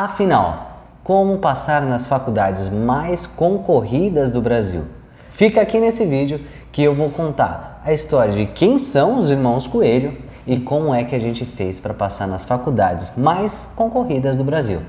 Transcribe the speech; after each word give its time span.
Afinal, 0.00 0.84
como 1.02 1.38
passar 1.38 1.82
nas 1.82 2.06
faculdades 2.06 2.68
mais 2.68 3.26
concorridas 3.26 4.30
do 4.30 4.40
Brasil? 4.40 4.84
Fica 5.32 5.60
aqui 5.60 5.80
nesse 5.80 6.06
vídeo 6.06 6.40
que 6.70 6.84
eu 6.84 6.94
vou 6.94 7.10
contar 7.10 7.82
a 7.84 7.92
história 7.92 8.32
de 8.32 8.46
quem 8.46 8.78
são 8.78 9.18
os 9.18 9.28
irmãos 9.28 9.66
Coelho 9.66 10.16
e 10.46 10.56
como 10.60 10.94
é 10.94 11.02
que 11.02 11.16
a 11.16 11.18
gente 11.18 11.44
fez 11.44 11.80
para 11.80 11.92
passar 11.92 12.28
nas 12.28 12.44
faculdades 12.44 13.10
mais 13.16 13.68
concorridas 13.74 14.36
do 14.36 14.44
Brasil. 14.44 14.80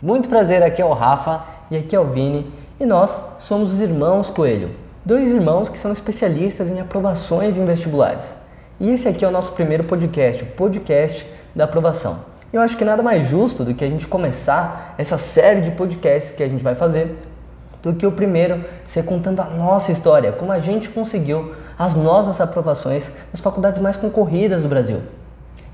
Muito 0.00 0.28
prazer, 0.28 0.62
aqui 0.62 0.80
é 0.80 0.84
o 0.84 0.92
Rafa 0.92 1.42
e 1.68 1.76
aqui 1.76 1.96
é 1.96 1.98
o 1.98 2.06
Vini 2.06 2.48
e 2.78 2.86
nós 2.86 3.20
somos 3.40 3.74
os 3.74 3.80
irmãos 3.80 4.30
Coelho, 4.30 4.70
dois 5.04 5.28
irmãos 5.28 5.68
que 5.68 5.78
são 5.78 5.92
especialistas 5.92 6.68
em 6.68 6.80
aprovações 6.80 7.56
em 7.56 7.64
vestibulares. 7.64 8.24
E 8.80 8.90
esse 8.90 9.08
aqui 9.08 9.24
é 9.24 9.28
o 9.28 9.30
nosso 9.30 9.52
primeiro 9.52 9.84
podcast, 9.84 10.42
o 10.42 10.46
podcast 10.46 11.26
da 11.54 11.64
aprovação. 11.64 12.20
Eu 12.52 12.60
acho 12.60 12.76
que 12.76 12.84
nada 12.84 13.02
mais 13.02 13.28
justo 13.28 13.64
do 13.64 13.74
que 13.74 13.84
a 13.84 13.88
gente 13.88 14.06
começar 14.06 14.94
essa 14.98 15.16
série 15.16 15.62
de 15.62 15.70
podcasts 15.70 16.34
que 16.34 16.42
a 16.42 16.48
gente 16.48 16.62
vai 16.62 16.74
fazer 16.74 17.16
do 17.82 17.94
que 17.94 18.06
o 18.06 18.12
primeiro 18.12 18.64
ser 18.84 19.04
contando 19.04 19.40
a 19.40 19.46
nossa 19.46 19.90
história, 19.90 20.32
como 20.32 20.52
a 20.52 20.60
gente 20.60 20.88
conseguiu 20.88 21.54
as 21.78 21.94
nossas 21.94 22.40
aprovações 22.40 23.10
nas 23.32 23.40
faculdades 23.40 23.82
mais 23.82 23.96
concorridas 23.96 24.62
do 24.62 24.68
Brasil. 24.68 25.00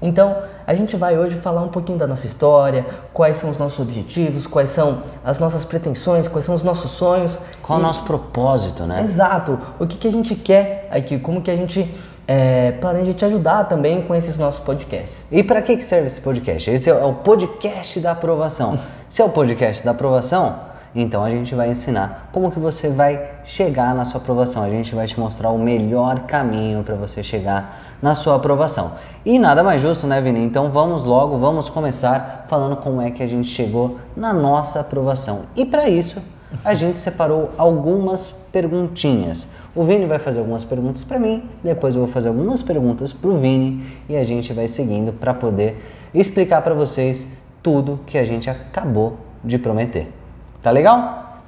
Então, 0.01 0.43
a 0.69 0.75
gente 0.75 0.99
vai 0.99 1.17
hoje 1.17 1.37
falar 1.37 1.63
um 1.63 1.69
pouquinho 1.69 1.97
da 1.97 2.07
nossa 2.07 2.27
história, 2.27 2.85
quais 3.15 3.39
são 3.39 3.49
os 3.49 3.57
nossos 3.57 3.81
objetivos, 3.81 4.47
quais 4.47 4.69
são 4.69 5.03
as 5.25 5.39
nossas 5.39 5.65
pretensões, 5.65 6.29
quais 6.29 6.45
são 6.45 6.55
os 6.55 6.63
nossos 6.63 6.91
sonhos. 6.91 7.39
Qual 7.63 7.79
e... 7.79 7.83
o 7.83 7.83
nosso 7.83 8.03
propósito, 8.03 8.83
né? 8.83 9.03
Exato. 9.03 9.59
O 9.79 9.87
que, 9.87 9.97
que 9.97 10.07
a 10.07 10.13
gente 10.13 10.35
quer 10.35 10.87
aqui, 10.91 11.19
como 11.19 11.41
que 11.41 11.51
a 11.51 11.57
gente 11.57 11.91
é, 12.27 12.73
planeja 12.73 13.15
te 13.15 13.25
ajudar 13.25 13.65
também 13.65 14.03
com 14.03 14.15
esses 14.15 14.37
nossos 14.37 14.61
podcasts. 14.63 15.25
E 15.33 15.43
para 15.43 15.63
que, 15.63 15.75
que 15.75 15.83
serve 15.83 16.09
esse 16.09 16.21
podcast? 16.21 16.71
Esse 16.71 16.91
é 16.91 16.95
o 16.95 17.15
podcast 17.15 17.99
da 18.01 18.11
aprovação. 18.11 18.79
Se 19.09 19.23
é 19.23 19.25
o 19.25 19.31
podcast 19.31 19.83
da 19.83 19.93
aprovação, 19.93 20.55
então 20.95 21.23
a 21.23 21.31
gente 21.31 21.55
vai 21.55 21.71
ensinar 21.71 22.29
como 22.33 22.51
que 22.51 22.59
você 22.59 22.89
vai 22.89 23.21
chegar 23.45 23.95
na 23.95 24.05
sua 24.05 24.21
aprovação. 24.21 24.63
A 24.63 24.71
gente 24.71 24.95
vai 24.95 25.07
te 25.07 25.19
mostrar 25.19 25.51
o 25.51 25.59
melhor 25.59 26.21
caminho 26.21 26.83
para 26.83 26.95
você 26.95 27.23
chegar 27.23 27.99
na 28.01 28.15
sua 28.15 28.37
aprovação. 28.37 28.93
E 29.25 29.39
nada 29.39 29.63
mais 29.63 29.83
justo, 29.83 30.07
né, 30.07 30.21
Vini? 30.21 30.45
Então 30.45 30.71
vamos 30.71 31.05
logo, 31.05 31.39
vamos 31.39 31.69
começar 31.69 32.47
falando 32.49 32.77
como 32.77 33.01
é 33.01 33.11
que 33.11 33.23
a 33.23 33.27
gente 33.27 33.49
chegou 33.49 33.99
na 34.17 34.33
nossa 34.33 34.81
aprovação. 34.81 35.43
E 35.55 35.65
para 35.65 35.89
isso, 35.89 36.23
a 36.65 36.75
gente 36.75 36.97
separou 36.97 37.51
algumas 37.59 38.31
perguntinhas. 38.31 39.47
O 39.75 39.85
Vini 39.85 40.07
vai 40.07 40.19
fazer 40.19 40.39
algumas 40.41 40.65
perguntas 40.65 41.05
para 41.05 41.19
mim, 41.19 41.43
depois 41.63 41.95
eu 41.95 42.03
vou 42.03 42.11
fazer 42.11 42.29
algumas 42.29 42.63
perguntas 42.63 43.13
para 43.13 43.31
o 43.31 43.39
Vini 43.39 43.85
e 44.09 44.17
a 44.17 44.25
gente 44.25 44.53
vai 44.53 44.67
seguindo 44.67 45.13
para 45.13 45.35
poder 45.35 45.85
explicar 46.15 46.63
para 46.63 46.75
vocês 46.75 47.29
tudo 47.63 48.01
que 48.07 48.17
a 48.17 48.25
gente 48.25 48.49
acabou 48.49 49.19
de 49.45 49.59
prometer. 49.59 50.18
Tá 50.63 50.71
legal? 50.71 51.41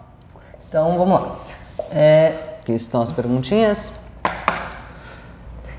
Então 0.69 0.97
vamos 0.97 1.21
lá. 1.21 1.37
É... 1.93 2.51
Aqui 2.61 2.73
estão 2.73 3.01
as 3.01 3.11
perguntinhas. 3.11 3.93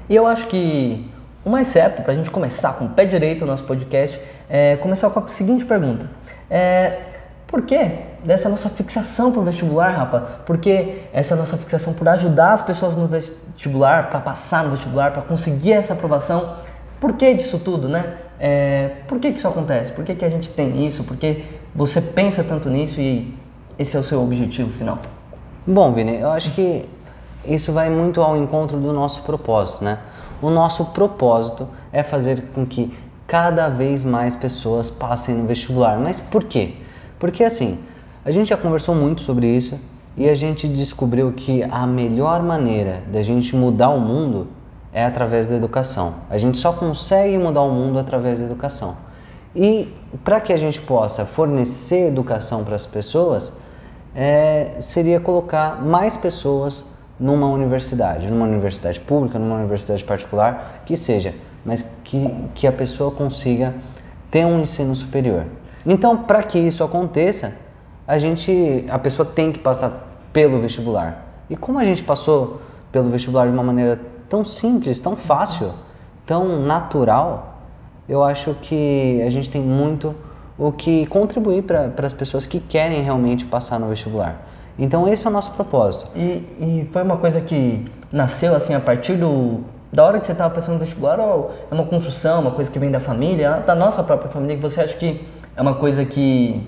E 0.10 0.16
eu 0.16 0.28
acho 0.28 0.48
que 0.48 1.10
o 1.46 1.50
mais 1.50 1.70
certo 1.70 2.02
para 2.02 2.12
a 2.12 2.16
gente 2.16 2.30
começar 2.30 2.74
com 2.74 2.86
o 2.86 2.90
pé 2.90 3.06
direito 3.06 3.44
o 3.44 3.46
nosso 3.46 3.64
podcast 3.64 4.20
é 4.50 4.76
começar 4.78 5.10
com 5.10 5.20
a 5.20 5.28
seguinte 5.30 5.64
pergunta: 5.64 6.10
é, 6.50 7.00
Por 7.48 7.62
que 7.62 7.80
dessa 8.26 8.50
nossa 8.50 8.70
fixação 8.70 9.32
para 9.32 9.40
o 9.40 9.44
vestibular, 9.44 9.96
Rafa? 9.96 10.20
Por 10.46 10.58
que 10.58 11.04
essa 11.14 11.36
nossa 11.36 11.56
fixação 11.56 11.94
por 11.94 12.10
ajudar 12.10 12.54
as 12.54 12.62
pessoas 12.62 12.96
no 12.98 13.08
vestibular, 13.08 14.10
para 14.10 14.20
passar 14.20 14.64
no 14.66 14.72
vestibular, 14.72 15.12
para 15.14 15.22
conseguir 15.22 15.74
essa 15.74 15.94
aprovação? 15.94 16.58
Por 17.00 17.14
que 17.14 17.34
disso 17.34 17.58
tudo, 17.60 17.88
né? 17.88 18.18
É, 18.44 18.90
por 19.08 19.20
que, 19.20 19.32
que 19.32 19.38
isso 19.38 19.48
acontece? 19.48 19.92
Por 19.92 20.04
que, 20.04 20.16
que 20.16 20.26
a 20.26 20.30
gente 20.30 20.50
tem 20.50 20.84
isso? 20.84 21.04
Por 21.04 21.16
que 21.16 21.44
você 21.76 22.02
pensa 22.02 22.44
tanto 22.44 22.70
nisso 22.70 23.00
e 23.00 23.32
esse 23.78 23.96
é 23.96 24.00
o 24.00 24.04
seu 24.04 24.20
objetivo 24.20 24.72
final? 24.72 24.98
Bom, 25.68 25.94
Vini, 25.94 26.16
eu 26.16 26.32
acho 26.32 26.50
que 26.56 26.90
isso 27.46 27.72
vai 27.72 27.88
muito 27.92 28.20
ao 28.20 28.36
encontro 28.36 28.80
do 28.80 28.92
nosso 28.92 29.22
propósito, 29.22 29.84
né? 29.84 30.00
O 30.42 30.50
nosso 30.50 30.86
propósito 30.86 31.68
é 31.94 32.02
fazer 32.02 32.46
com 32.52 32.66
que 32.66 32.92
cada 33.28 33.70
vez 33.70 34.04
mais 34.04 34.36
pessoas 34.36 34.90
passem 34.90 35.36
no 35.36 35.46
vestibular. 35.46 36.00
Mas 36.00 36.20
por 36.20 36.46
quê? 36.46 36.74
Porque 37.20 37.44
assim, 37.44 37.78
a 38.26 38.32
gente 38.32 38.50
já 38.50 38.58
conversou 38.58 38.96
muito 38.96 39.22
sobre 39.22 39.46
isso 39.46 39.80
e 40.18 40.28
a 40.28 40.34
gente 40.34 40.68
descobriu 40.68 41.32
que 41.32 41.62
a 41.62 41.86
melhor 41.86 42.42
maneira 42.42 43.04
da 43.12 43.22
gente 43.22 43.56
mudar 43.56 43.90
o 43.90 44.00
mundo 44.00 44.48
é 44.94 45.06
através 45.06 45.48
da 45.48 45.56
educação. 45.56 46.16
A 46.30 46.38
gente 46.38 46.58
só 46.58 46.74
consegue 46.74 47.38
mudar 47.38 47.62
o 47.62 47.72
mundo 47.72 48.00
através 48.00 48.40
da 48.40 48.46
educação. 48.46 48.96
E 49.56 49.94
para 50.24 50.40
que 50.40 50.54
a 50.54 50.58
gente 50.58 50.82
possa 50.82 51.26
fornecer 51.26 52.08
educação 52.08 52.64
para 52.64 52.76
as 52.76 52.86
pessoas, 52.86 53.54
é, 54.16 54.76
seria 54.80 55.20
colocar 55.20 55.82
mais 55.82 56.18
pessoas 56.18 56.86
numa 57.20 57.48
universidade, 57.48 58.30
numa 58.30 58.46
universidade 58.46 59.00
pública, 59.00 59.38
numa 59.38 59.56
universidade 59.56 60.04
particular, 60.04 60.82
que 60.86 60.98
seja, 60.98 61.34
mas 61.64 61.86
que, 62.04 62.34
que 62.56 62.66
a 62.66 62.72
pessoa 62.72 63.12
consiga 63.12 63.76
ter 64.30 64.46
um 64.46 64.62
ensino 64.62 64.96
superior. 64.96 65.46
Então, 65.86 66.18
para 66.18 66.44
que 66.44 66.58
isso 66.58 66.84
aconteça, 66.84 67.54
a 68.08 68.18
gente, 68.18 68.86
a 68.90 68.98
pessoa 68.98 69.26
tem 69.26 69.52
que 69.52 69.60
passar 69.60 70.10
pelo 70.34 70.60
vestibular. 70.60 71.26
E 71.50 71.56
como 71.56 71.78
a 71.80 71.86
gente 71.86 72.04
passou 72.04 72.62
pelo 72.92 73.10
vestibular 73.10 73.46
de 73.46 73.54
uma 73.54 73.64
maneira 73.64 74.00
tão 74.32 74.46
simples, 74.46 75.02
tão 75.02 75.14
fácil, 75.14 75.74
tão 76.26 76.62
natural, 76.62 77.58
eu 78.08 78.24
acho 78.24 78.54
que 78.62 79.22
a 79.28 79.30
gente 79.30 79.50
tem 79.50 79.62
muito 79.62 80.16
o 80.58 80.72
que 80.72 81.06
contribuir 81.08 81.64
para 81.64 81.92
as 82.06 82.14
pessoas 82.14 82.46
que 82.46 82.62
querem 82.62 83.02
realmente 83.02 83.46
passar 83.46 83.78
no 83.78 83.90
vestibular. 83.90 84.48
Então 84.80 85.06
esse 85.06 85.28
é 85.28 85.30
o 85.30 85.34
nosso 85.34 85.52
propósito. 85.52 86.08
E, 86.16 86.22
e 86.60 86.90
foi 86.94 87.04
uma 87.04 87.18
coisa 87.18 87.42
que 87.42 87.92
nasceu 88.10 88.56
assim 88.56 88.74
a 88.74 88.80
partir 88.80 89.16
do 89.16 89.60
da 89.92 90.06
hora 90.06 90.22
que 90.22 90.26
você 90.26 90.32
estava 90.32 90.54
pensando 90.56 90.76
no 90.76 90.80
vestibular 90.80 91.20
ou 91.20 91.54
é 91.70 91.74
uma 91.74 91.84
construção, 91.84 92.40
uma 92.40 92.52
coisa 92.52 92.72
que 92.72 92.80
vem 92.80 92.90
da 92.90 93.02
família, 93.02 93.58
da 93.68 93.76
nossa 93.76 94.02
própria 94.02 94.32
família, 94.32 94.56
que 94.56 94.62
você 94.62 94.80
acha 94.80 94.96
que 94.96 95.28
é 95.54 95.62
uma 95.62 95.76
coisa 95.76 96.06
que 96.06 96.66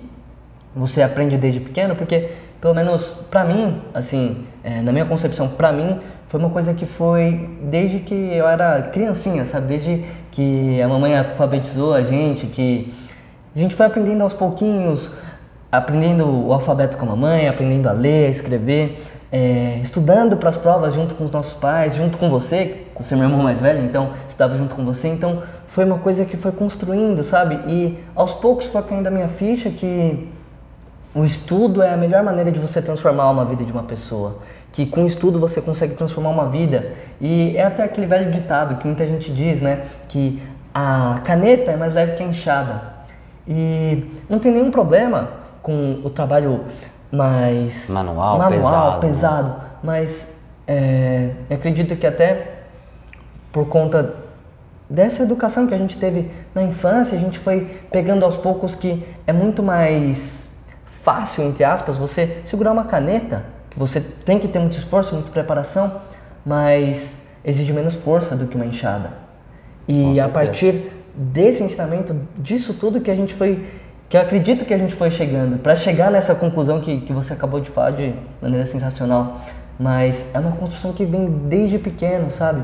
você 0.75 1.01
aprende 1.01 1.37
desde 1.37 1.61
pequeno? 1.61 1.95
Porque 1.95 2.31
pelo 2.59 2.73
menos 2.73 3.05
para 3.31 3.45
mim, 3.45 3.81
assim, 3.93 4.45
é, 4.61 4.81
na 4.81 4.91
minha 4.91 5.05
concepção, 5.05 5.47
para 5.47 5.71
mim 5.71 6.01
foi 6.33 6.39
uma 6.39 6.49
coisa 6.49 6.73
que 6.73 6.87
foi 6.87 7.47
desde 7.61 7.99
que 7.99 8.15
eu 8.15 8.47
era 8.47 8.81
criancinha, 8.91 9.45
sabe? 9.45 9.67
Desde 9.67 10.03
que 10.31 10.81
a 10.81 10.87
mamãe 10.87 11.15
alfabetizou 11.15 11.93
a 11.93 12.01
gente, 12.01 12.47
que 12.47 12.91
a 13.55 13.59
gente 13.59 13.75
foi 13.75 13.85
aprendendo 13.85 14.23
aos 14.23 14.33
pouquinhos 14.33 15.11
aprendendo 15.71 16.25
o 16.25 16.51
alfabeto 16.51 16.97
com 16.97 17.05
a 17.05 17.09
mamãe, 17.09 17.47
aprendendo 17.47 17.87
a 17.87 17.91
ler, 17.91 18.25
a 18.25 18.29
escrever, 18.29 19.03
é, 19.31 19.79
estudando 19.83 20.35
para 20.35 20.49
as 20.49 20.57
provas 20.57 20.95
junto 20.95 21.13
com 21.13 21.23
os 21.23 21.29
nossos 21.29 21.53
pais, 21.53 21.93
junto 21.93 22.17
com 22.17 22.31
você, 22.31 22.85
com 22.95 23.03
seu 23.03 23.15
irmão 23.15 23.43
mais 23.43 23.59
velho, 23.59 23.85
então 23.85 24.13
estudava 24.27 24.57
junto 24.57 24.73
com 24.73 24.83
você, 24.83 25.09
então 25.09 25.43
foi 25.67 25.85
uma 25.85 25.99
coisa 25.99 26.25
que 26.25 26.35
foi 26.35 26.51
construindo, 26.51 27.23
sabe? 27.23 27.59
E 27.67 27.99
aos 28.15 28.33
poucos 28.33 28.65
foi 28.65 28.81
caindo 28.81 29.05
a 29.05 29.11
minha 29.11 29.27
ficha 29.27 29.69
que 29.69 30.27
o 31.13 31.23
estudo 31.23 31.83
é 31.83 31.93
a 31.93 31.97
melhor 31.97 32.23
maneira 32.23 32.51
de 32.51 32.59
você 32.59 32.81
transformar 32.81 33.29
uma 33.29 33.45
vida 33.45 33.63
de 33.63 33.71
uma 33.71 33.83
pessoa. 33.83 34.39
Que 34.73 34.85
com 34.85 35.05
estudo 35.05 35.39
você 35.39 35.61
consegue 35.61 35.95
transformar 35.95 36.31
uma 36.31 36.49
vida. 36.49 36.91
E 37.21 37.55
é 37.55 37.63
até 37.63 37.83
aquele 37.83 38.07
velho 38.07 38.29
ditado 38.29 38.75
que 38.79 38.85
muita 38.85 39.07
gente 39.07 39.31
diz, 39.31 39.61
né? 39.61 39.85
Que 40.09 40.43
a 40.73 41.21
caneta 41.23 41.71
é 41.71 41.77
mais 41.77 41.93
leve 41.93 42.17
que 42.17 42.23
a 42.23 42.25
enxada. 42.25 42.81
E 43.47 44.03
não 44.27 44.39
tem 44.39 44.51
nenhum 44.51 44.71
problema 44.71 45.29
com 45.61 46.01
o 46.03 46.09
trabalho 46.09 46.65
mais 47.11 47.89
manual, 47.89 48.37
manual 48.39 48.51
pesado, 48.51 48.93
né? 48.93 48.99
pesado 48.99 49.55
mas 49.83 50.35
é, 50.65 51.31
acredito 51.49 51.95
que 51.95 52.07
até 52.07 52.63
por 53.51 53.67
conta 53.67 54.15
dessa 54.89 55.23
educação 55.23 55.67
que 55.67 55.73
a 55.73 55.77
gente 55.77 55.97
teve 55.97 56.31
na 56.55 56.63
infância, 56.63 57.17
a 57.17 57.21
gente 57.21 57.37
foi 57.37 57.79
pegando 57.91 58.23
aos 58.23 58.37
poucos 58.37 58.73
que 58.73 59.05
é 59.27 59.33
muito 59.33 59.61
mais 59.61 60.47
fácil, 60.85 61.43
entre 61.43 61.63
aspas, 61.63 61.97
você 61.97 62.41
segurar 62.45 62.71
uma 62.71 62.85
caneta, 62.85 63.43
que 63.73 63.79
você 63.79 63.99
tem 63.99 64.39
que 64.39 64.47
ter 64.47 64.59
muito 64.59 64.77
esforço, 64.77 65.13
muita 65.15 65.31
preparação, 65.31 66.01
mas 66.45 67.25
exige 67.43 67.73
menos 67.73 67.95
força 67.95 68.35
do 68.35 68.47
que 68.47 68.55
uma 68.55 68.65
enxada. 68.65 69.11
E 69.87 70.19
a 70.19 70.29
partir 70.29 70.91
desse 71.13 71.61
ensinamento, 71.61 72.15
disso 72.37 72.73
tudo 72.73 73.01
que 73.01 73.11
a 73.11 73.15
gente 73.15 73.33
foi 73.33 73.65
que 74.13 74.17
eu 74.17 74.21
acredito 74.21 74.63
que 74.63 74.73
a 74.75 74.77
gente 74.77 74.93
foi 74.93 75.09
chegando, 75.09 75.57
para 75.57 75.73
chegar 75.75 76.11
nessa 76.11 76.35
conclusão 76.35 76.79
que, 76.79 77.01
que 77.01 77.11
você 77.11 77.33
acabou 77.33 77.59
de 77.59 77.71
falar 77.71 77.89
de 77.91 78.13
maneira 78.39 78.63
sensacional. 78.63 79.41
Mas 79.79 80.27
é 80.35 80.39
uma 80.39 80.51
construção 80.51 80.93
que 80.93 81.03
vem 81.03 81.27
desde 81.49 81.79
pequeno, 81.79 82.29
sabe? 82.29 82.61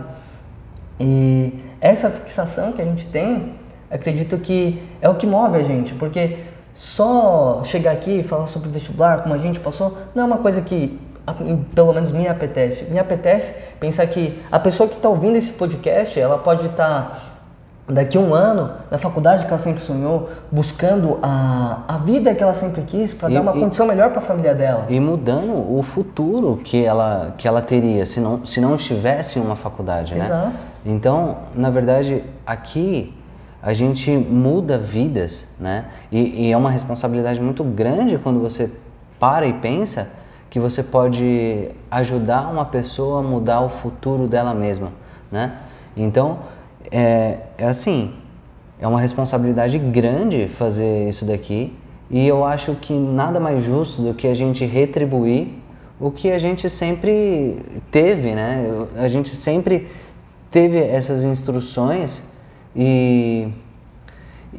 E 1.00 1.52
essa 1.82 2.08
fixação 2.12 2.72
que 2.72 2.84
a 2.84 2.86
gente 2.86 3.08
tem, 3.08 3.56
acredito 3.90 4.38
que 4.38 4.80
é 5.02 5.10
o 5.10 5.16
que 5.16 5.26
move 5.26 5.58
a 5.58 5.64
gente, 5.64 5.96
porque 5.96 6.38
só 6.74 7.62
chegar 7.64 7.92
aqui 7.92 8.20
e 8.20 8.24
falar 8.24 8.48
sobre 8.48 8.70
vestibular, 8.70 9.24
como 9.24 9.36
a 9.36 9.38
gente 9.38 9.60
passou, 9.60 9.98
não 10.16 10.24
é 10.24 10.26
uma 10.26 10.38
coisa 10.38 10.62
que 10.62 11.00
pelo 11.76 11.94
menos 11.94 12.12
me 12.12 12.28
apetece. 12.28 12.86
Me 12.86 13.00
apetece 13.00 13.54
pensar 13.80 14.08
que 14.08 14.42
a 14.52 14.60
pessoa 14.60 14.90
que 14.90 14.96
está 14.96 15.10
ouvindo 15.10 15.36
esse 15.36 15.52
podcast, 15.52 16.20
ela 16.20 16.38
pode 16.38 16.66
estar 16.66 17.10
tá 17.10 17.22
daqui 17.88 18.18
a 18.18 18.22
um 18.22 18.34
ano 18.34 18.72
na 18.90 18.98
faculdade 18.98 19.46
que 19.46 19.50
ela 19.50 19.58
sempre 19.58 19.82
sonhou, 19.82 20.30
buscando 20.52 21.18
a, 21.22 21.84
a 21.88 21.98
vida 21.98 22.34
que 22.36 22.44
ela 22.44 22.54
sempre 22.54 22.84
quis 22.84 23.14
para 23.14 23.30
dar 23.30 23.42
uma 23.42 23.56
e, 23.56 23.60
condição 23.60 23.88
melhor 23.88 24.12
para 24.12 24.20
a 24.20 24.22
família 24.22 24.54
dela. 24.54 24.86
E 24.90 25.00
mudando 25.00 25.54
o 25.54 25.82
futuro 25.82 26.62
que 26.64 26.86
ela, 26.86 27.34
que 27.38 27.48
ela 27.48 27.62
teria 27.62 28.06
se 28.06 28.20
não, 28.20 28.46
se 28.46 28.62
não 28.62 28.76
estivesse 28.76 29.40
em 29.40 29.42
uma 29.42 29.56
faculdade, 29.56 30.16
né? 30.16 30.26
Exato. 30.26 30.52
Então, 30.86 31.38
na 31.54 31.70
verdade, 31.70 32.24
aqui 32.46 33.14
a 33.62 33.74
gente 33.74 34.10
muda 34.12 34.78
vidas, 34.78 35.50
né? 35.60 35.86
E, 36.12 36.48
e, 36.48 36.52
é 36.52 36.58
uma 36.58 36.72
responsabilidade 36.72 37.42
muito 37.42 37.64
grande 37.64 38.18
quando 38.18 38.40
você 38.40 38.72
para 39.20 39.46
e 39.46 39.54
pensa 39.54 40.10
que 40.50 40.60
você 40.60 40.82
pode 40.82 41.70
ajudar 41.92 42.50
uma 42.50 42.66
pessoa 42.66 43.20
a 43.20 43.24
mudar 43.24 43.62
o 43.62 43.70
futuro 43.70 44.28
dela 44.28 44.54
mesma, 44.54 44.92
né? 45.32 45.58
Então, 45.96 46.40
é, 46.90 47.40
é 47.58 47.66
assim, 47.66 48.14
é 48.80 48.88
uma 48.88 49.02
responsabilidade 49.02 49.78
grande 49.78 50.48
fazer 50.48 51.10
isso 51.10 51.26
daqui 51.26 51.76
e 52.10 52.26
eu 52.26 52.46
acho 52.46 52.74
que 52.76 52.94
nada 52.94 53.40
mais 53.40 53.62
justo 53.62 54.02
do 54.02 54.14
que 54.14 54.28
a 54.28 54.34
gente 54.34 54.66
retribuir 54.66 55.60
o 56.00 56.10
que 56.10 56.32
a 56.32 56.40
gente 56.40 56.70
sempre 56.70 57.60
teve, 57.92 58.34
né? 58.34 58.64
A 58.96 59.10
gente 59.10 59.36
sempre 59.36 59.90
teve 60.50 60.80
essas 60.80 61.24
instruções 61.24 62.24
e, 62.76 63.52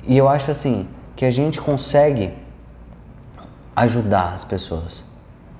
e 0.06 0.16
eu 0.16 0.28
acho 0.28 0.50
assim 0.50 0.88
que 1.16 1.24
a 1.24 1.30
gente 1.30 1.60
consegue 1.60 2.32
ajudar 3.74 4.32
as 4.34 4.44
pessoas, 4.44 5.04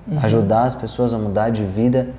uhum. 0.06 0.18
ajudar 0.22 0.64
as 0.64 0.74
pessoas 0.74 1.14
a 1.14 1.18
mudar 1.18 1.50
de 1.50 1.64
vida 1.64 2.10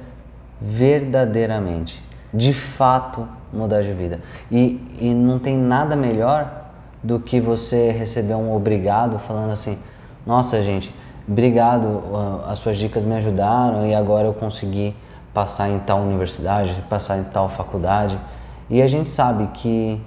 verdadeiramente, 0.61 2.03
de 2.33 2.53
fato 2.53 3.27
mudar 3.51 3.81
de 3.81 3.91
vida. 3.93 4.19
E, 4.51 4.79
e 4.99 5.13
não 5.13 5.39
tem 5.39 5.57
nada 5.57 5.95
melhor 5.95 6.61
do 7.03 7.19
que 7.19 7.41
você 7.41 7.91
receber 7.91 8.35
um 8.35 8.55
obrigado 8.55 9.17
falando 9.19 9.51
assim: 9.51 9.77
nossa, 10.25 10.61
gente, 10.61 10.93
obrigado, 11.27 12.01
as 12.47 12.59
suas 12.59 12.77
dicas 12.77 13.03
me 13.03 13.15
ajudaram 13.15 13.85
e 13.85 13.95
agora 13.95 14.27
eu 14.27 14.33
consegui 14.33 14.95
passar 15.33 15.69
em 15.69 15.79
tal 15.79 15.99
universidade, 15.99 16.83
passar 16.89 17.17
em 17.17 17.23
tal 17.23 17.49
faculdade. 17.49 18.19
E 18.69 18.81
a 18.81 18.87
gente 18.87 19.09
sabe 19.09 19.47
que 19.53 20.01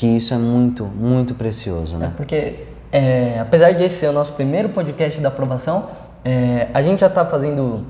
que 0.00 0.06
isso 0.06 0.32
é 0.32 0.38
muito, 0.38 0.86
muito 0.86 1.34
precioso, 1.34 1.98
né? 1.98 2.06
É 2.06 2.16
porque, 2.16 2.54
é, 2.90 3.38
apesar 3.38 3.72
de 3.72 3.84
esse 3.84 3.96
ser 3.96 4.06
o 4.06 4.12
nosso 4.12 4.32
primeiro 4.32 4.70
podcast 4.70 5.20
da 5.20 5.28
aprovação, 5.28 5.90
é, 6.24 6.68
a 6.72 6.80
gente 6.80 7.00
já 7.00 7.08
está 7.08 7.26
fazendo 7.26 7.84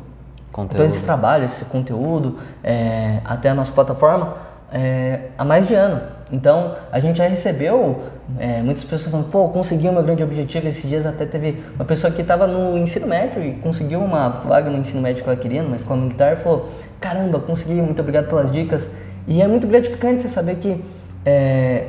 conteúdo. 0.51 0.83
todo 0.83 0.91
esse 0.91 1.05
trabalho, 1.05 1.45
esse 1.45 1.65
conteúdo, 1.67 2.39
é, 2.65 3.21
até 3.25 3.51
a 3.51 3.55
nossa 3.55 3.71
plataforma, 3.71 4.35
é, 4.73 5.29
há 5.39 5.45
mais 5.45 5.69
de 5.69 5.75
ano. 5.75 6.03
Então, 6.33 6.75
a 6.91 6.99
gente 6.99 7.19
já 7.19 7.29
recebeu 7.29 8.03
é, 8.41 8.61
muitas 8.61 8.83
pessoas 8.83 9.13
falando, 9.13 9.31
pô, 9.31 9.49
consegui 9.51 9.89
o 9.89 9.93
meu 9.93 10.03
grande 10.03 10.25
objetivo. 10.25 10.67
Esses 10.67 10.91
dias 10.91 11.07
até 11.07 11.25
teve 11.25 11.63
uma 11.77 11.85
pessoa 11.85 12.13
que 12.13 12.23
estava 12.23 12.49
no 12.49 12.77
ensino 12.77 13.07
médio 13.07 13.41
e 13.41 13.53
conseguiu 13.53 14.01
uma 14.01 14.31
vaga 14.31 14.69
no 14.69 14.79
ensino 14.79 15.01
médio 15.01 15.23
que 15.23 15.31
ela 15.31 15.39
queria, 15.39 15.63
numa 15.63 15.77
escola 15.77 16.01
militar, 16.01 16.33
e 16.33 16.37
falou, 16.41 16.71
caramba, 17.01 17.39
consegui, 17.39 17.75
muito 17.75 18.01
obrigado 18.03 18.27
pelas 18.29 18.51
dicas. 18.51 18.91
E 19.29 19.41
é 19.41 19.47
muito 19.47 19.69
gratificante 19.69 20.23
você 20.23 20.29
saber 20.29 20.57
que 20.57 20.85
é, 21.25 21.87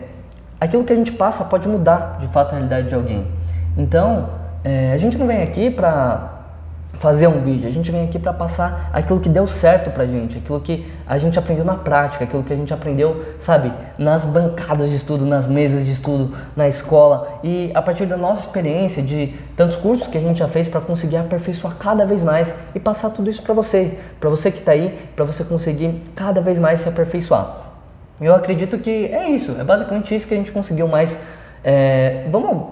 aquilo 0.61 0.83
que 0.83 0.93
a 0.93 0.95
gente 0.95 1.11
passa 1.11 1.43
pode 1.43 1.67
mudar 1.67 2.19
de 2.21 2.27
fato 2.27 2.51
a 2.51 2.55
realidade 2.55 2.87
de 2.87 2.93
alguém. 2.93 3.25
Então, 3.75 4.29
é, 4.63 4.91
a 4.93 4.97
gente 4.97 5.17
não 5.17 5.25
vem 5.25 5.41
aqui 5.41 5.71
para 5.71 6.37
fazer 6.99 7.25
um 7.25 7.41
vídeo, 7.41 7.67
a 7.67 7.71
gente 7.71 7.89
vem 7.89 8.03
aqui 8.03 8.19
para 8.19 8.31
passar 8.31 8.91
aquilo 8.93 9.19
que 9.19 9.27
deu 9.27 9.47
certo 9.47 9.89
pra 9.89 10.05
gente, 10.05 10.37
aquilo 10.37 10.59
que 10.59 10.85
a 11.07 11.17
gente 11.17 11.39
aprendeu 11.39 11.65
na 11.65 11.73
prática, 11.73 12.25
aquilo 12.25 12.43
que 12.43 12.53
a 12.53 12.55
gente 12.55 12.71
aprendeu, 12.71 13.25
sabe, 13.39 13.73
nas 13.97 14.23
bancadas 14.23 14.87
de 14.87 14.97
estudo, 14.97 15.25
nas 15.25 15.47
mesas 15.47 15.83
de 15.83 15.91
estudo, 15.91 16.37
na 16.55 16.67
escola 16.67 17.39
e 17.43 17.71
a 17.73 17.81
partir 17.81 18.05
da 18.05 18.15
nossa 18.15 18.41
experiência 18.41 19.01
de 19.01 19.33
tantos 19.55 19.77
cursos 19.77 20.07
que 20.07 20.17
a 20.17 20.21
gente 20.21 20.37
já 20.37 20.47
fez 20.47 20.67
para 20.67 20.79
conseguir 20.79 21.17
aperfeiçoar 21.17 21.75
cada 21.77 22.05
vez 22.05 22.23
mais 22.23 22.53
e 22.75 22.79
passar 22.79 23.09
tudo 23.09 23.31
isso 23.31 23.41
para 23.41 23.55
você, 23.55 23.97
para 24.19 24.29
você 24.29 24.51
que 24.51 24.59
está 24.59 24.73
aí, 24.73 24.99
para 25.15 25.25
você 25.25 25.43
conseguir 25.43 26.03
cada 26.15 26.39
vez 26.39 26.59
mais 26.59 26.81
se 26.81 26.89
aperfeiçoar. 26.89 27.70
Eu 28.21 28.35
acredito 28.35 28.77
que 28.77 29.07
é 29.07 29.29
isso, 29.29 29.56
é 29.59 29.63
basicamente 29.63 30.13
isso 30.13 30.27
que 30.27 30.33
a 30.35 30.38
gente 30.38 30.51
conseguiu 30.51 30.88
mais. 30.88 31.18
É, 31.63 32.27
vamos 32.29 32.68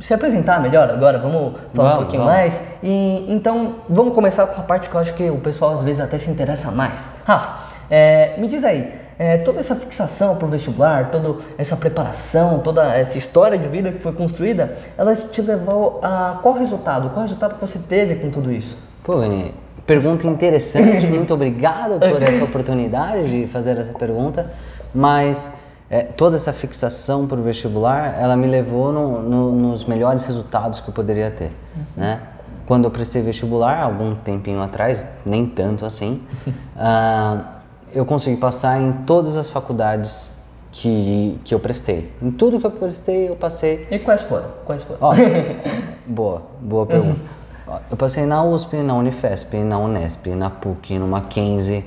se 0.00 0.12
apresentar 0.12 0.60
melhor 0.60 0.90
agora, 0.90 1.18
vamos 1.18 1.54
falar 1.74 1.90
vamos, 1.90 1.94
um 1.94 1.98
pouquinho 1.98 2.24
vamos. 2.24 2.36
mais. 2.36 2.60
E 2.82 3.26
então 3.28 3.76
vamos 3.88 4.14
começar 4.14 4.46
com 4.48 4.60
a 4.60 4.64
parte 4.64 4.88
que 4.88 4.94
eu 4.94 5.00
acho 5.00 5.14
que 5.14 5.30
o 5.30 5.38
pessoal 5.38 5.74
às 5.74 5.84
vezes 5.84 6.00
até 6.00 6.18
se 6.18 6.28
interessa 6.28 6.72
mais. 6.72 7.08
Rafa, 7.24 7.68
é, 7.88 8.36
me 8.38 8.48
diz 8.48 8.64
aí, 8.64 8.92
é, 9.16 9.38
toda 9.38 9.60
essa 9.60 9.76
fixação 9.76 10.34
para 10.34 10.46
o 10.46 10.50
vestibular, 10.50 11.10
toda 11.10 11.36
essa 11.56 11.76
preparação, 11.76 12.58
toda 12.58 12.96
essa 12.96 13.16
história 13.16 13.56
de 13.56 13.68
vida 13.68 13.92
que 13.92 14.00
foi 14.00 14.12
construída, 14.12 14.76
ela 14.98 15.14
te 15.14 15.40
levou 15.40 16.00
a 16.02 16.40
qual 16.42 16.54
resultado? 16.54 17.10
Qual 17.10 17.22
resultado 17.22 17.54
que 17.54 17.60
você 17.60 17.78
teve 17.78 18.16
com 18.16 18.30
tudo 18.30 18.50
isso? 18.50 18.76
Pô, 19.04 19.18
Vini, 19.18 19.54
pergunta 19.86 20.26
interessante, 20.26 21.06
muito 21.06 21.32
obrigado 21.32 22.00
por 22.00 22.22
essa 22.22 22.42
oportunidade 22.42 23.30
de 23.30 23.46
fazer 23.46 23.76
essa 23.78 23.92
pergunta 23.92 24.50
mas 24.94 25.52
é, 25.88 26.02
toda 26.02 26.36
essa 26.36 26.52
fixação 26.52 27.26
para 27.26 27.38
o 27.38 27.42
vestibular, 27.42 28.14
ela 28.18 28.36
me 28.36 28.46
levou 28.46 28.92
no, 28.92 29.22
no, 29.22 29.52
nos 29.52 29.84
melhores 29.84 30.24
resultados 30.24 30.80
que 30.80 30.88
eu 30.88 30.94
poderia 30.94 31.30
ter, 31.30 31.52
uhum. 31.76 31.84
né? 31.96 32.20
Quando 32.66 32.84
eu 32.84 32.90
prestei 32.90 33.20
vestibular, 33.20 33.82
algum 33.82 34.14
tempinho 34.14 34.62
atrás, 34.62 35.08
nem 35.26 35.44
tanto 35.44 35.84
assim, 35.84 36.22
uh, 36.46 37.44
eu 37.92 38.04
consegui 38.04 38.36
passar 38.36 38.80
em 38.80 38.92
todas 39.04 39.36
as 39.36 39.50
faculdades 39.50 40.30
que, 40.70 41.40
que 41.44 41.52
eu 41.52 41.58
prestei. 41.58 42.12
Em 42.22 42.30
tudo 42.30 42.60
que 42.60 42.66
eu 42.66 42.70
prestei, 42.70 43.28
eu 43.28 43.34
passei. 43.34 43.88
E 43.90 43.98
quais 43.98 44.22
foram? 44.22 44.46
Quais 44.64 44.84
foram? 44.84 45.00
Ó, 45.00 45.14
boa, 46.06 46.42
boa 46.60 46.86
pergunta. 46.86 47.20
Uhum. 47.66 47.76
Eu 47.90 47.96
passei 47.96 48.24
na 48.26 48.44
USP, 48.44 48.76
na 48.76 48.94
Unifesp, 48.94 49.56
na 49.58 49.78
Unesp, 49.78 50.26
na 50.28 50.50
PUC, 50.50 50.98
no 50.98 51.06
Mackenzie, 51.06 51.84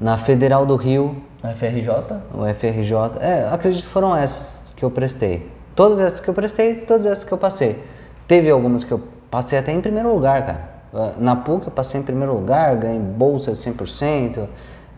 na 0.00 0.16
Federal 0.16 0.64
do 0.64 0.76
Rio, 0.76 1.16
o 1.52 1.56
FRJ? 1.56 1.90
O 2.34 2.54
FRJ. 2.54 2.92
É, 3.20 3.48
acredito 3.50 3.84
que 3.84 3.92
foram 3.92 4.16
essas 4.16 4.72
que 4.74 4.84
eu 4.84 4.90
prestei. 4.90 5.50
Todas 5.74 6.00
essas 6.00 6.20
que 6.20 6.28
eu 6.28 6.34
prestei, 6.34 6.76
todas 6.76 7.06
essas 7.06 7.24
que 7.24 7.32
eu 7.32 7.38
passei. 7.38 7.82
Teve 8.26 8.50
algumas 8.50 8.82
que 8.82 8.92
eu 8.92 9.02
passei 9.30 9.58
até 9.58 9.72
em 9.72 9.80
primeiro 9.80 10.12
lugar, 10.12 10.44
cara. 10.44 10.76
Na 11.18 11.36
PUC 11.36 11.66
eu 11.66 11.72
passei 11.72 12.00
em 12.00 12.02
primeiro 12.02 12.32
lugar, 12.32 12.76
ganhei 12.76 12.98
bolsa 12.98 13.52
de 13.52 13.58
100%. 13.58 14.46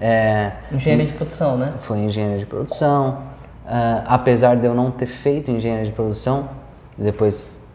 É, 0.01 0.53
engenharia 0.71 1.07
de 1.07 1.13
produção, 1.13 1.57
né? 1.57 1.75
Foi 1.81 1.99
engenharia 1.99 2.39
de 2.39 2.47
produção. 2.47 3.27
Uh, 3.67 4.03
apesar 4.07 4.57
de 4.57 4.67
eu 4.67 4.75
não 4.75 4.91
ter 4.91 5.07
feito 5.07 5.51
engenharia 5.51 5.85
de 5.85 5.93
produção, 5.93 6.49
depois, 6.97 7.67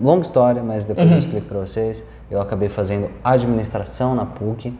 longa 0.00 0.22
história, 0.22 0.62
mas 0.62 0.84
depois 0.84 1.08
uhum. 1.08 1.14
eu 1.14 1.18
explico 1.18 1.46
para 1.48 1.58
vocês. 1.58 2.04
Eu 2.30 2.40
acabei 2.40 2.68
fazendo 2.68 3.10
administração 3.24 4.14
na 4.14 4.24
PUC. 4.24 4.72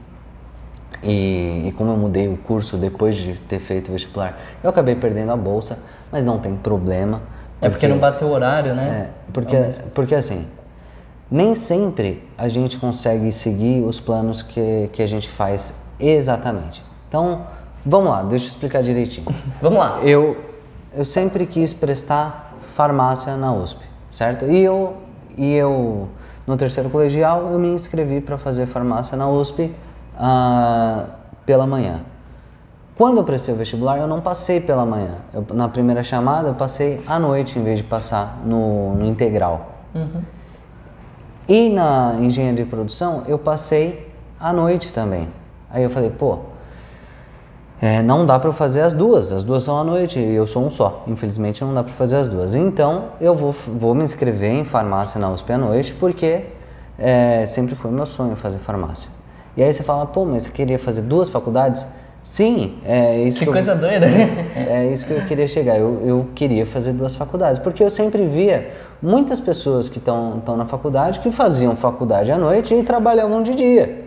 E, 1.02 1.68
e, 1.68 1.74
como 1.76 1.92
eu 1.92 1.96
mudei 1.96 2.28
o 2.28 2.36
curso 2.36 2.76
depois 2.76 3.14
de 3.14 3.34
ter 3.34 3.58
feito 3.58 3.88
o 3.88 3.92
vestibular, 3.92 4.38
eu 4.62 4.68
acabei 4.68 4.94
perdendo 4.94 5.32
a 5.32 5.36
bolsa, 5.36 5.78
mas 6.12 6.22
não 6.22 6.38
tem 6.38 6.54
problema. 6.54 7.22
Porque, 7.58 7.66
é 7.66 7.70
porque 7.70 7.88
não 7.88 7.98
bateu 7.98 8.28
o 8.28 8.32
horário, 8.32 8.74
né? 8.74 8.88
É, 8.88 9.32
porque, 9.32 9.56
porque 9.94 10.14
assim, 10.14 10.46
nem 11.30 11.54
sempre 11.54 12.22
a 12.36 12.48
gente 12.48 12.76
consegue 12.76 13.32
seguir 13.32 13.82
os 13.82 13.98
planos 13.98 14.42
que, 14.42 14.90
que 14.92 15.02
a 15.02 15.06
gente 15.06 15.28
faz 15.28 15.82
exatamente. 15.98 16.84
Então, 17.08 17.46
vamos 17.84 18.10
lá, 18.10 18.22
deixa 18.22 18.46
eu 18.46 18.48
explicar 18.48 18.82
direitinho. 18.82 19.26
vamos 19.60 19.78
lá. 19.78 20.00
Eu, 20.02 20.36
eu 20.94 21.04
sempre 21.04 21.46
quis 21.46 21.72
prestar 21.72 22.56
farmácia 22.74 23.36
na 23.36 23.54
USP, 23.54 23.84
certo? 24.10 24.44
E 24.46 24.62
eu, 24.62 24.96
e 25.36 25.54
eu 25.54 26.08
no 26.46 26.56
terceiro 26.56 26.90
colegial, 26.90 27.52
eu 27.52 27.58
me 27.58 27.68
inscrevi 27.68 28.20
para 28.20 28.36
fazer 28.36 28.66
farmácia 28.66 29.16
na 29.16 29.28
USP 29.28 29.72
ah, 30.20 31.06
pela 31.46 31.66
manhã. 31.66 32.00
Quando 32.96 33.16
eu 33.16 33.24
prestei 33.24 33.54
o 33.54 33.56
vestibular, 33.56 33.98
eu 33.98 34.06
não 34.06 34.20
passei 34.20 34.60
pela 34.60 34.84
manhã. 34.84 35.14
Eu, 35.32 35.46
na 35.54 35.68
primeira 35.70 36.04
chamada, 36.04 36.48
eu 36.48 36.54
passei 36.54 37.02
à 37.06 37.18
noite 37.18 37.58
em 37.58 37.64
vez 37.64 37.78
de 37.78 37.84
passar 37.84 38.38
no, 38.44 38.94
no 38.94 39.06
integral. 39.06 39.70
Uhum. 39.94 40.22
E 41.48 41.70
na 41.70 42.16
engenharia 42.20 42.62
de 42.62 42.70
produção, 42.70 43.24
eu 43.26 43.38
passei 43.38 44.12
à 44.38 44.52
noite 44.52 44.92
também. 44.92 45.28
Aí 45.70 45.82
eu 45.82 45.88
falei, 45.88 46.10
pô, 46.10 46.40
é, 47.80 48.02
não 48.02 48.26
dá 48.26 48.38
para 48.38 48.52
fazer 48.52 48.82
as 48.82 48.92
duas, 48.92 49.32
as 49.32 49.44
duas 49.44 49.64
são 49.64 49.80
à 49.80 49.82
noite 49.82 50.18
e 50.18 50.34
eu 50.34 50.46
sou 50.46 50.66
um 50.66 50.70
só. 50.70 51.02
Infelizmente 51.06 51.64
não 51.64 51.72
dá 51.72 51.82
para 51.82 51.94
fazer 51.94 52.16
as 52.16 52.28
duas. 52.28 52.54
Então 52.54 53.12
eu 53.18 53.34
vou, 53.34 53.52
vou 53.52 53.94
me 53.94 54.04
inscrever 54.04 54.50
em 54.50 54.64
farmácia 54.64 55.18
na 55.18 55.30
USP 55.30 55.54
à 55.54 55.58
noite 55.58 55.94
porque 55.94 56.44
é, 56.98 57.46
sempre 57.46 57.74
foi 57.74 57.90
meu 57.90 58.04
sonho 58.04 58.36
fazer 58.36 58.58
farmácia. 58.58 59.19
E 59.56 59.62
aí 59.62 59.72
você 59.72 59.82
fala, 59.82 60.06
pô, 60.06 60.24
mas 60.24 60.44
você 60.44 60.50
queria 60.50 60.78
fazer 60.78 61.02
duas 61.02 61.28
faculdades? 61.28 61.86
Sim, 62.22 62.78
é 62.84 63.22
isso 63.22 63.38
que, 63.38 63.46
que 63.46 63.50
coisa 63.50 63.72
eu, 63.72 63.78
doida, 63.78 64.06
né? 64.06 64.46
É 64.54 64.86
isso 64.92 65.06
que 65.06 65.12
eu 65.12 65.24
queria 65.24 65.48
chegar. 65.48 65.78
Eu, 65.78 66.02
eu 66.04 66.26
queria 66.34 66.66
fazer 66.66 66.92
duas 66.92 67.14
faculdades, 67.14 67.58
porque 67.58 67.82
eu 67.82 67.88
sempre 67.88 68.26
via 68.26 68.70
muitas 69.02 69.40
pessoas 69.40 69.88
que 69.88 69.98
estão 69.98 70.42
na 70.56 70.66
faculdade 70.66 71.20
que 71.20 71.30
faziam 71.30 71.74
faculdade 71.74 72.30
à 72.30 72.36
noite 72.36 72.74
e 72.74 72.82
trabalhavam 72.82 73.42
de 73.42 73.54
dia. 73.54 74.04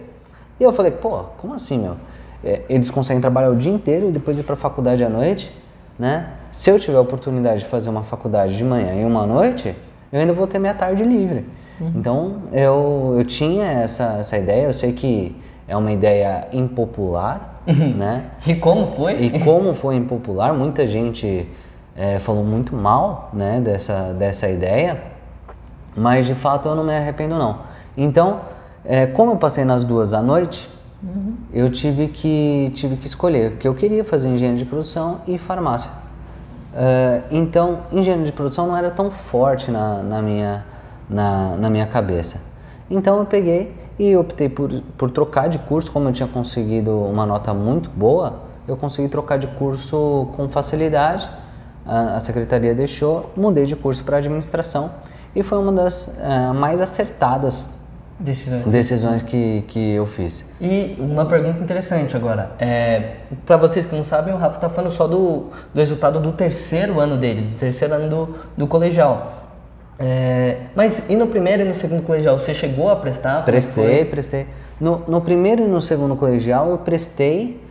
E 0.60 0.64
eu 0.64 0.72
falei, 0.72 0.92
pô, 0.92 1.24
como 1.38 1.56
assim, 1.56 1.80
meu? 1.80 1.96
É, 2.44 2.62
eles 2.70 2.90
conseguem 2.90 3.22
trabalhar 3.22 3.50
o 3.50 3.56
dia 3.56 3.72
inteiro 3.72 4.08
e 4.10 4.12
depois 4.12 4.38
ir 4.38 4.44
para 4.44 4.54
a 4.54 4.58
faculdade 4.58 5.04
à 5.04 5.10
noite, 5.10 5.52
né? 5.98 6.28
Se 6.52 6.70
eu 6.70 6.78
tiver 6.78 6.98
a 6.98 7.02
oportunidade 7.02 7.62
de 7.62 7.66
fazer 7.66 7.90
uma 7.90 8.04
faculdade 8.04 8.56
de 8.56 8.64
manhã 8.64 8.94
e 8.94 9.06
uma 9.06 9.24
à 9.24 9.26
noite, 9.26 9.76
eu 10.12 10.20
ainda 10.20 10.34
vou 10.34 10.46
ter 10.46 10.60
minha 10.60 10.74
tarde 10.74 11.04
livre. 11.04 11.46
Uhum. 11.84 11.92
Então, 11.96 12.36
eu, 12.52 13.16
eu 13.18 13.26
tinha 13.26 13.66
essa, 13.66 14.18
essa 14.20 14.38
ideia, 14.38 14.66
eu 14.66 14.74
sei 14.74 14.94
que 14.94 15.36
é 15.68 15.76
uma 15.76 15.92
ideia 15.92 16.48
impopular, 16.54 17.62
uhum. 17.68 17.96
né? 17.96 18.26
E 18.48 18.56
como 18.56 18.88
foi? 18.88 19.14
E 19.14 19.40
como 19.40 19.74
foi 19.74 19.96
impopular, 19.96 20.54
muita 20.54 20.88
gente 20.88 21.48
é, 21.96 22.20
falou 22.20 22.44
muito 22.44 22.76
mal, 22.76 23.30
né, 23.34 23.60
dessa, 23.60 24.14
dessa 24.14 24.50
ideia, 24.50 25.02
mas 25.96 26.26
de 26.26 26.36
fato 26.36 26.68
eu 26.68 26.76
não 26.76 26.84
me 26.84 26.96
arrependo 26.96 27.36
não. 27.36 27.60
Então, 27.96 28.42
é, 28.86 29.06
como 29.06 29.32
eu 29.32 29.38
passei 29.38 29.64
nas 29.64 29.84
duas 29.84 30.14
à 30.14 30.22
noite, 30.22 30.70
uhum. 31.04 31.36
eu 31.54 31.70
tive 31.70 32.08
que, 32.08 32.72
tive 32.74 32.96
que 32.96 33.08
escolher, 33.08 33.52
porque 33.52 33.68
eu 33.68 33.76
queria 33.76 34.04
fazer 34.04 34.30
engenharia 34.30 34.58
de 34.58 34.66
produção 34.66 35.22
e 35.28 35.38
farmácia. 35.38 35.92
Uh, 36.74 37.22
então, 37.30 37.82
engenharia 37.92 38.26
de 38.26 38.32
produção 38.32 38.66
não 38.66 38.76
era 38.76 38.90
tão 38.90 39.12
forte 39.12 39.70
na, 39.70 40.02
na, 40.02 40.22
minha, 40.24 40.66
na, 41.10 41.56
na 41.58 41.70
minha 41.70 41.86
cabeça. 41.86 42.42
Então 42.90 43.20
eu 43.20 43.26
peguei 43.26 43.74
e 43.98 44.16
optei 44.16 44.50
por, 44.50 44.70
por 44.98 45.12
trocar 45.12 45.48
de 45.48 45.60
curso, 45.60 45.92
como 45.92 46.10
eu 46.10 46.14
tinha 46.14 46.28
conseguido 46.28 46.92
uma 46.92 47.26
nota 47.26 47.54
muito 47.54 47.90
boa, 47.90 48.42
eu 48.68 48.78
consegui 48.78 49.10
trocar 49.10 49.38
de 49.38 49.48
curso 49.48 50.28
com 50.36 50.48
facilidade. 50.50 51.30
A, 51.86 52.16
a 52.16 52.20
secretaria 52.20 52.74
deixou, 52.74 53.32
mudei 53.36 53.66
de 53.66 53.76
curso 53.76 54.04
para 54.04 54.18
administração 54.18 54.90
e 55.36 55.44
foi 55.44 55.58
uma 55.58 55.72
das 55.72 56.08
uh, 56.08 56.54
mais 56.54 56.80
acertadas 56.80 57.68
decisões, 58.20 58.66
decisões 58.66 59.24
que, 59.24 59.64
que 59.68 59.94
eu 59.94 60.06
fiz. 60.06 60.50
E 60.62 60.96
uma 61.00 61.26
pergunta 61.26 61.60
interessante 61.62 62.16
agora. 62.16 62.52
É, 62.58 63.16
para 63.46 63.58
vocês 63.58 63.86
que 63.86 63.96
não 63.96 64.04
sabem, 64.04 64.34
o 64.34 64.38
Rafa 64.38 64.56
está 64.56 64.70
falando 64.70 64.92
só 64.92 65.08
do, 65.08 65.48
do 65.74 65.80
resultado 65.80 66.20
do 66.20 66.32
terceiro 66.32 67.00
ano 67.00 67.18
dele, 67.18 67.42
do 67.50 67.60
terceiro 67.60 67.94
ano 67.96 68.10
do, 68.10 68.36
do 68.56 68.68
colegial. 68.68 69.43
É, 70.00 70.58
mas 70.76 71.04
e 71.08 71.16
no 71.16 71.28
primeiro 71.28 71.64
e 71.64 71.66
no 71.66 71.76
segundo 71.76 72.04
colegial, 72.04 72.38
você 72.38 72.54
chegou 72.54 72.90
a 72.90 72.96
prestar? 72.96 73.46
Prestei, 73.46 74.06
prestei. 74.06 74.48
No, 74.80 75.04
no 75.08 75.22
primeiro 75.22 75.64
e 75.64 75.68
no 75.68 75.82
segundo 75.82 76.16
colegial 76.16 76.70
eu 76.70 76.78
prestei 76.80 77.62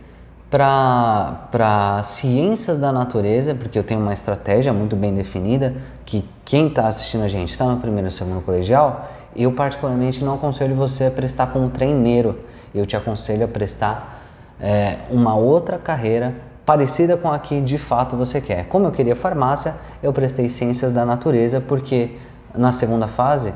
para 0.49 2.01
ciências 2.03 2.77
da 2.77 2.91
natureza, 2.91 3.55
porque 3.55 3.77
eu 3.77 3.83
tenho 3.83 3.99
uma 3.99 4.13
estratégia 4.13 4.71
muito 4.71 4.95
bem 4.95 5.13
definida, 5.13 5.73
que 6.05 6.23
quem 6.45 6.67
está 6.67 6.87
assistindo 6.87 7.23
a 7.23 7.27
gente 7.27 7.51
está 7.51 7.65
no 7.65 7.77
primeiro 7.77 8.07
e 8.07 8.11
segundo 8.11 8.39
colegial, 8.43 9.09
eu 9.35 9.51
particularmente 9.51 10.23
não 10.23 10.35
aconselho 10.35 10.75
você 10.75 11.05
a 11.05 11.11
prestar 11.11 11.47
como 11.47 11.69
treineiro, 11.69 12.39
eu 12.73 12.85
te 12.85 12.95
aconselho 12.95 13.45
a 13.45 13.47
prestar 13.47 14.21
é, 14.61 14.97
uma 15.09 15.35
outra 15.35 15.79
carreira 15.79 16.35
parecida 16.65 17.17
com 17.17 17.31
a 17.31 17.39
que 17.39 17.59
de 17.61 17.77
fato 17.77 18.15
você 18.15 18.39
quer. 18.39 18.65
Como 18.65 18.85
eu 18.85 18.91
queria 18.91 19.15
farmácia, 19.15 19.75
eu 20.01 20.13
prestei 20.13 20.47
ciências 20.49 20.91
da 20.91 21.05
natureza 21.05 21.61
porque 21.61 22.17
na 22.55 22.71
segunda 22.71 23.07
fase, 23.07 23.53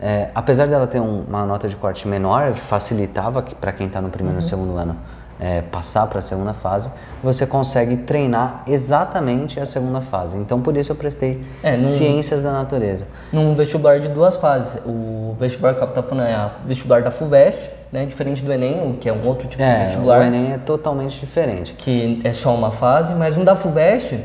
é, 0.00 0.28
apesar 0.34 0.66
dela 0.66 0.86
ter 0.86 1.00
um, 1.00 1.24
uma 1.28 1.44
nota 1.44 1.68
de 1.68 1.76
corte 1.76 2.08
menor, 2.08 2.54
facilitava 2.54 3.42
para 3.42 3.72
quem 3.72 3.86
está 3.86 4.00
no 4.00 4.08
primeiro 4.08 4.38
uhum. 4.38 4.44
e 4.44 4.48
segundo 4.48 4.76
ano 4.76 4.96
é, 5.40 5.62
passar 5.62 6.06
para 6.06 6.18
a 6.18 6.22
segunda 6.22 6.52
fase, 6.52 6.90
você 7.22 7.46
consegue 7.46 7.98
treinar 7.98 8.62
exatamente 8.66 9.60
a 9.60 9.66
segunda 9.66 10.00
fase. 10.00 10.36
Então, 10.36 10.60
por 10.60 10.76
isso 10.76 10.92
eu 10.92 10.96
prestei 10.96 11.44
é, 11.62 11.70
num, 11.70 11.76
ciências 11.76 12.42
da 12.42 12.52
natureza. 12.52 13.06
Num 13.32 13.54
vestibular 13.54 14.00
de 14.00 14.08
duas 14.08 14.36
fases. 14.36 14.80
O 14.84 15.36
vestibular 15.38 15.74
que 15.74 15.80
eu 15.80 15.86
estava 15.86 16.06
falando 16.06 16.26
é 16.26 16.46
o 16.46 16.66
vestibular 16.66 17.02
da 17.02 17.10
FUVEST, 17.10 17.77
né, 17.92 18.04
diferente 18.06 18.42
do 18.42 18.52
Enem, 18.52 18.96
que 19.00 19.08
é 19.08 19.12
um 19.12 19.26
outro 19.26 19.48
tipo 19.48 19.62
é, 19.62 19.78
de 19.78 19.84
vestibular. 19.86 20.20
O 20.20 20.22
Enem 20.22 20.52
é 20.52 20.58
totalmente 20.58 21.18
diferente. 21.18 21.72
Que 21.74 22.20
é 22.24 22.32
só 22.32 22.54
uma 22.54 22.70
fase, 22.70 23.14
mas 23.14 23.36
um 23.36 23.44
da 23.44 23.56
FUVEST, 23.56 24.18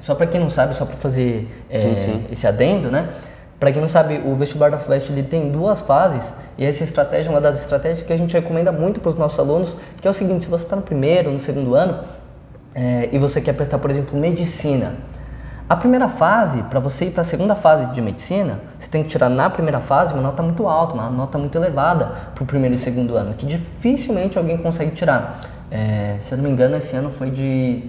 só 0.00 0.14
para 0.14 0.26
quem 0.26 0.40
não 0.40 0.50
sabe, 0.50 0.74
só 0.74 0.84
para 0.84 0.96
fazer 0.96 1.48
é, 1.68 1.78
sim, 1.78 1.96
sim. 1.96 2.24
esse 2.30 2.46
adendo, 2.46 2.90
né? 2.90 3.08
Para 3.58 3.72
quem 3.72 3.80
não 3.80 3.88
sabe, 3.88 4.22
o 4.24 4.34
vestibular 4.34 4.70
da 4.70 4.78
FUVEST 4.78 5.10
ele 5.10 5.22
tem 5.22 5.50
duas 5.50 5.80
fases 5.80 6.24
e 6.58 6.64
essa 6.64 6.84
estratégia 6.84 7.28
é 7.28 7.32
uma 7.32 7.40
das 7.40 7.60
estratégias 7.60 8.02
que 8.02 8.12
a 8.12 8.16
gente 8.16 8.32
recomenda 8.32 8.70
muito 8.70 9.00
para 9.00 9.10
os 9.10 9.16
nossos 9.16 9.38
alunos, 9.38 9.76
que 10.00 10.06
é 10.06 10.10
o 10.10 10.14
seguinte, 10.14 10.44
se 10.44 10.50
você 10.50 10.64
está 10.64 10.76
no 10.76 10.82
primeiro, 10.82 11.30
no 11.30 11.38
segundo 11.38 11.74
ano 11.74 12.00
é, 12.74 13.08
e 13.12 13.18
você 13.18 13.40
quer 13.40 13.54
prestar, 13.54 13.78
por 13.78 13.90
exemplo, 13.90 14.18
medicina, 14.18 14.94
a 15.68 15.74
primeira 15.74 16.08
fase, 16.08 16.62
para 16.62 16.78
você 16.78 17.06
ir 17.06 17.10
para 17.10 17.22
a 17.22 17.24
segunda 17.24 17.56
fase 17.56 17.86
de 17.86 18.00
medicina, 18.00 18.60
você 18.78 18.86
tem 18.88 19.02
que 19.02 19.08
tirar 19.08 19.28
na 19.28 19.50
primeira 19.50 19.80
fase 19.80 20.12
uma 20.12 20.22
nota 20.22 20.40
muito 20.40 20.68
alta, 20.68 20.94
uma 20.94 21.10
nota 21.10 21.36
muito 21.38 21.56
elevada 21.58 22.12
para 22.34 22.44
o 22.44 22.46
primeiro 22.46 22.76
e 22.76 22.78
segundo 22.78 23.16
ano, 23.16 23.34
que 23.34 23.44
dificilmente 23.44 24.38
alguém 24.38 24.56
consegue 24.56 24.92
tirar. 24.92 25.40
É, 25.68 26.18
se 26.20 26.32
eu 26.32 26.38
não 26.38 26.44
me 26.44 26.50
engano, 26.50 26.76
esse 26.76 26.94
ano 26.94 27.10
foi 27.10 27.30
de 27.30 27.82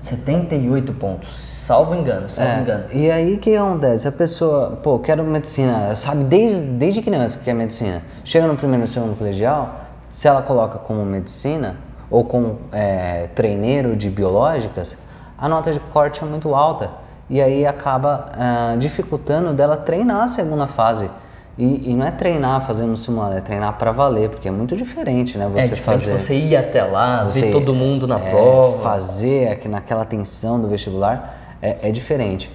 78 0.00 0.92
pontos. 0.94 1.28
Salvo 1.66 1.94
engano, 1.94 2.26
salvo 2.30 2.50
é, 2.50 2.60
engano. 2.62 2.84
E 2.94 3.10
aí 3.10 3.34
o 3.34 3.38
que 3.38 3.54
acontece? 3.54 4.08
A 4.08 4.12
pessoa, 4.12 4.78
pô, 4.82 4.98
quero 4.98 5.22
medicina, 5.22 5.94
sabe 5.94 6.24
desde, 6.24 6.68
desde 6.68 7.02
criança 7.02 7.36
que 7.36 7.44
quer 7.44 7.52
medicina. 7.52 8.00
Chega 8.24 8.46
no 8.46 8.56
primeiro 8.56 8.84
e 8.84 8.88
segundo 8.88 9.14
colegial, 9.14 9.82
se 10.10 10.26
ela 10.26 10.40
coloca 10.40 10.78
como 10.78 11.04
medicina 11.04 11.76
ou 12.10 12.24
como 12.24 12.60
é, 12.72 13.28
treineiro 13.34 13.94
de 13.94 14.08
biológicas, 14.08 14.96
a 15.38 15.48
nota 15.48 15.72
de 15.72 15.78
corte 15.78 16.22
é 16.22 16.26
muito 16.26 16.54
alta 16.54 16.90
e 17.30 17.40
aí 17.40 17.64
acaba 17.64 18.26
uh, 18.32 18.78
dificultando 18.78 19.52
dela 19.52 19.76
treinar 19.76 20.24
a 20.24 20.28
segunda 20.28 20.66
fase. 20.66 21.10
E, 21.56 21.90
e, 21.90 21.94
não 21.94 22.06
é 22.06 22.10
treinar 22.12 22.64
fazendo 22.64 22.92
um 22.92 22.96
simulado, 22.96 23.36
é 23.36 23.40
treinar 23.40 23.76
para 23.76 23.90
valer, 23.90 24.30
porque 24.30 24.46
é 24.46 24.50
muito 24.50 24.76
diferente, 24.76 25.36
né? 25.36 25.48
Você 25.48 25.58
é 25.58 25.74
diferente 25.74 25.82
fazer. 25.82 26.18
Você 26.18 26.34
ir 26.34 26.56
até 26.56 26.84
lá, 26.84 27.24
você, 27.24 27.46
ver 27.46 27.52
todo 27.52 27.74
mundo 27.74 28.06
na 28.06 28.16
é, 28.16 28.30
prova. 28.30 28.78
Fazer 28.78 29.48
aqui 29.50 29.68
naquela 29.68 30.04
tensão 30.04 30.60
do 30.60 30.68
vestibular 30.68 31.56
é, 31.60 31.88
é, 31.88 31.90
diferente. 31.90 32.48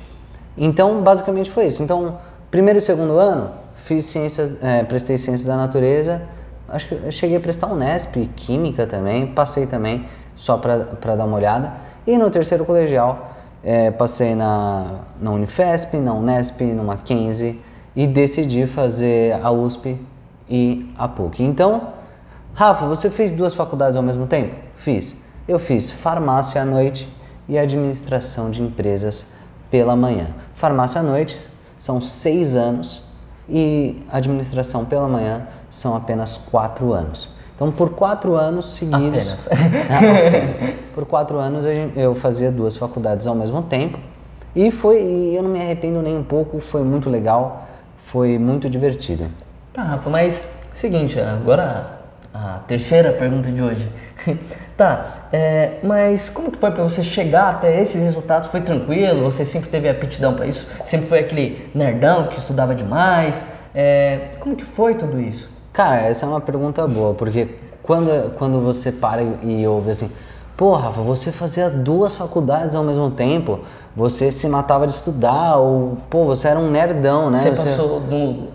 Então, 0.58 1.02
basicamente 1.02 1.52
foi 1.52 1.66
isso. 1.66 1.84
Então, 1.84 2.18
primeiro 2.50 2.80
e 2.80 2.82
segundo 2.82 3.18
ano, 3.18 3.52
fiz 3.76 4.06
ciências, 4.06 4.54
é, 4.64 4.84
prestei 4.84 5.18
ciências 5.18 5.44
da 5.44 5.58
natureza. 5.58 6.22
Acho 6.70 6.88
que 6.88 6.96
eu 7.04 7.12
cheguei 7.12 7.36
a 7.36 7.42
prestar 7.42 7.68
Unesp, 7.68 8.16
química 8.38 8.88
também, 8.88 9.28
passei 9.28 9.68
também 9.68 10.06
só 10.34 10.58
para 10.58 11.16
dar 11.16 11.26
uma 11.26 11.36
olhada. 11.36 11.74
E 12.06 12.18
no 12.18 12.30
terceiro 12.30 12.66
colegial, 12.66 13.34
é, 13.64 13.92
passei 13.92 14.36
na, 14.36 15.02
na 15.20 15.32
Unifesp, 15.32 15.98
na 15.98 16.14
Unesp, 16.14 16.62
no 16.62 16.84
Mackenzie 16.84 17.62
e 17.96 18.06
decidi 18.06 18.68
fazer 18.68 19.40
a 19.42 19.52
USP 19.52 19.98
e 20.50 20.92
a 20.98 21.08
PUC. 21.08 21.44
Então, 21.44 21.94
Rafa, 22.54 22.86
você 22.86 23.10
fez 23.10 23.32
duas 23.32 23.54
faculdades 23.54 23.96
ao 23.96 24.04
mesmo 24.04 24.28
tempo? 24.28 24.56
Fiz. 24.76 25.22
Eu 25.48 25.60
fiz 25.60 25.90
farmácia 25.90 26.62
à 26.62 26.66
noite 26.66 27.08
e 27.48 27.58
administração 27.58 28.52
de 28.52 28.62
empresas 28.62 29.28
pela 29.72 29.96
manhã. 29.96 30.28
Farmácia 30.54 31.02
à 31.02 31.04
noite 31.04 31.40
são 31.80 32.00
seis 32.00 32.56
anos 32.56 33.04
e 33.50 34.06
administração 34.12 34.86
pela 34.86 35.08
manhã 35.08 35.48
são 35.70 35.96
apenas 35.96 36.38
quatro 36.38 36.94
anos. 36.94 37.30
Então, 37.56 37.72
por 37.72 37.92
quatro 37.92 38.36
anos 38.36 38.74
seguidos. 38.74 39.48
Apenas. 39.48 39.48
apenas 39.90 40.76
por 40.94 41.06
quatro 41.06 41.38
anos 41.38 41.66
eu 41.96 42.16
fazia 42.16 42.52
duas 42.52 42.76
faculdades 42.76 43.28
ao 43.28 43.36
mesmo 43.36 43.62
tempo. 43.62 44.00
E 44.56 44.70
foi, 44.70 45.02
e 45.02 45.36
eu 45.36 45.44
não 45.44 45.50
me 45.50 45.60
arrependo 45.60 46.02
nem 46.02 46.16
um 46.16 46.24
pouco, 46.24 46.60
foi 46.60 46.84
muito 46.84 47.10
legal, 47.10 47.68
foi 48.06 48.38
muito 48.38 48.70
divertido. 48.70 49.26
Tá, 49.72 49.82
Rafa, 49.82 50.10
mas 50.10 50.44
seguinte, 50.76 51.20
agora 51.20 52.04
a 52.34 52.60
terceira 52.68 53.12
pergunta 53.12 53.52
de 53.52 53.62
hoje. 53.62 53.92
tá, 54.78 55.28
é, 55.32 55.80
mas 55.84 56.30
como 56.30 56.52
que 56.52 56.58
foi 56.58 56.72
para 56.72 56.84
você 56.84 57.04
chegar 57.04 57.50
até 57.50 57.82
esses 57.82 58.02
resultados? 58.02 58.50
Foi 58.50 58.62
tranquilo? 58.62 59.24
Você 59.24 59.46
sempre 59.46 59.70
teve 59.70 59.88
aptidão 59.88 60.34
para 60.34 60.48
isso? 60.48 60.68
Sempre 60.86 61.08
foi 61.08 61.20
aquele 61.20 61.70
nerdão 61.74 62.28
que 62.28 62.38
estudava 62.38 62.74
demais? 62.74 63.44
É, 63.74 64.32
como 64.40 64.56
que 64.56 64.66
foi 64.66 64.96
tudo 64.96 65.20
isso? 65.20 65.53
Cara, 65.74 66.02
essa 66.02 66.26
é 66.28 66.30
uma 66.30 66.40
pergunta 66.40 66.88
boa, 66.88 67.16
porque 67.16 67.56
quando, 67.82 68.32
quando 68.38 68.62
você 68.62 68.92
para 68.92 69.24
e 69.24 69.68
ouve 69.68 69.90
assim, 69.90 70.12
pô, 70.56 70.74
Rafa, 70.74 71.02
você 71.02 71.32
fazia 71.32 71.68
duas 71.68 72.14
faculdades 72.16 72.76
ao 72.76 72.84
mesmo 72.84 73.10
tempo, 73.10 73.60
você 73.96 74.32
se 74.32 74.48
matava 74.48 74.86
de 74.86 74.94
estudar, 74.94 75.58
ou, 75.58 75.98
pô, 76.12 76.26
você 76.26 76.48
era 76.48 76.60
um 76.60 76.70
nerdão, 76.70 77.32
né? 77.32 77.40
Você, 77.40 77.56
você... 77.56 77.64
passou 77.64 78.00
no, 78.02 78.50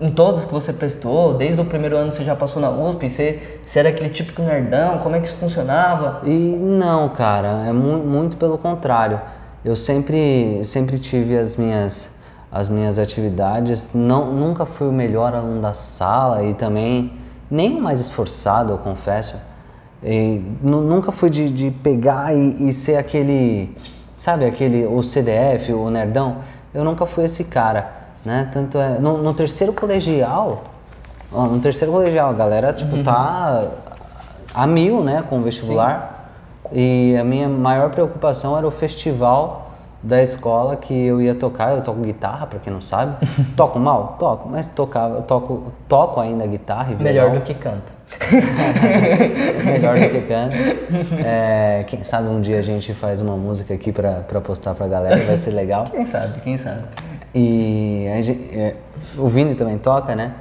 em 0.00 0.10
todos 0.10 0.44
que 0.44 0.52
você 0.52 0.72
prestou, 0.72 1.34
desde 1.34 1.60
o 1.60 1.64
primeiro 1.64 1.96
ano 1.96 2.10
você 2.10 2.24
já 2.24 2.34
passou 2.34 2.60
na 2.60 2.70
USP, 2.70 3.08
você, 3.08 3.60
você 3.64 3.78
era 3.78 3.90
aquele 3.90 4.10
típico 4.10 4.42
nerdão, 4.42 4.98
como 4.98 5.14
é 5.14 5.20
que 5.20 5.28
isso 5.28 5.36
funcionava? 5.36 6.22
E 6.24 6.30
não, 6.30 7.08
cara, 7.08 7.64
é 7.68 7.72
mu 7.72 7.98
muito 7.98 8.36
pelo 8.36 8.58
contrário. 8.58 9.20
Eu 9.64 9.76
sempre, 9.76 10.60
sempre 10.64 10.98
tive 10.98 11.38
as 11.38 11.56
minhas 11.56 12.13
as 12.54 12.68
minhas 12.68 13.00
atividades. 13.00 13.90
Não, 13.92 14.32
nunca 14.32 14.64
fui 14.64 14.86
o 14.86 14.92
melhor 14.92 15.34
aluno 15.34 15.60
da 15.60 15.74
sala 15.74 16.44
e 16.44 16.54
também 16.54 17.12
nem 17.50 17.76
o 17.76 17.82
mais 17.82 18.00
esforçado, 18.00 18.72
eu 18.72 18.78
confesso. 18.78 19.34
E, 20.00 20.40
nunca 20.62 21.10
fui 21.10 21.28
de, 21.28 21.50
de 21.50 21.72
pegar 21.72 22.32
e, 22.32 22.68
e, 22.68 22.72
ser 22.72 22.96
aquele, 22.96 23.76
sabe, 24.16 24.44
aquele, 24.44 24.86
o 24.86 25.02
CDF, 25.02 25.72
o 25.72 25.90
nerdão. 25.90 26.36
Eu 26.72 26.84
nunca 26.84 27.04
fui 27.06 27.24
esse 27.24 27.42
cara, 27.42 27.92
né? 28.24 28.48
Tanto 28.52 28.78
é, 28.78 29.00
no, 29.00 29.18
no 29.18 29.34
terceiro 29.34 29.72
colegial, 29.72 30.62
Ó, 31.32 31.46
No 31.46 31.58
terceiro 31.58 31.92
colegial, 31.92 32.30
a 32.30 32.32
galera, 32.32 32.72
tipo, 32.72 33.02
tá 33.02 33.66
a 34.54 34.66
mil, 34.68 35.02
né, 35.02 35.24
com 35.28 35.38
o 35.38 35.42
vestibular. 35.42 36.30
E 36.70 37.16
a 37.20 37.24
minha 37.24 37.48
maior 37.48 37.90
preocupação 37.90 38.56
era 38.56 38.66
o 38.66 38.70
festival 38.70 39.63
da 40.04 40.22
escola 40.22 40.76
que 40.76 40.94
eu 41.06 41.20
ia 41.20 41.34
tocar. 41.34 41.72
Eu 41.74 41.82
toco 41.82 42.00
guitarra, 42.00 42.46
pra 42.46 42.58
quem 42.58 42.72
não 42.72 42.80
sabe. 42.80 43.16
toco 43.56 43.78
mal? 43.78 44.16
Toco, 44.18 44.48
mas 44.48 44.68
tocava, 44.68 45.22
toco, 45.22 45.72
toco 45.88 46.20
ainda 46.20 46.46
guitarra 46.46 46.92
e 46.92 47.02
Melhor 47.02 47.24
violão. 47.30 47.40
do 47.40 47.44
que 47.44 47.54
canta. 47.54 47.94
Melhor 49.64 49.98
do 49.98 50.08
que 50.10 50.20
canta. 50.22 50.54
É, 51.24 51.84
quem 51.88 52.04
sabe 52.04 52.28
um 52.28 52.40
dia 52.40 52.58
a 52.58 52.62
gente 52.62 52.92
faz 52.94 53.20
uma 53.20 53.36
música 53.36 53.74
aqui 53.74 53.90
pra, 53.92 54.20
pra 54.20 54.40
postar 54.40 54.74
pra 54.74 54.86
galera, 54.86 55.16
vai 55.24 55.36
ser 55.36 55.50
legal. 55.50 55.86
Quem 55.90 56.04
sabe, 56.06 56.40
quem 56.40 56.56
sabe. 56.56 56.82
E 57.34 58.06
a 58.16 58.20
gen- 58.20 58.48
é, 58.52 58.74
o 59.16 59.26
Vini 59.28 59.54
também 59.54 59.78
toca, 59.78 60.14
né? 60.14 60.32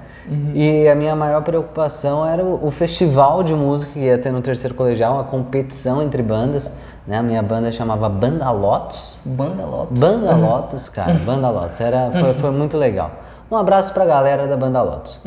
E 0.53 0.88
a 0.88 0.96
minha 0.96 1.15
maior 1.15 1.41
preocupação 1.41 2.25
era 2.25 2.43
o, 2.43 2.67
o 2.67 2.72
festival 2.72 3.43
de 3.43 3.53
música 3.53 3.91
que 3.93 4.00
ia 4.00 4.17
ter 4.17 4.32
no 4.32 4.41
terceiro 4.41 4.74
colegial, 4.75 5.15
uma 5.15 5.24
competição 5.25 6.01
entre 6.01 6.22
bandas. 6.24 6.72
Né? 7.05 7.17
A 7.17 7.24
minha 7.24 7.43
banda 7.43 7.72
chamava 7.72 8.07
Banda 8.10 8.50
Lotus. 8.51 9.19
Banda 9.25 9.65
Lotus. 9.65 10.00
Banda 10.00 10.36
Lotus, 10.36 10.89
cara, 10.89 11.13
Banda 11.13 11.50
Lotus. 11.50 11.81
Era, 11.81 12.12
foi, 12.12 12.33
foi 12.36 12.51
muito 12.51 12.77
legal. 12.77 13.12
Um 13.51 13.57
abraço 13.57 13.93
pra 13.93 14.05
galera 14.05 14.48
da 14.48 14.57
Banda 14.57 14.81
Lotus. 14.81 15.19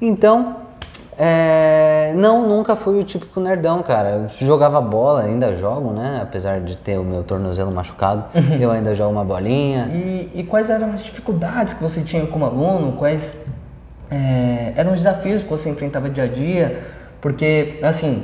Então, 0.00 0.56
é, 1.18 2.12
não, 2.14 2.46
nunca 2.46 2.76
fui 2.76 3.00
o 3.00 3.02
típico 3.02 3.40
nerdão, 3.40 3.82
cara. 3.82 4.10
Eu 4.10 4.28
jogava 4.28 4.80
bola, 4.80 5.22
ainda 5.22 5.54
jogo, 5.54 5.90
né? 5.92 6.20
Apesar 6.22 6.60
de 6.60 6.76
ter 6.76 6.98
o 6.98 7.04
meu 7.04 7.22
tornozelo 7.22 7.70
machucado, 7.70 8.24
eu 8.60 8.70
ainda 8.70 8.94
jogo 8.94 9.12
uma 9.12 9.24
bolinha. 9.24 9.88
E, 9.94 10.30
e 10.34 10.44
quais 10.44 10.68
eram 10.68 10.92
as 10.92 11.02
dificuldades 11.02 11.72
que 11.72 11.82
você 11.82 12.02
tinha 12.02 12.26
como 12.26 12.44
aluno? 12.44 12.92
Quais 12.92 13.34
é, 14.10 14.74
eram 14.76 14.92
os 14.92 14.98
desafios 14.98 15.42
que 15.42 15.48
você 15.48 15.70
enfrentava 15.70 16.10
dia 16.10 16.24
a 16.24 16.28
dia? 16.28 16.82
Porque, 17.20 17.80
assim, 17.82 18.22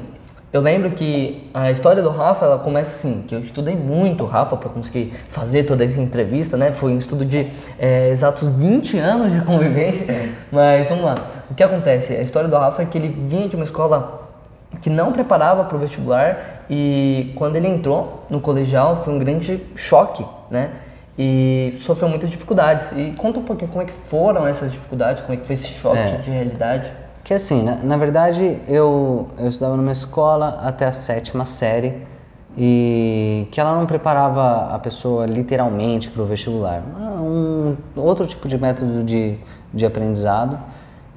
eu 0.53 0.61
lembro 0.61 0.91
que 0.91 1.49
a 1.55 1.71
história 1.71 2.03
do 2.03 2.11
Rafa, 2.11 2.45
ela 2.45 2.59
começa 2.59 2.95
assim, 2.95 3.25
que 3.27 3.35
eu 3.35 3.41
estudei 3.41 3.75
muito 3.75 4.25
o 4.25 4.27
Rafa 4.27 4.57
para 4.57 4.69
conseguir 4.69 5.15
fazer 5.31 5.65
toda 5.65 5.83
essa 5.85 5.99
entrevista, 6.01 6.57
né? 6.59 6.73
Foi 6.73 6.93
um 6.93 6.99
estudo 6.99 7.25
de 7.25 7.51
é, 7.79 8.11
exatos 8.11 8.49
20 8.49 8.99
anos 8.99 9.33
de 9.33 9.41
convivência. 9.41 10.31
Mas, 10.51 10.87
vamos 10.89 11.05
lá. 11.05 11.17
O 11.51 11.55
que 11.55 11.63
acontece? 11.63 12.15
A 12.15 12.21
história 12.21 12.49
do 12.49 12.57
Rafa 12.57 12.83
é 12.83 12.85
que 12.85 12.99
ele 12.99 13.09
vinha 13.09 13.49
de 13.49 13.57
uma 13.57 13.65
escola 13.65 14.29
que 14.83 14.91
não 14.91 15.13
preparava 15.13 15.65
para 15.65 15.77
o 15.77 15.81
vestibular 15.81 16.65
e 16.69 17.33
quando 17.37 17.57
ele 17.57 17.69
entrou 17.69 18.25
no 18.29 18.41
colegial 18.41 19.03
foi 19.05 19.13
um 19.15 19.19
grande 19.19 19.61
choque, 19.75 20.25
né? 20.51 20.71
E 21.19 21.79
sofreu 21.81 22.09
muitas 22.09 22.31
dificuldades. 22.31 22.87
E 22.97 23.13
conta 23.17 23.39
um 23.39 23.43
pouquinho 23.43 23.71
como 23.71 23.83
é 23.83 23.87
que 23.87 23.93
foram 23.93 24.47
essas 24.47 24.71
dificuldades, 24.73 25.23
como 25.23 25.35
é 25.35 25.37
que 25.37 25.47
foi 25.47 25.55
esse 25.55 25.69
choque 25.69 25.99
É. 25.99 26.17
de 26.17 26.31
realidade. 26.31 26.91
Que 27.25 27.35
assim, 27.35 27.63
na, 27.63 27.77
na 27.77 27.97
verdade, 27.97 28.59
eu, 28.67 29.29
eu 29.39 29.49
estudava 29.49 29.77
numa 29.77 29.93
escola 29.93 30.61
até 30.65 30.87
a 30.87 30.93
sétima 30.93 31.45
série 31.45 32.03
e 32.57 33.47
que 33.51 33.61
ela 33.61 33.79
não 33.79 33.87
preparava 33.87 34.75
a 34.75 34.79
pessoa 34.79 35.25
literalmente 35.25 36.11
para 36.11 36.23
o 36.23 36.27
vestibular. 36.27 36.83
Um 37.21 37.77
outro 37.97 38.27
tipo 38.27 38.49
de 38.49 38.59
método 38.59 39.05
de, 39.05 39.39
de 39.73 39.87
aprendizado. 39.87 40.59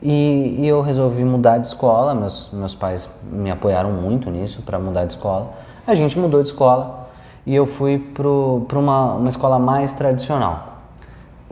E, 0.02 0.58
e 0.60 0.68
eu 0.68 0.82
resolvi 0.82 1.24
mudar 1.24 1.58
de 1.58 1.68
escola, 1.68 2.14
meus, 2.14 2.50
meus 2.54 2.76
pais 2.76 3.10
me 3.32 3.50
apoiaram 3.50 3.92
muito 3.92 4.30
nisso 4.30 4.62
para 4.62 4.78
mudar 4.78 5.06
de 5.06 5.14
escola. 5.14 5.54
A 5.88 5.96
gente 5.96 6.20
mudou 6.20 6.42
de 6.44 6.50
escola 6.50 7.08
e 7.46 7.56
eu 7.56 7.66
fui 7.66 7.98
para 7.98 8.80
uma, 8.80 9.14
uma 9.16 9.30
escola 9.30 9.58
mais 9.58 9.94
tradicional. 9.94 10.82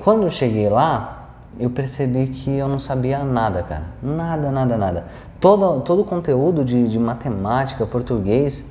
Quando 0.04 0.24
eu 0.24 0.30
cheguei 0.30 0.70
lá, 0.70 1.23
eu 1.60 1.70
percebi 1.70 2.28
que 2.28 2.52
eu 2.52 2.68
não 2.68 2.80
sabia 2.80 3.24
nada, 3.24 3.64
cara. 3.64 3.84
Nada, 4.02 4.52
nada, 4.52 4.78
nada. 4.78 5.06
Todo, 5.40 5.82
todo 5.82 6.02
o 6.02 6.06
conteúdo 6.06 6.64
de, 6.64 6.88
de 6.88 6.98
matemática, 6.98 7.86
português 7.86 8.66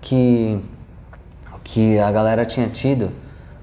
que, 0.00 0.62
que 1.62 1.98
a 1.98 2.10
galera 2.10 2.44
tinha 2.44 2.68
tido 2.68 3.10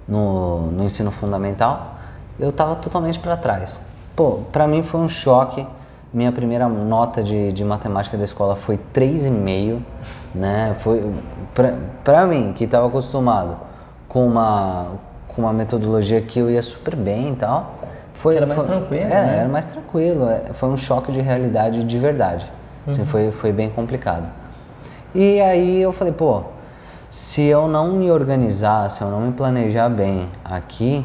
no, 0.07 0.71
no 0.71 0.83
ensino 0.83 1.11
fundamental, 1.11 1.95
eu 2.39 2.49
estava 2.49 2.75
totalmente 2.75 3.19
para 3.19 3.35
trás. 3.37 3.81
Pô, 4.15 4.39
para 4.51 4.67
mim 4.67 4.83
foi 4.83 4.99
um 4.99 5.09
choque. 5.09 5.65
Minha 6.13 6.31
primeira 6.31 6.67
nota 6.67 7.23
de, 7.23 7.53
de 7.53 7.63
matemática 7.63 8.17
da 8.17 8.23
escola 8.23 8.55
foi 8.55 8.77
3,5, 8.93 9.79
né? 10.35 10.75
Foi 10.79 11.13
para 12.03 12.25
mim 12.27 12.51
que 12.53 12.65
estava 12.65 12.87
acostumado 12.87 13.57
com 14.09 14.27
uma 14.27 14.87
com 15.35 15.43
uma 15.43 15.53
metodologia 15.53 16.21
que 16.21 16.39
eu 16.39 16.49
ia 16.51 16.61
super 16.61 16.95
bem 16.95 17.31
e 17.31 17.35
tal. 17.35 17.75
Foi, 18.21 18.35
Era 18.37 18.45
mais 18.45 18.59
foi- 18.59 18.67
tranquilo, 18.69 19.03
era, 19.05 19.25
né? 19.25 19.37
era 19.39 19.47
mais 19.49 19.65
tranquilo. 19.65 20.29
é, 20.29 20.53
Foi 20.53 20.69
um 20.69 20.77
choque 20.77 21.11
de 21.11 21.19
realidade 21.21 21.83
de 21.83 21.97
verdade. 21.97 22.45
Uhum. 22.85 22.93
Assim, 22.93 23.05
foi, 23.05 23.31
foi 23.31 23.51
bem 23.51 23.69
complicado. 23.69 24.29
E 25.15 25.41
aí 25.41 25.81
eu 25.81 25.91
falei, 25.91 26.13
pô, 26.13 26.43
se 27.09 27.41
eu 27.43 27.67
não 27.67 27.93
me 27.93 28.11
organizar, 28.11 28.89
se 28.89 29.01
eu 29.01 29.09
não 29.09 29.21
me 29.21 29.31
planejar 29.31 29.89
bem 29.89 30.27
aqui, 30.45 31.03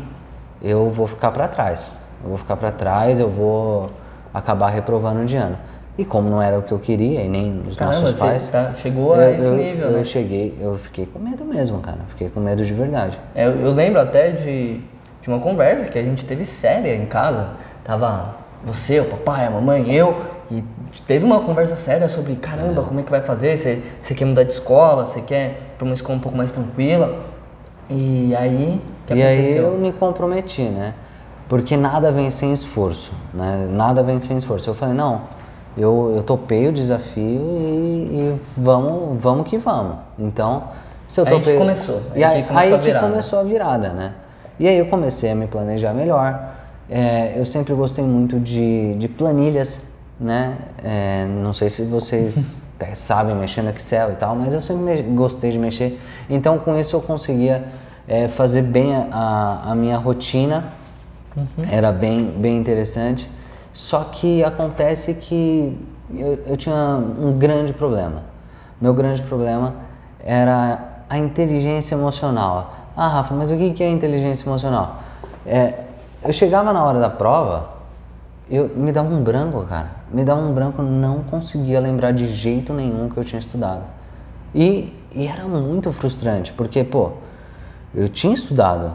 eu 0.63 0.91
vou 0.91 1.07
ficar 1.07 1.31
para 1.31 1.49
trás. 1.49 1.93
Eu 2.23 2.29
vou 2.31 2.39
ficar 2.39 2.57
para 2.57 2.71
trás, 2.71 3.19
eu 3.19 3.31
vou 3.31 3.91
acabar 4.35 4.69
reprovando 4.69 5.25
de 5.25 5.37
ano. 5.39 5.57
E 5.99 6.05
como 6.05 6.29
não 6.29 6.43
era 6.43 6.59
o 6.59 6.63
que 6.63 6.73
eu 6.73 6.79
queria 6.79 7.23
e 7.23 7.29
nem 7.29 7.63
os 7.67 7.77
Caramba, 7.79 7.99
nossos 7.99 8.19
pais, 8.19 8.49
tá- 8.49 8.73
chegou 8.83 9.15
a 9.15 9.23
eu, 9.23 9.31
esse 9.35 9.45
eu- 9.45 9.55
nível, 9.57 9.89
eu 9.89 9.97
né? 9.97 10.05
cheguei, 10.05 10.55
eu 10.61 10.77
fiquei 10.77 11.07
com 11.07 11.19
medo 11.19 11.45
mesmo, 11.47 11.81
cara. 11.81 11.99
Fiquei 12.09 12.29
com 12.29 12.41
medo 12.41 12.63
de 12.63 12.75
verdade. 12.75 13.19
É, 13.35 13.47
Eu, 13.47 13.53
eu 13.53 13.73
lembro 13.73 13.99
até 14.01 14.33
de, 14.33 14.83
de 15.27 15.33
uma 15.33 15.41
conversa 15.41 15.87
que 15.87 15.99
a 15.99 16.03
gente 16.03 16.25
teve 16.25 16.45
séria 16.45 16.95
em 16.95 17.05
casa. 17.05 17.49
Tava 17.83 18.37
você, 18.65 19.01
o 19.01 19.07
papai, 19.07 19.47
a 19.47 19.51
mamãe, 19.51 19.93
eu, 19.93 20.17
e 20.49 20.63
teve 21.05 21.25
uma 21.25 21.41
conversa 21.41 21.75
séria 21.75 22.07
sobre 22.09 22.37
caramba, 22.37 22.85
como 22.85 23.01
é 23.01 23.03
que 23.03 23.11
vai 23.11 23.21
fazer? 23.21 23.57
Você, 23.57 24.15
quer 24.15 24.25
mudar 24.25 24.45
de 24.45 24.53
escola? 24.53 25.05
Você 25.05 25.21
quer 25.21 25.51
ir 25.51 25.57
pra 25.77 25.85
uma 25.85 25.95
escola 25.95 26.17
um 26.17 26.21
pouco 26.21 26.39
mais 26.39 26.53
tranquila? 26.53 27.25
E 27.91 28.37
aí, 28.37 28.81
que 29.05 29.15
e 29.15 29.23
aí 29.23 29.35
aconteceu? 29.35 29.65
eu 29.65 29.79
me 29.79 29.93
comprometi, 29.93 30.63
né? 30.63 30.95
Porque 31.49 31.77
nada 31.77 32.13
vem 32.13 32.31
sem 32.31 32.53
esforço, 32.53 33.13
né? 33.35 33.69
Nada 33.69 34.05
vem 34.05 34.21
sem 34.21 34.37
esforço. 34.37 34.71
Eu 34.71 34.75
falei, 34.75 34.95
não, 34.95 35.23
eu, 35.77 36.15
eu 36.17 36.23
topei 36.23 36.69
o 36.69 36.73
desafio 36.73 37.25
e, 37.25 38.21
e 38.21 38.41
vamos, 38.57 39.21
vamos 39.21 39.49
que 39.49 39.59
vamos. 39.59 39.97
Então, 40.17 40.69
se 41.09 41.21
eu 41.21 41.25
Aí 41.25 41.33
que 41.33 41.39
topei... 41.39 41.57
começou, 41.57 42.01
aí 42.15 42.25
aí, 42.25 42.43
que 42.43 42.49
começou 42.49 42.75
aí 42.75 42.75
a 42.75 42.79
que 42.79 43.01
começou 43.01 43.39
a 43.41 43.43
virada, 43.43 43.89
né? 43.89 44.13
E 44.59 44.67
aí 44.67 44.79
eu 44.79 44.87
comecei 44.87 45.31
a 45.31 45.35
me 45.35 45.47
planejar 45.47 45.93
melhor. 45.93 46.55
É, 46.89 47.35
eu 47.37 47.45
sempre 47.45 47.75
gostei 47.75 48.05
muito 48.05 48.39
de, 48.39 48.95
de 48.95 49.09
planilhas, 49.09 49.83
né? 50.21 50.57
É, 50.83 51.27
não 51.27 51.53
sei 51.53 51.69
se 51.69 51.83
vocês 51.83 52.71
sabem 52.95 53.35
mexer 53.35 53.63
no 53.63 53.71
Excel 53.71 54.13
e 54.13 54.15
tal, 54.15 54.35
mas 54.37 54.53
eu 54.55 54.63
sempre 54.63 55.03
gostei 55.03 55.51
de 55.51 55.59
mexer. 55.59 56.01
Então, 56.31 56.59
com 56.59 56.79
isso 56.79 56.97
eu 56.97 57.01
conseguia 57.01 57.65
é, 58.09 58.29
fazer 58.29 58.63
bem 58.63 58.95
a- 58.95 59.63
a, 59.67 59.75
minha 59.75 59.97
rotina. 59.97 60.65
Era 61.71 61.93
bem, 61.93 62.25
bem 62.39 62.57
interessante. 62.57 63.31
Só 63.73 64.05
que 64.05 64.43
acontece 64.43 65.13
que 65.15 65.77
eu, 66.15 66.39
eu 66.47 66.57
tinha 66.57 66.75
um 66.75 67.37
grande 67.39 67.73
problema. 67.75 68.23
Meu 68.81 68.95
grande 68.95 69.21
problema 69.23 69.75
era 70.25 71.03
a 71.11 71.19
inteligência 71.19 71.95
emocional. 71.95 72.86
Ah, 72.97 73.09
Rafa, 73.09 73.35
mas 73.35 73.51
o 73.51 73.57
que 73.57 73.73
que 73.75 73.83
é 73.83 73.91
inteligência 73.91 74.47
emocional? 74.49 75.03
É, 75.45 75.75
eu 76.25 76.33
chegava 76.33 76.73
na 76.73 76.83
hora 76.83 76.99
da 76.99 77.11
prova, 77.11 77.69
eu 78.51 78.71
me 78.75 78.91
dava 78.91 79.13
um 79.13 79.23
branco, 79.23 79.63
cara. 79.65 79.91
Me 80.11 80.25
dava 80.25 80.41
um 80.41 80.53
branco, 80.53 80.81
não 80.83 81.23
conseguia 81.23 81.79
lembrar 81.81 82.13
de 82.13 82.27
jeito 82.29 82.73
nenhum 82.73 83.09
que 83.09 83.17
eu 83.17 83.25
tinha 83.25 83.39
estudado. 83.39 83.83
E, 84.55 84.95
e 85.15 85.27
era 85.27 85.45
muito 85.45 85.93
frustrante, 85.93 86.53
porque, 86.53 86.83
pô, 86.85 87.11
eu 87.95 88.09
tinha 88.09 88.33
estudado. 88.33 88.93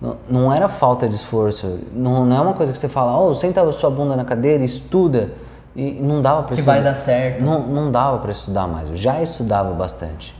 Não, 0.00 0.16
não 0.28 0.52
era 0.52 0.68
falta 0.68 1.08
de 1.08 1.14
esforço. 1.14 1.80
Não, 1.92 2.24
não 2.24 2.36
é 2.36 2.40
uma 2.40 2.52
coisa 2.52 2.70
que 2.70 2.78
você 2.78 2.88
fala, 2.88 3.18
oh, 3.18 3.34
senta 3.34 3.62
a 3.62 3.72
sua 3.72 3.90
bunda 3.90 4.14
na 4.14 4.24
cadeira, 4.24 4.62
estuda. 4.62 5.30
E 5.74 5.92
não 5.92 6.20
dava 6.20 6.42
para 6.42 6.54
Que 6.54 6.60
estudar. 6.60 6.72
vai 6.74 6.82
dar 6.82 6.94
certo. 6.94 7.42
Não, 7.42 7.60
não 7.66 7.90
dava 7.90 8.18
para 8.18 8.30
estudar 8.30 8.66
mais. 8.66 8.90
Eu 8.90 8.96
já 8.96 9.22
estudava 9.22 9.72
bastante. 9.74 10.36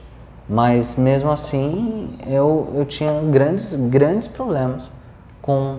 Mas 0.49 0.95
mesmo 0.97 1.31
assim, 1.31 2.11
eu, 2.27 2.69
eu 2.75 2.85
tinha 2.87 3.13
grandes, 3.31 3.75
grandes 3.75 4.27
problemas 4.29 4.91
com, 5.43 5.77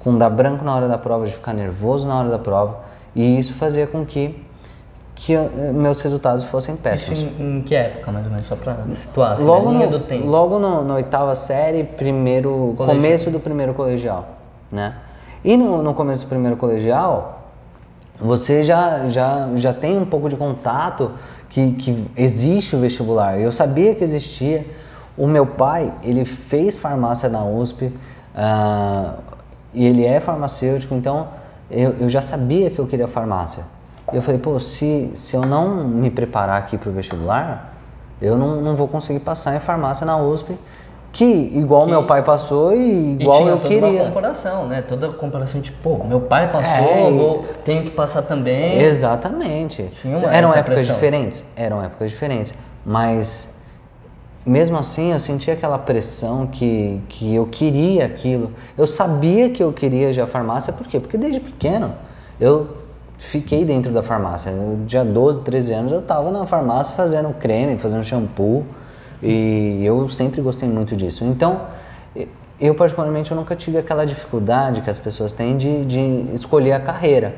com 0.00 0.16
dar 0.16 0.30
branco 0.30 0.64
na 0.64 0.74
hora 0.74 0.88
da 0.88 0.96
prova, 0.96 1.26
de 1.26 1.32
ficar 1.32 1.52
nervoso 1.52 2.08
na 2.08 2.18
hora 2.18 2.28
da 2.30 2.38
prova. 2.38 2.78
E 3.14 3.38
isso 3.38 3.52
fazia 3.54 3.86
com 3.86 4.06
que, 4.06 4.42
que 5.14 5.32
eu- 5.32 5.50
meus 5.74 6.00
resultados 6.00 6.44
fossem 6.44 6.74
Isso 6.74 6.82
péssimos. 6.82 7.18
em, 7.20 7.58
em 7.58 7.62
que 7.62 7.74
época, 7.74 8.10
mais 8.10 8.24
ou 8.24 8.30
menos, 8.30 8.46
só 8.46 8.56
pra 8.56 8.78
situar, 8.90 9.32
assim, 9.32 9.44
Logo, 9.44 9.70
linha 9.70 9.86
no, 9.86 9.92
do 9.98 10.00
tempo? 10.00 10.26
logo 10.26 10.58
no, 10.58 10.82
na 10.82 10.94
oitava 10.94 11.34
série, 11.34 11.84
primeiro 11.84 12.72
Colegial. 12.76 12.96
começo 12.96 13.30
do 13.30 13.38
primeiro 13.40 13.74
colegial, 13.74 14.28
né? 14.72 14.94
E 15.44 15.56
no, 15.58 15.82
no 15.82 15.92
começo 15.92 16.24
do 16.24 16.28
primeiro 16.28 16.56
colegial, 16.56 17.34
você 18.18 18.62
já, 18.62 19.06
já, 19.08 19.48
já 19.56 19.74
tem 19.74 19.98
um 19.98 20.06
pouco 20.06 20.28
de 20.30 20.36
contato 20.36 21.12
que, 21.56 21.72
que 21.72 22.04
existe 22.14 22.76
o 22.76 22.80
vestibular. 22.80 23.40
Eu 23.40 23.50
sabia 23.50 23.94
que 23.94 24.04
existia. 24.04 24.66
O 25.16 25.26
meu 25.26 25.46
pai, 25.46 25.90
ele 26.02 26.26
fez 26.26 26.76
farmácia 26.76 27.30
na 27.30 27.42
USP 27.42 27.90
ah, 28.34 29.14
e 29.72 29.86
ele 29.86 30.04
é 30.04 30.20
farmacêutico, 30.20 30.94
então 30.94 31.28
eu, 31.70 31.94
eu 31.98 32.10
já 32.10 32.20
sabia 32.20 32.70
que 32.70 32.78
eu 32.78 32.86
queria 32.86 33.08
farmácia. 33.08 33.64
E 34.12 34.16
eu 34.16 34.20
falei, 34.20 34.38
pô, 34.38 34.60
se, 34.60 35.10
se 35.14 35.34
eu 35.34 35.46
não 35.46 35.82
me 35.88 36.10
preparar 36.10 36.58
aqui 36.58 36.76
para 36.76 36.90
o 36.90 36.92
vestibular, 36.92 37.72
eu 38.20 38.36
não, 38.36 38.60
não 38.60 38.76
vou 38.76 38.86
conseguir 38.86 39.20
passar 39.20 39.56
em 39.56 39.60
farmácia 39.60 40.04
na 40.04 40.18
USP, 40.18 40.58
que 41.12 41.24
igual 41.24 41.84
Que- 41.84 41.90
meu 41.90 42.04
pai 42.04 42.22
passou 42.22 42.74
e 42.74 43.16
igual 43.20 43.38
e 43.38 43.42
tinha 43.42 43.52
eu 43.54 43.58
toda 43.58 43.74
uma 43.76 43.80
queria. 43.88 44.04
comparação, 44.04 44.66
né? 44.66 44.82
Toda 44.82 45.08
comparação 45.12 45.60
de, 45.60 45.72
pô, 45.72 46.04
meu 46.04 46.20
pai 46.20 46.50
passou, 46.52 46.70
É, 46.70 47.10
vou, 47.10 47.44
tenho 47.64 47.82
que 47.84 47.90
passar 47.90 48.22
também. 48.22 48.80
Exatamente. 48.82 49.90
Uma- 50.04 50.34
Eram 50.34 50.50
épocas 50.52 50.74
pressão. 50.74 50.94
diferentes? 50.94 51.44
Eram 51.56 51.82
épocas 51.82 52.10
diferentes. 52.10 52.54
Mas 52.84 53.54
mesmo 54.44 54.78
assim 54.78 55.12
eu 55.12 55.18
sentia 55.18 55.54
aquela 55.54 55.78
pressão 55.78 56.46
que, 56.46 57.00
que 57.08 57.34
eu 57.34 57.46
queria 57.46 58.04
aquilo. 58.06 58.52
Eu 58.76 58.86
sabia 58.86 59.50
que 59.50 59.62
eu 59.62 59.72
queria 59.72 60.12
já 60.12 60.24
a 60.24 60.26
farmácia, 60.26 60.72
por 60.72 60.86
quê? 60.86 61.00
Porque 61.00 61.16
desde 61.18 61.40
pequeno 61.40 61.92
eu 62.40 62.68
fiquei 63.18 63.64
dentro 63.64 63.90
da 63.90 64.02
farmácia. 64.02 64.50
Eu 64.50 64.80
tinha 64.86 65.04
12, 65.04 65.40
13 65.40 65.72
anos, 65.72 65.90
eu 65.90 66.00
estava 66.00 66.30
na 66.30 66.46
farmácia 66.46 66.94
fazendo 66.94 67.32
creme, 67.34 67.78
fazendo 67.78 68.04
shampoo. 68.04 68.64
E 69.22 69.82
eu 69.84 70.08
sempre 70.08 70.40
gostei 70.40 70.68
muito 70.68 70.94
disso. 70.96 71.24
Então, 71.24 71.62
eu 72.60 72.74
particularmente 72.74 73.30
eu 73.30 73.36
nunca 73.36 73.54
tive 73.54 73.78
aquela 73.78 74.04
dificuldade 74.06 74.80
que 74.80 74.90
as 74.90 74.98
pessoas 74.98 75.32
têm 75.32 75.56
de, 75.56 75.84
de 75.84 76.26
escolher 76.34 76.72
a 76.72 76.80
carreira. 76.80 77.34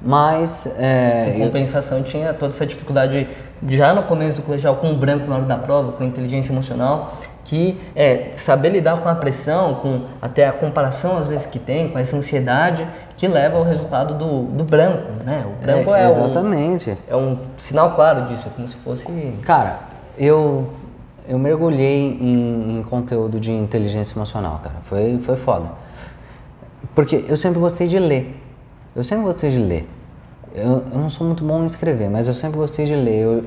Mas 0.00 0.66
é, 0.78 1.32
Em 1.36 1.40
eu- 1.40 1.46
compensação, 1.46 2.02
tinha 2.02 2.34
toda 2.34 2.52
essa 2.52 2.66
dificuldade 2.66 3.28
já 3.68 3.94
no 3.94 4.02
começo 4.02 4.36
do 4.36 4.42
colegial 4.42 4.76
com 4.76 4.90
o 4.90 4.96
branco 4.96 5.26
na 5.26 5.36
hora 5.36 5.44
da 5.44 5.56
prova, 5.56 5.92
com 5.92 6.04
a 6.04 6.06
inteligência 6.06 6.52
emocional, 6.52 7.14
que 7.44 7.80
é 7.94 8.32
saber 8.36 8.70
lidar 8.70 8.98
com 9.00 9.08
a 9.08 9.14
pressão, 9.14 9.74
com 9.76 10.02
até 10.20 10.46
a 10.46 10.52
comparação 10.52 11.16
às 11.16 11.26
vezes 11.26 11.46
que 11.46 11.58
tem, 11.58 11.88
com 11.88 11.98
essa 11.98 12.16
ansiedade 12.16 12.86
que 13.16 13.26
leva 13.26 13.56
ao 13.56 13.64
resultado 13.64 14.14
do, 14.14 14.42
do 14.42 14.64
branco, 14.64 15.24
né? 15.24 15.46
O 15.46 15.64
branco 15.64 15.94
é, 15.94 16.02
é, 16.02 16.06
um, 16.06 16.10
exatamente. 16.10 16.98
é 17.08 17.16
um 17.16 17.38
sinal 17.56 17.94
claro 17.94 18.26
disso, 18.26 18.48
é 18.48 18.50
como 18.54 18.68
se 18.68 18.76
fosse... 18.76 19.06
Cara, 19.42 19.78
eu 20.18 20.66
eu 21.28 21.38
mergulhei 21.38 22.18
em, 22.20 22.78
em 22.78 22.82
conteúdo 22.84 23.40
de 23.40 23.50
inteligência 23.50 24.16
emocional, 24.16 24.60
cara. 24.62 24.76
Foi 24.84 25.18
foi 25.18 25.36
foda. 25.36 25.70
Porque 26.94 27.24
eu 27.28 27.36
sempre 27.36 27.58
gostei 27.58 27.86
de 27.86 27.98
ler. 27.98 28.34
Eu 28.94 29.04
sempre 29.04 29.24
gostei 29.24 29.50
de 29.50 29.58
ler. 29.58 29.88
Eu, 30.54 30.82
eu 30.90 30.98
não 30.98 31.10
sou 31.10 31.26
muito 31.26 31.44
bom 31.44 31.62
em 31.62 31.66
escrever, 31.66 32.08
mas 32.08 32.28
eu 32.28 32.34
sempre 32.34 32.56
gostei 32.56 32.86
de 32.86 32.94
ler. 32.94 33.22
Eu 33.22 33.44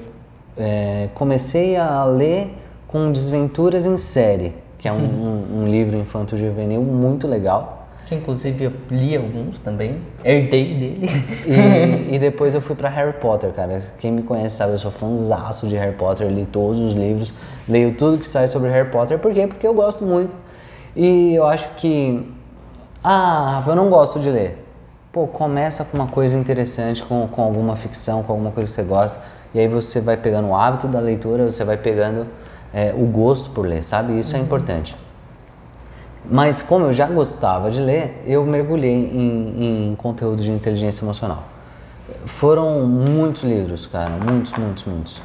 é, 0.57 1.09
comecei 1.15 1.75
a 1.75 2.03
ler 2.05 2.55
com 2.87 3.11
Desventuras 3.11 3.85
em 3.85 3.97
Série, 3.97 4.53
que 4.77 4.87
é 4.87 4.91
um, 4.91 4.97
um, 4.97 5.61
um 5.61 5.67
livro 5.67 5.97
infanto-juvenil 5.97 6.81
muito 6.81 7.27
legal. 7.27 7.78
Que 8.09 8.15
inclusive 8.15 8.63
eu 8.63 8.73
li 8.89 9.15
alguns 9.15 9.59
também, 9.59 10.01
herdei 10.25 10.65
dele. 10.65 11.09
E, 11.45 12.09
e 12.15 12.17
depois 12.17 12.55
eu 12.55 12.59
fui 12.59 12.75
pra 12.75 12.89
Harry 12.89 13.13
Potter, 13.13 13.51
cara. 13.51 13.77
Quem 13.99 14.11
me 14.11 14.23
conhece 14.23 14.55
sabe, 14.55 14.71
eu 14.71 14.79
sou 14.79 14.89
fãzaço 14.89 15.67
de 15.67 15.75
Harry 15.75 15.95
Potter, 15.95 16.27
li 16.27 16.47
todos 16.47 16.79
os 16.79 16.93
livros, 16.93 17.31
leio 17.67 17.93
tudo 17.93 18.17
que 18.17 18.27
sai 18.27 18.47
sobre 18.47 18.71
Harry 18.71 18.89
Potter. 18.89 19.19
Por 19.19 19.31
quê? 19.31 19.45
Porque 19.45 19.65
eu 19.65 19.75
gosto 19.75 20.03
muito. 20.03 20.35
E 20.95 21.35
eu 21.35 21.45
acho 21.45 21.69
que. 21.75 22.27
Ah, 23.03 23.57
Rafa, 23.57 23.69
eu 23.69 23.75
não 23.75 23.89
gosto 23.91 24.19
de 24.19 24.31
ler. 24.31 24.65
Pô, 25.11 25.27
começa 25.27 25.85
com 25.85 25.95
uma 25.95 26.07
coisa 26.07 26.35
interessante, 26.35 27.03
com, 27.03 27.27
com 27.27 27.43
alguma 27.43 27.75
ficção, 27.75 28.23
com 28.23 28.31
alguma 28.31 28.49
coisa 28.49 28.67
que 28.67 28.75
você 28.75 28.83
gosta. 28.83 29.19
E 29.53 29.59
aí 29.59 29.67
você 29.67 30.01
vai 30.01 30.17
pegando 30.17 30.47
o 30.47 30.55
hábito 30.55 30.87
da 30.87 30.99
leitura, 30.99 31.43
você 31.43 31.63
vai 31.63 31.77
pegando 31.77 32.25
é, 32.73 32.91
o 32.91 33.05
gosto 33.05 33.51
por 33.51 33.67
ler, 33.67 33.83
sabe? 33.83 34.19
Isso 34.19 34.35
é 34.35 34.39
importante. 34.39 34.95
Mas 36.25 36.61
como 36.61 36.85
eu 36.85 36.93
já 36.93 37.07
gostava 37.07 37.69
de 37.69 37.81
ler, 37.81 38.23
eu 38.25 38.45
mergulhei 38.45 38.93
em, 38.93 39.91
em 39.91 39.95
conteúdo 39.95 40.41
de 40.41 40.51
inteligência 40.51 41.03
emocional. 41.03 41.43
Foram 42.25 42.85
muitos 42.85 43.43
livros, 43.43 43.85
cara, 43.85 44.11
muitos, 44.11 44.53
muitos, 44.53 44.85
muitos. 44.85 45.21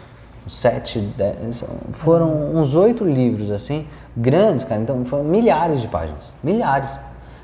Sete, 0.47 1.01
dez, 1.01 1.65
foram 1.93 2.55
uns 2.55 2.77
oito 2.77 3.03
livros, 3.05 3.51
assim, 3.51 3.87
grandes, 4.15 4.65
cara. 4.65 4.81
Então, 4.81 5.03
foram 5.05 5.25
milhares 5.25 5.81
de 5.81 5.89
páginas. 5.89 6.35
Milhares. 6.43 7.01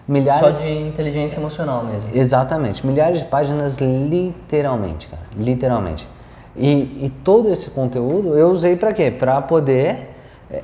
Milhares. 0.07 0.57
Só 0.57 0.63
de 0.63 0.69
inteligência 0.69 1.39
emocional 1.39 1.85
mesmo. 1.85 2.03
Exatamente, 2.13 2.85
milhares 2.85 3.21
de 3.21 3.27
páginas 3.27 3.79
literalmente, 3.79 5.07
cara, 5.07 5.23
literalmente. 5.37 6.07
E, 6.57 7.07
e 7.07 7.13
todo 7.23 7.49
esse 7.49 7.71
conteúdo 7.71 8.37
eu 8.37 8.51
usei 8.51 8.77
para 8.77 8.93
quê? 8.93 9.11
Para 9.11 9.41
poder 9.41 10.11
é, 10.51 10.63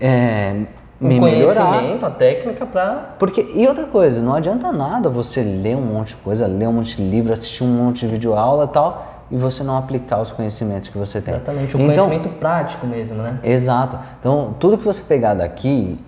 é, 0.00 0.62
me 1.00 1.18
o 1.18 1.22
melhorar. 1.22 1.66
conhecimento, 1.66 2.06
a 2.06 2.10
técnica 2.10 2.66
pra... 2.66 3.14
Porque, 3.18 3.50
e 3.54 3.66
outra 3.66 3.84
coisa, 3.84 4.22
não 4.22 4.34
adianta 4.34 4.70
nada 4.72 5.10
você 5.10 5.42
ler 5.42 5.76
um 5.76 5.82
monte 5.82 6.08
de 6.08 6.16
coisa, 6.16 6.46
ler 6.46 6.68
um 6.68 6.72
monte 6.72 6.96
de 6.96 7.02
livro, 7.02 7.32
assistir 7.32 7.64
um 7.64 7.68
monte 7.68 8.06
de 8.06 8.12
videoaula 8.12 8.64
e 8.64 8.68
tal, 8.68 9.06
e 9.30 9.36
você 9.36 9.62
não 9.62 9.76
aplicar 9.76 10.20
os 10.20 10.30
conhecimentos 10.30 10.88
que 10.88 10.96
você 10.96 11.20
tem. 11.20 11.34
Exatamente, 11.34 11.76
o 11.76 11.80
então, 11.80 12.06
conhecimento 12.06 12.38
prático 12.38 12.86
mesmo, 12.86 13.16
né? 13.16 13.40
Exato. 13.42 13.98
Então, 14.20 14.54
tudo 14.58 14.78
que 14.78 14.84
você 14.84 15.02
pegar 15.02 15.34
daqui, 15.34 15.98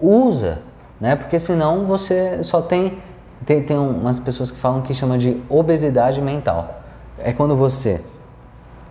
usa, 0.00 0.58
né? 1.00 1.16
Porque 1.16 1.38
senão 1.38 1.86
você 1.86 2.42
só 2.44 2.60
tem, 2.60 2.98
tem... 3.46 3.62
Tem 3.62 3.78
umas 3.78 4.20
pessoas 4.20 4.50
que 4.50 4.58
falam 4.58 4.82
que 4.82 4.92
chama 4.92 5.16
de 5.16 5.40
obesidade 5.48 6.20
mental. 6.20 6.82
É 7.18 7.32
quando 7.32 7.56
você 7.56 8.04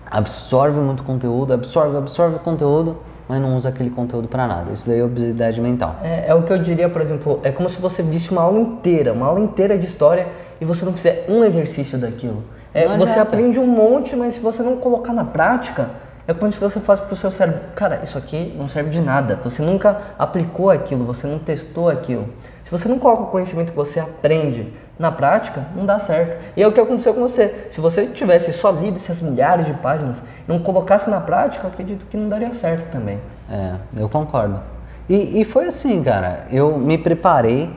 absorve 0.10 0.80
muito 0.80 1.04
conteúdo, 1.04 1.54
absorve, 1.54 1.98
absorve 1.98 2.40
conteúdo, 2.40 2.98
mas 3.28 3.42
não 3.42 3.56
usa 3.56 3.70
aquele 3.70 3.90
conteúdo 3.90 4.28
para 4.28 4.48
nada. 4.48 4.72
Isso 4.72 4.88
daí 4.88 5.00
é 5.00 5.04
obesidade 5.04 5.60
mental. 5.60 5.98
É, 6.04 6.26
é 6.28 6.34
o 6.34 6.44
que 6.44 6.54
eu 6.54 6.62
diria, 6.62 6.88
por 6.88 7.02
exemplo, 7.02 7.40
é 7.44 7.52
como 7.52 7.68
se 7.68 7.80
você 7.80 8.02
visse 8.02 8.32
uma 8.32 8.42
aula 8.42 8.60
inteira, 8.60 9.14
uma 9.14 9.26
aula 9.26 9.40
inteira 9.40 9.78
de 9.78 9.86
história 9.86 10.28
e 10.60 10.66
você 10.66 10.86
não 10.86 10.94
fizer 10.94 11.26
um 11.28 11.44
exercício 11.44 11.98
daquilo. 11.98 12.44
É, 12.74 12.88
você 12.98 13.20
aprende 13.20 13.60
um 13.60 13.66
monte, 13.66 14.16
mas 14.16 14.36
se 14.36 14.40
você 14.40 14.62
não 14.62 14.78
colocar 14.78 15.12
na 15.12 15.26
prática, 15.26 15.90
é 16.28 16.34
como 16.34 16.52
se 16.52 16.60
você 16.60 16.80
faz 16.80 17.00
pro 17.00 17.16
seu 17.16 17.32
cérebro, 17.32 17.62
cara, 17.76 18.02
isso 18.04 18.18
aqui 18.18 18.54
não 18.58 18.68
serve 18.68 18.90
de 18.90 19.02
nada. 19.02 19.40
Você 19.44 19.62
nunca 19.62 20.02
aplicou 20.20 20.70
aquilo, 20.70 21.06
você 21.06 21.26
não 21.26 21.40
testou 21.40 21.90
aquilo. 21.90 22.28
Se 22.64 22.72
você 22.72 22.90
não 22.90 23.00
coloca 23.00 23.24
o 23.24 23.28
conhecimento 23.28 23.72
que 23.72 23.76
você 23.76 24.00
aprende 24.00 24.74
na 25.00 25.12
prática, 25.12 25.64
não 25.76 25.86
dá 25.86 26.00
certo. 26.00 26.44
E 26.56 26.64
é 26.64 26.68
o 26.68 26.72
que 26.72 26.80
aconteceu 26.80 27.14
com 27.14 27.22
você. 27.22 27.68
Se 27.70 27.80
você 27.80 28.08
tivesse 28.08 28.52
só 28.54 28.72
lido 28.72 28.98
essas 28.98 29.22
milhares 29.22 29.66
de 29.66 29.74
páginas, 29.74 30.22
não 30.48 30.60
colocasse 30.60 31.10
na 31.10 31.22
prática, 31.22 31.68
acredito 31.68 32.06
que 32.06 32.18
não 32.18 32.30
daria 32.30 32.54
certo 32.54 32.90
também. 32.92 33.20
É, 33.50 33.76
eu 33.96 34.10
concordo. 34.10 34.60
E, 35.08 35.42
e 35.42 35.46
foi 35.46 35.68
assim, 35.68 36.04
cara. 36.04 36.48
Eu 36.52 36.78
me 36.78 36.98
preparei, 36.98 37.70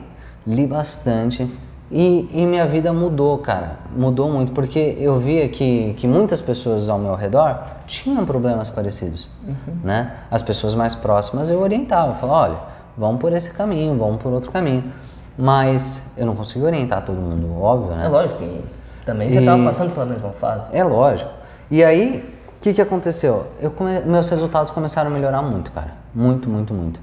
li 0.47 0.67
bastante 0.67 1.51
e, 1.91 2.29
e 2.33 2.47
minha 2.47 2.67
vida 2.67 2.93
mudou, 2.93 3.39
cara. 3.39 3.79
Mudou 3.95 4.31
muito, 4.31 4.53
porque 4.53 4.97
eu 4.99 5.19
via 5.19 5.49
que, 5.49 5.95
que 5.95 6.07
muitas 6.07 6.41
pessoas 6.41 6.89
ao 6.89 6.99
meu 6.99 7.15
redor 7.15 7.63
tinham 7.87 8.25
problemas 8.25 8.71
parecidos, 8.71 9.29
né? 9.83 10.13
As 10.31 10.41
pessoas 10.41 10.75
mais 10.75 10.95
próximas 10.95 11.51
eu 11.51 11.61
orientava, 11.61 12.15
falava, 12.15 12.53
olha, 12.53 12.59
vamos 12.97 13.21
por 13.21 13.33
esse 13.33 13.53
caminho, 13.53 13.97
vamos 13.99 14.23
por 14.23 14.33
outro 14.33 14.51
caminho. 14.51 14.85
Mas 15.41 16.13
eu 16.19 16.27
não 16.27 16.37
consegui 16.37 16.65
orientar 16.65 17.03
todo 17.05 17.17
mundo, 17.17 17.61
óbvio, 17.63 17.97
né? 17.97 18.05
É 18.05 18.09
lógico, 18.09 18.43
e 18.43 18.63
também 19.07 19.31
você 19.31 19.39
estava 19.39 19.65
passando 19.65 19.95
pela 19.95 20.05
mesma 20.07 20.31
fase. 20.33 20.69
É 20.73 20.85
lógico. 20.85 21.31
E 21.71 21.83
aí, 21.83 22.35
o 22.49 22.61
que, 22.61 22.75
que 22.75 22.83
aconteceu? 22.83 23.47
Eu 23.61 23.71
come- 23.71 24.01
Meus 24.01 24.29
resultados 24.29 24.71
começaram 24.71 25.11
a 25.11 25.13
melhorar 25.13 25.41
muito, 25.41 25.71
cara. 25.73 25.93
Muito, 26.15 26.49
muito, 26.49 26.75
muito. 26.75 27.01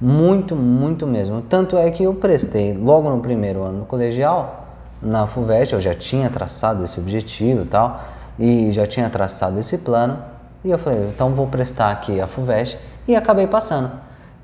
Muito, 0.00 0.56
muito 0.56 1.06
mesmo. 1.06 1.40
Tanto 1.42 1.76
é 1.78 1.88
que 1.90 2.02
eu 2.02 2.12
prestei 2.14 2.74
logo 2.74 3.08
no 3.08 3.20
primeiro 3.20 3.62
ano 3.62 3.78
no 3.80 3.84
colegial, 3.86 4.64
na 5.00 5.26
FUVEST, 5.26 5.74
eu 5.74 5.80
já 5.80 5.94
tinha 5.94 6.28
traçado 6.28 6.84
esse 6.84 6.98
objetivo 6.98 7.62
e 7.62 7.66
tal, 7.66 8.00
e 8.38 8.72
já 8.72 8.84
tinha 8.84 9.08
traçado 9.08 9.58
esse 9.60 9.78
plano. 9.78 10.18
E 10.64 10.70
eu 10.70 10.78
falei, 10.78 11.08
então 11.14 11.30
vou 11.30 11.46
prestar 11.46 11.90
aqui 11.92 12.20
a 12.20 12.26
FUVEST 12.26 12.78
e 13.06 13.14
acabei 13.14 13.46
passando. 13.46 13.90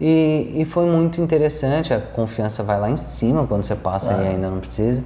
E, 0.05 0.53
e 0.61 0.65
foi 0.65 0.85
muito 0.85 1.21
interessante, 1.21 1.95
a 1.95 2.01
confiança 2.01 2.61
vai 2.65 2.81
lá 2.81 2.91
em 2.91 2.97
cima 2.97 3.47
quando 3.47 3.63
você 3.63 3.77
passa 3.77 4.13
e 4.15 4.27
ainda 4.27 4.51
não 4.51 4.59
precisa. 4.59 5.01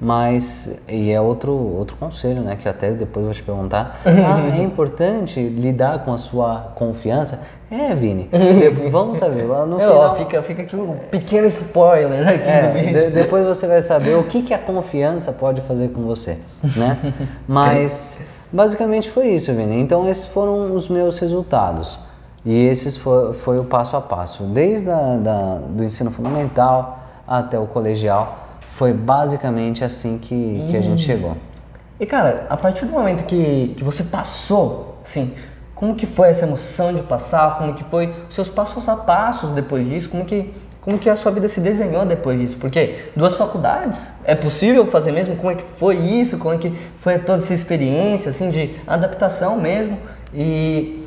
Mas, 0.00 0.80
e 0.88 1.10
é 1.10 1.20
outro, 1.20 1.52
outro 1.52 1.94
conselho, 1.96 2.40
né? 2.40 2.56
Que 2.56 2.66
até 2.66 2.90
depois 2.90 3.26
vou 3.26 3.34
te 3.34 3.42
perguntar. 3.42 4.00
Ah, 4.06 4.48
é 4.56 4.62
importante 4.62 5.38
lidar 5.40 6.06
com 6.06 6.14
a 6.14 6.16
sua 6.16 6.72
confiança? 6.74 7.42
É, 7.70 7.94
Vini. 7.94 8.30
Vamos 8.90 9.18
saber. 9.18 9.42
lá 9.44 9.66
No 9.66 9.76
É, 9.78 9.84
final, 9.84 9.98
ó, 9.98 10.14
fica, 10.14 10.42
fica 10.42 10.62
aqui 10.62 10.74
um 10.74 10.94
pequeno 11.10 11.46
spoiler 11.48 12.26
aqui 12.26 12.44
do 12.44 12.48
é, 12.48 12.72
vídeo. 12.82 13.04
de- 13.04 13.10
depois 13.10 13.44
você 13.44 13.66
vai 13.66 13.82
saber 13.82 14.16
o 14.16 14.24
que, 14.24 14.42
que 14.42 14.54
a 14.54 14.58
confiança 14.58 15.32
pode 15.32 15.60
fazer 15.60 15.88
com 15.88 16.00
você, 16.04 16.38
né? 16.74 16.96
Mas, 17.46 18.22
basicamente 18.50 19.10
foi 19.10 19.28
isso, 19.28 19.52
Vini. 19.52 19.78
Então, 19.78 20.08
esses 20.08 20.24
foram 20.24 20.74
os 20.74 20.88
meus 20.88 21.18
resultados. 21.18 21.98
E 22.44 22.66
esses 22.66 22.96
foi, 22.96 23.32
foi 23.34 23.58
o 23.58 23.64
passo 23.64 23.96
a 23.96 24.00
passo. 24.00 24.44
Desde 24.44 24.90
a, 24.90 25.16
da, 25.16 25.54
do 25.56 25.84
ensino 25.84 26.10
fundamental 26.10 27.00
até 27.26 27.58
o 27.58 27.66
colegial, 27.66 28.48
foi 28.72 28.92
basicamente 28.92 29.84
assim 29.84 30.18
que, 30.18 30.64
que 30.68 30.76
a 30.76 30.80
gente 30.80 31.02
chegou. 31.02 31.36
E 31.98 32.06
cara, 32.06 32.46
a 32.48 32.56
partir 32.56 32.86
do 32.86 32.92
momento 32.92 33.24
que, 33.24 33.74
que 33.76 33.84
você 33.84 34.02
passou, 34.02 34.96
assim, 35.04 35.34
como 35.74 35.94
que 35.94 36.06
foi 36.06 36.28
essa 36.28 36.46
emoção 36.46 36.94
de 36.94 37.02
passar? 37.02 37.58
Como 37.58 37.74
que 37.74 37.84
foi 37.84 38.14
os 38.28 38.34
seus 38.34 38.48
passos 38.48 38.88
a 38.88 38.96
passos 38.96 39.52
depois 39.52 39.86
disso? 39.86 40.08
Como 40.08 40.24
que 40.24 40.52
como 40.80 40.98
que 40.98 41.10
a 41.10 41.16
sua 41.16 41.30
vida 41.30 41.46
se 41.46 41.60
desenhou 41.60 42.06
depois 42.06 42.40
disso? 42.40 42.56
Porque 42.58 43.10
duas 43.14 43.36
faculdades, 43.36 44.00
é 44.24 44.34
possível 44.34 44.86
fazer 44.86 45.12
mesmo? 45.12 45.36
Como 45.36 45.50
é 45.50 45.56
que 45.56 45.64
foi 45.76 45.96
isso? 45.96 46.38
Como 46.38 46.54
é 46.54 46.58
que 46.58 46.74
foi 46.96 47.18
toda 47.18 47.42
essa 47.42 47.52
experiência, 47.52 48.30
assim, 48.30 48.50
de 48.50 48.76
adaptação 48.86 49.60
mesmo? 49.60 49.98
E, 50.34 50.99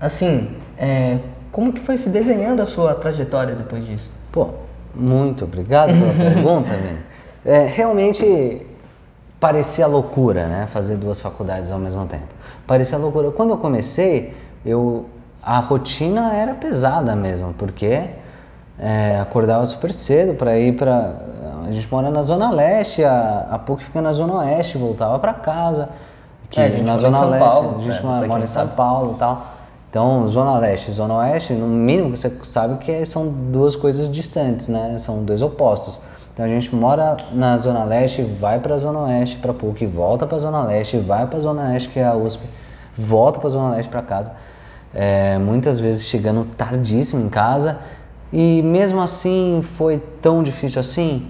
assim, 0.00 0.56
é, 0.78 1.18
como 1.52 1.72
que 1.72 1.80
foi 1.80 1.96
se 1.96 2.08
desenhando 2.08 2.60
a 2.60 2.66
sua 2.66 2.94
trajetória 2.94 3.54
depois 3.54 3.84
disso? 3.86 4.08
Pô, 4.30 4.48
muito 4.94 5.44
obrigado 5.44 5.88
pela 5.88 6.12
pergunta, 6.32 6.74
Vini. 6.74 6.98
É, 7.44 7.66
realmente 7.66 8.66
parecia 9.38 9.86
loucura, 9.86 10.46
né? 10.46 10.66
Fazer 10.68 10.96
duas 10.96 11.20
faculdades 11.20 11.70
ao 11.70 11.78
mesmo 11.78 12.06
tempo. 12.06 12.26
Parecia 12.66 12.98
loucura. 12.98 13.30
Quando 13.30 13.50
eu 13.50 13.58
comecei, 13.58 14.34
eu 14.64 15.06
a 15.42 15.60
rotina 15.60 16.34
era 16.34 16.54
pesada 16.54 17.14
mesmo, 17.14 17.54
porque 17.54 18.04
é, 18.78 19.20
acordava 19.20 19.64
super 19.64 19.92
cedo 19.92 20.34
para 20.34 20.58
ir 20.58 20.74
para 20.76 21.14
a 21.66 21.72
gente 21.72 21.88
mora 21.90 22.10
na 22.10 22.22
zona 22.22 22.50
leste, 22.50 23.02
a, 23.02 23.48
a 23.50 23.58
PUC 23.58 23.84
fica 23.84 24.00
na 24.00 24.12
zona 24.12 24.34
oeste, 24.34 24.78
voltava 24.78 25.18
para 25.18 25.34
casa. 25.34 25.88
Que 26.48 26.60
É, 26.60 26.66
a 26.66 26.68
gente 26.68 26.82
na 26.82 26.92
mora 26.92 26.98
em 26.98 27.00
zona 27.00 27.18
São 27.18 27.30
leste, 27.30 27.48
Paulo, 27.48 27.76
a 27.76 27.82
gente 27.82 27.98
é, 27.98 28.02
mora, 28.02 28.26
mora 28.26 28.44
em 28.44 28.46
São. 28.46 28.68
Paulo 28.68 29.16
tal. 29.18 29.46
Então, 29.96 30.28
zona 30.28 30.58
leste 30.58 30.90
e 30.90 30.92
zona 30.92 31.14
oeste, 31.14 31.54
no 31.54 31.66
mínimo 31.66 32.14
você 32.14 32.30
sabe 32.42 32.76
que 32.84 33.06
são 33.06 33.28
duas 33.28 33.74
coisas 33.74 34.10
distantes, 34.10 34.68
né? 34.68 34.98
São 34.98 35.24
dois 35.24 35.40
opostos. 35.40 35.98
Então 36.34 36.44
a 36.44 36.48
gente 36.48 36.76
mora 36.76 37.16
na 37.32 37.56
zona 37.56 37.82
leste, 37.82 38.20
vai 38.20 38.60
para 38.60 38.74
a 38.74 38.78
zona 38.78 39.04
oeste 39.04 39.38
para 39.38 39.54
PUC, 39.54 39.86
volta 39.86 40.26
para 40.26 40.36
a 40.36 40.38
zona 40.38 40.62
leste, 40.64 40.98
vai 40.98 41.26
para 41.26 41.38
a 41.38 41.40
zona 41.40 41.70
oeste 41.70 41.88
que 41.88 41.98
é 41.98 42.04
a 42.04 42.14
USP, 42.14 42.42
volta 42.94 43.38
para 43.38 43.48
a 43.48 43.50
zona 43.50 43.74
leste 43.74 43.88
para 43.88 44.02
casa. 44.02 44.32
É, 44.94 45.38
muitas 45.38 45.80
vezes 45.80 46.04
chegando 46.04 46.46
tardíssimo 46.58 47.24
em 47.24 47.30
casa 47.30 47.78
e 48.30 48.60
mesmo 48.60 49.00
assim 49.00 49.60
foi 49.62 49.96
tão 50.20 50.42
difícil 50.42 50.78
assim. 50.78 51.26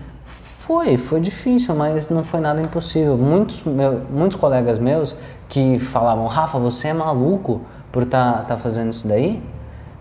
Foi, 0.67 0.97
foi 0.97 1.21
difícil, 1.21 1.73
mas 1.73 2.11
não 2.11 2.25
foi 2.25 2.41
nada 2.41 2.61
impossível. 2.61 3.17
Muitos, 3.17 3.63
meu, 3.63 4.01
muitos 4.11 4.37
colegas 4.37 4.81
meus 4.81 5.15
que 5.49 5.79
falavam, 5.79 6.27
Rafa, 6.27 6.59
você 6.59 6.89
é 6.89 6.93
maluco 6.93 7.61
por 7.97 8.03
estar 8.03 8.45
tá, 8.45 8.59
fazendo 8.59 8.91
isso 8.91 9.09
daí? 9.09 9.43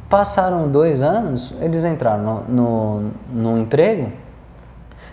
Passaram 0.09 0.67
dois 0.67 1.01
anos, 1.01 1.53
eles 1.61 1.85
entraram 1.85 2.43
no, 2.49 3.01
no, 3.01 3.11
no 3.31 3.57
emprego 3.57 4.11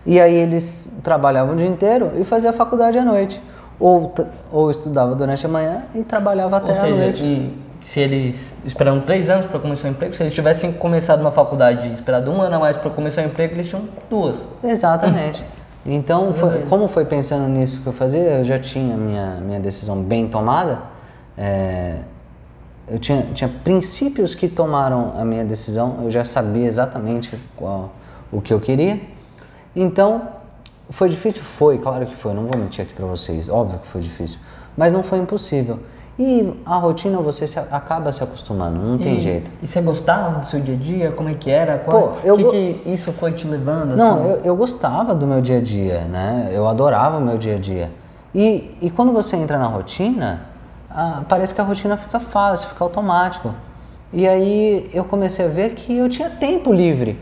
e 0.04 0.20
aí 0.20 0.34
eles 0.34 0.92
trabalhavam 1.04 1.54
o 1.54 1.56
dia 1.56 1.68
inteiro 1.68 2.10
e 2.16 2.24
faziam 2.24 2.50
a 2.50 2.52
faculdade 2.52 2.98
à 2.98 3.04
noite. 3.04 3.40
Ou, 3.78 4.12
ou 4.50 4.68
estudava 4.68 5.14
durante 5.14 5.46
a 5.46 5.48
manhã 5.48 5.84
e 5.94 6.02
trabalhava 6.02 6.56
até 6.56 6.72
à 6.72 6.82
seja, 6.82 6.96
noite. 6.96 7.22
e 7.22 7.56
se 7.80 8.00
eles 8.00 8.52
esperaram 8.64 9.00
três 9.02 9.30
anos 9.30 9.46
para 9.46 9.60
começar 9.60 9.86
o 9.86 9.92
emprego, 9.92 10.16
se 10.16 10.22
eles 10.24 10.32
tivessem 10.32 10.72
começado 10.72 11.20
uma 11.20 11.30
faculdade 11.30 11.86
e 11.86 11.92
esperado 11.92 12.32
um 12.32 12.42
ano 12.42 12.56
a 12.56 12.58
mais 12.58 12.76
para 12.76 12.90
começar 12.90 13.22
o 13.22 13.26
emprego, 13.26 13.54
eles 13.54 13.68
tinham 13.68 13.84
duas. 14.10 14.44
Exatamente. 14.64 15.44
Então, 15.84 16.32
foi- 16.32 16.62
como 16.68 16.86
foi 16.86 17.04
pensando 17.04 17.48
nisso 17.48 17.80
que 17.80 17.88
eu 17.88 17.92
fazia, 17.92 18.20
eu 18.20 18.44
já 18.44 18.56
tinha 18.56 18.96
minha, 18.96 19.38
minha 19.40 19.58
decisão 19.58 20.00
bem 20.00 20.28
tomada. 20.28 20.78
é, 21.36 21.96
eu 22.88 22.98
tinha, 22.98 23.22
tinha 23.34 23.48
princípios 23.62 24.34
que 24.34 24.48
tomaram 24.48 25.14
a 25.18 25.24
minha 25.24 25.44
decisão, 25.44 25.98
eu 26.02 26.10
já 26.10 26.24
sabia 26.24 26.66
exatamente 26.66 27.38
qual, 27.56 27.90
o 28.30 28.40
que 28.40 28.52
eu 28.52 28.60
queria. 28.60 29.00
Então, 29.74 30.22
foi 30.90 31.08
difícil? 31.08 31.42
Foi, 31.42 31.78
claro 31.78 32.06
que 32.06 32.14
foi, 32.14 32.34
não 32.34 32.44
vou 32.44 32.58
mentir 32.60 32.84
aqui 32.84 32.92
pra 32.94 33.06
vocês, 33.06 33.48
óbvio 33.48 33.78
que 33.80 33.88
foi 33.88 34.00
difícil, 34.00 34.38
mas 34.76 34.92
não 34.92 35.02
foi 35.02 35.18
impossível. 35.18 35.78
E 36.18 36.52
a 36.66 36.76
rotina 36.76 37.18
você 37.18 37.46
se, 37.46 37.58
acaba 37.58 38.12
se 38.12 38.22
acostumando, 38.22 38.78
não 38.78 38.98
tem 38.98 39.16
E- 39.16 39.20
jeito. 39.20 39.50
E 39.62 39.66
você 39.66 39.80
gostava 39.80 40.40
do 40.40 40.46
seu 40.46 40.60
dia 40.60 40.74
a 40.74 40.78
dia? 40.78 41.10
Como 41.10 41.30
é 41.30 41.34
que 41.34 41.50
era? 41.50 41.78
Qual, 41.78 42.02
Pô, 42.08 42.12
eu 42.22 42.36
que, 42.36 42.42
go- 42.42 42.50
que 42.50 42.82
isso 42.84 43.12
foi 43.12 43.32
te 43.32 43.46
levando? 43.46 43.96
Não, 43.96 44.18
assim? 44.20 44.28
eu, 44.30 44.40
eu 44.44 44.56
gostava 44.56 45.14
do 45.14 45.26
meu 45.26 45.40
dia 45.40 45.56
a 45.56 45.60
dia, 45.62 46.02
né? 46.02 46.50
Eu 46.52 46.68
adorava 46.68 47.16
o 47.16 47.20
meu 47.20 47.38
dia 47.38 47.54
a 47.54 47.58
dia. 47.58 47.90
E, 48.34 48.76
e 48.82 48.90
quando 48.90 49.10
você 49.10 49.36
entra 49.36 49.58
na 49.58 49.66
rotina, 49.66 50.42
ah, 50.94 51.22
parece 51.28 51.54
que 51.54 51.60
a 51.60 51.64
rotina 51.64 51.96
fica 51.96 52.20
fácil, 52.20 52.68
fica 52.70 52.84
automático. 52.84 53.54
E 54.12 54.26
aí 54.26 54.90
eu 54.92 55.04
comecei 55.04 55.44
a 55.44 55.48
ver 55.48 55.70
que 55.70 55.96
eu 55.96 56.08
tinha 56.08 56.28
tempo 56.28 56.72
livre. 56.72 57.18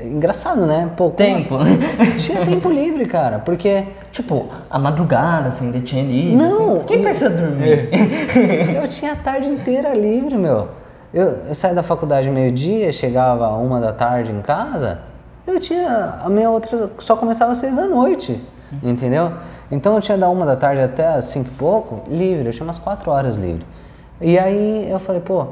Engraçado, 0.00 0.64
né? 0.64 0.90
Pô, 0.96 1.10
Tempo? 1.10 1.56
Tinha 2.18 2.46
tempo 2.46 2.70
livre, 2.70 3.04
cara, 3.06 3.40
porque 3.40 3.84
Tipo, 4.18 4.48
a 4.68 4.80
madrugada, 4.80 5.50
assim, 5.50 5.66
ainda 5.66 5.80
tinha 5.80 6.02
livre. 6.02 6.34
Não, 6.34 6.78
assim. 6.78 6.86
Quem 6.86 7.02
precisa 7.02 7.30
dormir? 7.30 7.88
eu 8.74 8.88
tinha 8.88 9.12
a 9.12 9.16
tarde 9.16 9.46
inteira 9.46 9.94
livre, 9.94 10.36
meu. 10.36 10.68
Eu, 11.14 11.26
eu 11.46 11.54
saía 11.54 11.74
da 11.74 11.84
faculdade 11.84 12.28
meio-dia, 12.28 12.92
chegava 12.92 13.48
uma 13.50 13.80
da 13.80 13.92
tarde 13.92 14.32
em 14.32 14.42
casa, 14.42 15.02
eu 15.46 15.60
tinha 15.60 16.16
a 16.22 16.28
minha 16.28 16.50
outra 16.50 16.90
só 16.98 17.14
começava 17.14 17.52
às 17.52 17.58
seis 17.58 17.76
da 17.76 17.86
noite, 17.86 18.40
entendeu? 18.82 19.32
Então 19.70 19.94
eu 19.94 20.00
tinha 20.00 20.16
da 20.16 20.28
uma 20.28 20.46
da 20.46 20.56
tarde 20.56 20.80
até 20.80 21.06
às 21.06 21.24
cinco 21.26 21.50
e 21.50 21.54
pouco 21.54 22.02
livre, 22.10 22.46
eu 22.48 22.52
tinha 22.52 22.64
umas 22.64 22.78
quatro 22.78 23.10
horas 23.10 23.36
livre. 23.36 23.64
E 24.20 24.38
aí 24.38 24.88
eu 24.90 24.98
falei, 24.98 25.20
pô, 25.20 25.46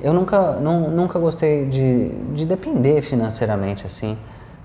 eu 0.00 0.12
nunca, 0.12 0.52
nu- 0.52 0.90
nunca 0.90 1.18
gostei 1.18 1.66
de, 1.66 2.08
de 2.34 2.46
depender 2.46 3.02
financeiramente 3.02 3.84
assim 3.86 4.16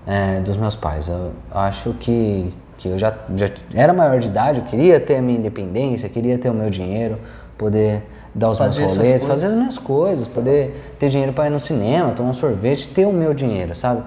é, 0.06 0.40
dos 0.40 0.56
meus 0.56 0.76
pais. 0.76 1.08
Eu 1.08 1.32
acho 1.52 1.94
que, 1.94 2.54
que 2.78 2.88
eu 2.88 2.98
já, 2.98 3.12
já 3.34 3.48
era 3.74 3.92
maior 3.92 4.18
de 4.20 4.28
idade, 4.28 4.60
eu 4.60 4.66
queria 4.66 5.00
ter 5.00 5.16
a 5.16 5.22
minha 5.22 5.38
independência, 5.38 6.08
queria 6.08 6.38
ter 6.38 6.48
o 6.50 6.54
meu 6.54 6.70
dinheiro, 6.70 7.18
poder 7.58 8.02
dar 8.34 8.50
os 8.50 8.58
Fazer 8.58 8.80
meus 8.82 8.92
rolês, 8.96 9.24
fazer 9.24 9.46
as 9.48 9.54
minhas 9.54 9.78
coisas, 9.78 10.26
poder 10.26 10.94
ter 10.98 11.08
dinheiro 11.08 11.32
para 11.32 11.46
ir 11.48 11.50
no 11.50 11.58
cinema, 11.58 12.12
tomar 12.12 12.30
um 12.30 12.34
sorvete, 12.34 12.88
ter 12.88 13.04
o 13.06 13.12
meu 13.12 13.34
dinheiro, 13.34 13.74
sabe? 13.76 14.02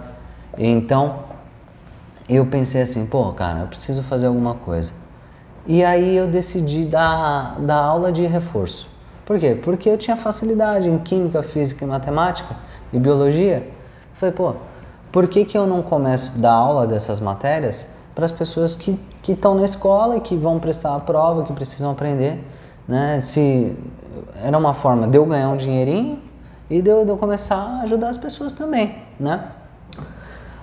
Então, 0.58 1.25
eu 2.28 2.46
pensei 2.46 2.82
assim, 2.82 3.06
pô, 3.06 3.32
cara, 3.32 3.60
eu 3.62 3.68
preciso 3.68 4.02
fazer 4.04 4.28
alguma 4.28 4.56
coisa. 4.56 4.94
E 5.68 5.84
aí 5.84 6.16
eu 6.16 6.28
decidi 6.28 6.86
dar, 6.86 7.60
dar 7.60 7.78
aula 7.78 8.12
de 8.12 8.26
reforço. 8.26 8.90
Por 9.26 9.40
quê? 9.40 9.60
Porque 9.62 9.90
eu 9.90 9.98
tinha 9.98 10.16
facilidade 10.16 10.88
em 10.88 11.00
química, 11.00 11.42
física 11.42 11.84
e 11.84 11.88
matemática 11.88 12.56
e 12.94 13.00
biologia. 13.00 13.68
Falei, 14.14 14.34
pô, 14.34 14.54
por 15.12 15.28
que, 15.28 15.46
que 15.46 15.58
eu 15.58 15.66
não 15.66 15.82
começo 15.82 16.36
a 16.38 16.42
dar 16.42 16.54
aula 16.54 16.86
dessas 16.86 17.20
matérias 17.20 17.88
para 18.14 18.26
as 18.26 18.32
pessoas 18.32 18.76
que 18.76 19.00
que 19.26 19.32
estão 19.32 19.56
na 19.56 19.66
escola 19.66 20.18
e 20.18 20.22
que 20.22 20.36
vão 20.36 20.60
prestar 20.60 20.96
a 20.96 21.00
prova, 21.00 21.44
que 21.46 21.52
precisam 21.52 21.90
aprender, 21.90 22.40
né? 22.88 23.20
Se 23.20 23.76
era 24.44 24.56
uma 24.56 24.76
forma 24.76 25.08
de 25.08 25.18
eu 25.18 25.26
ganhar 25.26 25.50
um 25.50 25.56
dinheirinho 25.56 26.22
e 26.70 26.80
de 26.80 26.92
eu, 26.92 27.04
de 27.04 27.10
eu 27.10 27.18
começar 27.18 27.56
a 27.56 27.82
ajudar 27.82 28.10
as 28.10 28.20
pessoas 28.20 28.54
também, 28.54 29.00
né? 29.20 29.48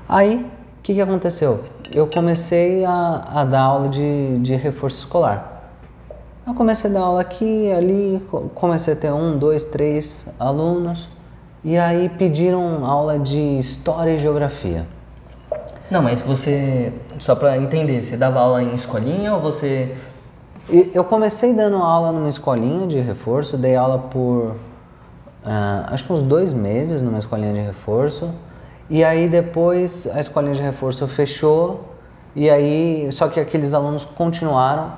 Aí, 0.08 0.48
o 0.82 0.84
que, 0.84 0.94
que 0.94 1.00
aconteceu? 1.00 1.60
Eu 1.94 2.08
comecei 2.08 2.84
a, 2.84 3.22
a 3.34 3.44
dar 3.44 3.60
aula 3.60 3.88
de, 3.88 4.40
de 4.40 4.56
reforço 4.56 4.96
escolar. 4.98 5.70
Eu 6.44 6.54
comecei 6.54 6.90
a 6.90 6.92
dar 6.92 7.00
aula 7.02 7.20
aqui, 7.20 7.70
ali, 7.70 8.20
co- 8.28 8.50
comecei 8.52 8.94
a 8.94 8.96
ter 8.96 9.12
um, 9.12 9.38
dois, 9.38 9.64
três 9.64 10.26
alunos. 10.40 11.08
E 11.62 11.78
aí 11.78 12.08
pediram 12.08 12.84
aula 12.84 13.16
de 13.16 13.38
História 13.60 14.10
e 14.10 14.18
Geografia. 14.18 14.84
Não, 15.88 16.02
mas 16.02 16.20
você, 16.22 16.92
só 17.20 17.36
pra 17.36 17.56
entender, 17.56 18.02
você 18.02 18.16
dava 18.16 18.40
aula 18.40 18.60
em 18.60 18.74
escolinha 18.74 19.34
ou 19.34 19.40
você... 19.40 19.94
Eu 20.92 21.04
comecei 21.04 21.54
dando 21.54 21.76
aula 21.76 22.10
numa 22.10 22.28
escolinha 22.28 22.88
de 22.88 22.98
reforço, 22.98 23.56
dei 23.56 23.76
aula 23.76 23.98
por 24.00 24.56
ah, 25.44 25.86
acho 25.92 26.04
que 26.04 26.12
uns 26.12 26.22
dois 26.22 26.52
meses 26.52 27.02
numa 27.02 27.18
escolinha 27.18 27.52
de 27.52 27.60
reforço. 27.60 28.30
E 28.92 29.02
aí 29.02 29.26
depois 29.26 30.06
a 30.14 30.20
escolinha 30.20 30.54
de 30.54 30.60
reforço 30.60 31.08
fechou 31.08 31.94
e 32.36 32.50
aí 32.50 33.10
só 33.10 33.26
que 33.26 33.40
aqueles 33.40 33.72
alunos 33.72 34.04
continuaram 34.04 34.92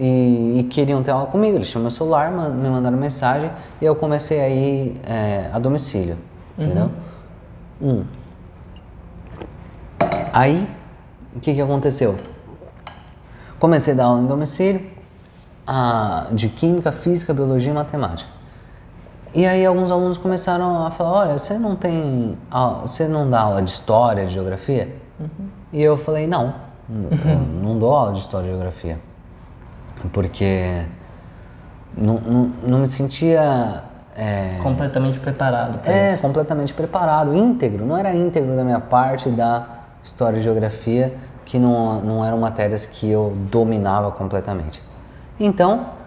e, 0.00 0.60
e 0.60 0.62
queriam 0.64 1.02
ter 1.02 1.10
aula 1.10 1.26
comigo. 1.26 1.58
Eles 1.58 1.68
tinham 1.68 1.82
meu 1.82 1.90
celular, 1.90 2.30
me 2.30 2.70
mandaram 2.70 2.96
mensagem 2.96 3.50
e 3.82 3.84
eu 3.84 3.94
comecei 3.94 4.40
a 4.40 4.48
ir 4.48 4.98
eh, 5.06 5.50
a 5.52 5.58
domicílio, 5.58 6.16
entendeu? 6.56 6.90
Hum. 7.82 8.04
Aí 10.32 10.66
o 11.36 11.40
que 11.40 11.52
que 11.52 11.60
aconteceu? 11.60 12.16
Comecei 13.58 13.92
a 13.92 13.96
dar 13.98 14.04
aula 14.04 14.22
em 14.22 14.26
domicílio 14.26 14.80
ah, 15.66 16.28
de 16.32 16.48
química, 16.48 16.92
física, 16.92 17.34
biologia 17.34 17.72
e 17.72 17.74
matemática. 17.74 18.37
E 19.34 19.46
aí 19.46 19.64
alguns 19.64 19.90
alunos 19.90 20.16
começaram 20.16 20.86
a 20.86 20.90
falar, 20.90 21.12
olha, 21.12 21.38
você 21.38 21.58
não 21.58 21.76
tem, 21.76 22.36
você 22.82 23.06
não 23.06 23.28
dá 23.28 23.40
aula 23.40 23.62
de 23.62 23.70
história, 23.70 24.24
de 24.26 24.32
geografia? 24.32 24.96
E 25.72 25.82
eu 25.82 25.96
falei, 25.96 26.26
não, 26.26 26.54
eu 26.88 27.38
não 27.62 27.78
dou 27.78 27.92
aula 27.94 28.12
de 28.12 28.20
história 28.20 28.46
e 28.46 28.50
geografia, 28.50 28.98
porque 30.12 30.84
não, 31.96 32.14
não, 32.14 32.52
não 32.62 32.78
me 32.78 32.86
sentia 32.86 33.84
é, 34.16 34.58
completamente 34.62 35.20
preparado 35.20 35.80
é, 35.88 36.16
completamente 36.16 36.74
preparado, 36.74 37.34
íntegro. 37.34 37.84
Não 37.84 37.96
era 37.96 38.12
íntegro 38.12 38.56
da 38.56 38.64
minha 38.64 38.80
parte 38.80 39.28
da 39.28 39.66
história 40.02 40.38
e 40.38 40.40
geografia, 40.40 41.14
que 41.44 41.58
não, 41.58 42.00
não 42.00 42.24
eram 42.24 42.38
matérias 42.38 42.86
que 42.86 43.08
eu 43.08 43.32
dominava 43.50 44.10
completamente. 44.10 44.82
Então, 45.38 45.97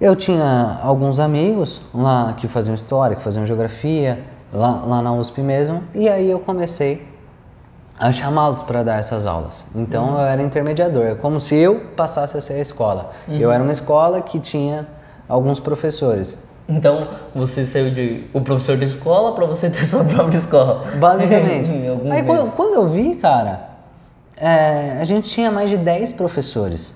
eu 0.00 0.14
tinha 0.16 0.78
alguns 0.82 1.18
amigos 1.20 1.80
lá 1.94 2.34
que 2.36 2.48
faziam 2.48 2.74
história, 2.74 3.16
que 3.16 3.22
faziam 3.22 3.46
geografia, 3.46 4.22
lá, 4.52 4.82
lá 4.86 5.02
na 5.02 5.12
USP 5.12 5.40
mesmo. 5.40 5.82
E 5.94 6.08
aí 6.08 6.30
eu 6.30 6.40
comecei 6.40 7.06
a 7.98 8.10
chamá-los 8.10 8.62
para 8.62 8.82
dar 8.82 8.98
essas 8.98 9.26
aulas. 9.26 9.64
Então 9.74 10.08
Uhum. 10.10 10.14
eu 10.14 10.20
era 10.26 10.42
intermediador, 10.42 11.04
é 11.06 11.14
como 11.14 11.38
se 11.40 11.54
eu 11.54 11.80
passasse 11.96 12.36
a 12.36 12.40
ser 12.40 12.54
a 12.54 12.60
escola. 12.60 13.12
Uhum. 13.28 13.36
Eu 13.36 13.52
era 13.52 13.62
uma 13.62 13.72
escola 13.72 14.20
que 14.20 14.40
tinha 14.40 14.86
alguns 15.28 15.60
professores. 15.60 16.38
Então, 16.66 17.08
você 17.34 17.66
saiu 17.66 17.90
de 17.90 18.24
o 18.32 18.40
professor 18.40 18.76
de 18.78 18.84
escola 18.84 19.32
para 19.34 19.44
você 19.44 19.68
ter 19.70 19.84
sua 19.84 20.02
própria 20.02 20.38
escola. 20.38 20.82
Basicamente. 20.98 21.70
Aí 22.10 22.22
quando, 22.22 22.52
quando 22.52 22.74
eu 22.74 22.88
vi, 22.88 23.16
cara, 23.16 23.68
é, 24.36 24.96
a 25.00 25.04
gente 25.04 25.28
tinha 25.28 25.50
mais 25.50 25.68
de 25.70 25.76
10 25.76 26.14
professores 26.14 26.94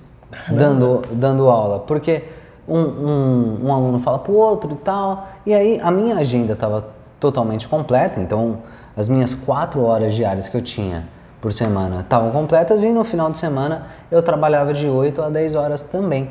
dando, 0.49 1.01
dando 1.11 1.47
aula, 1.49 1.79
porque 1.79 2.23
um, 2.69 2.79
um, 2.79 3.67
um 3.67 3.73
aluno 3.73 3.99
fala 3.99 4.19
pro 4.19 4.33
outro 4.33 4.73
e 4.73 4.75
tal, 4.77 5.27
e 5.45 5.53
aí 5.53 5.79
a 5.81 5.89
minha 5.89 6.17
agenda 6.17 6.53
estava 6.53 6.85
totalmente 7.19 7.67
completa, 7.67 8.19
então 8.19 8.59
as 8.95 9.09
minhas 9.09 9.33
quatro 9.33 9.83
horas 9.83 10.13
diárias 10.13 10.49
que 10.49 10.57
eu 10.57 10.61
tinha 10.61 11.07
por 11.41 11.53
semana 11.53 12.01
estavam 12.01 12.31
completas 12.31 12.83
e 12.83 12.89
no 12.89 13.03
final 13.03 13.31
de 13.31 13.37
semana 13.37 13.87
eu 14.11 14.21
trabalhava 14.21 14.73
de 14.73 14.87
8 14.87 15.21
a 15.21 15.29
10 15.29 15.55
horas 15.55 15.83
também. 15.83 16.29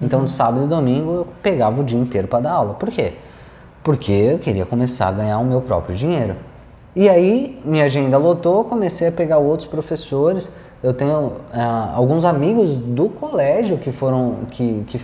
Então, 0.00 0.24
de 0.24 0.30
sábado 0.30 0.64
e 0.64 0.68
domingo 0.68 1.12
eu 1.12 1.26
pegava 1.42 1.80
o 1.80 1.84
dia 1.84 1.98
inteiro 1.98 2.26
para 2.26 2.40
dar 2.40 2.52
aula. 2.52 2.74
Por 2.74 2.90
quê? 2.90 3.14
Porque 3.82 4.12
eu 4.12 4.38
queria 4.38 4.64
começar 4.64 5.08
a 5.08 5.12
ganhar 5.12 5.38
o 5.38 5.44
meu 5.44 5.60
próprio 5.60 5.94
dinheiro. 5.94 6.36
E 6.96 7.08
aí, 7.08 7.60
minha 7.64 7.84
agenda 7.84 8.16
lotou, 8.18 8.64
comecei 8.64 9.08
a 9.08 9.12
pegar 9.12 9.38
outros 9.38 9.68
professores. 9.68 10.50
Eu 10.82 10.94
tenho 10.94 11.32
ah, 11.52 11.92
alguns 11.94 12.24
amigos 12.24 12.76
do 12.76 13.08
colégio 13.08 13.76
que 13.76 13.92
foram. 13.92 14.38
Que, 14.50 14.84
que, 14.86 15.00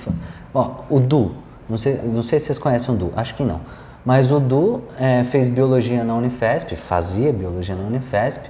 ó, 0.56 0.70
o 0.88 1.00
Du, 1.00 1.32
não 1.68 1.76
sei, 1.76 2.00
não 2.02 2.22
sei 2.22 2.38
se 2.38 2.46
vocês 2.46 2.58
conhecem 2.58 2.94
o 2.94 2.98
Du, 2.98 3.12
acho 3.16 3.34
que 3.34 3.44
não. 3.44 3.60
Mas 4.04 4.30
o 4.30 4.38
Du 4.38 4.82
eh, 4.98 5.24
fez 5.24 5.48
biologia 5.48 6.04
na 6.04 6.14
Unifesp, 6.14 6.76
fazia 6.76 7.32
biologia 7.32 7.74
na 7.74 7.82
Unifesp. 7.82 8.48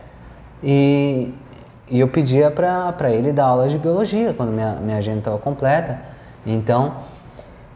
E, 0.63 1.33
e 1.89 1.99
eu 1.99 2.09
pedia 2.09 2.51
para 2.51 3.11
ele 3.11 3.33
dar 3.33 3.47
aulas 3.47 3.73
de 3.73 3.79
biologia 3.79 4.35
quando 4.35 4.53
minha, 4.53 4.73
minha 4.77 4.99
agenda 4.99 5.19
estava 5.19 5.39
completa. 5.39 5.99
Então, 6.45 6.95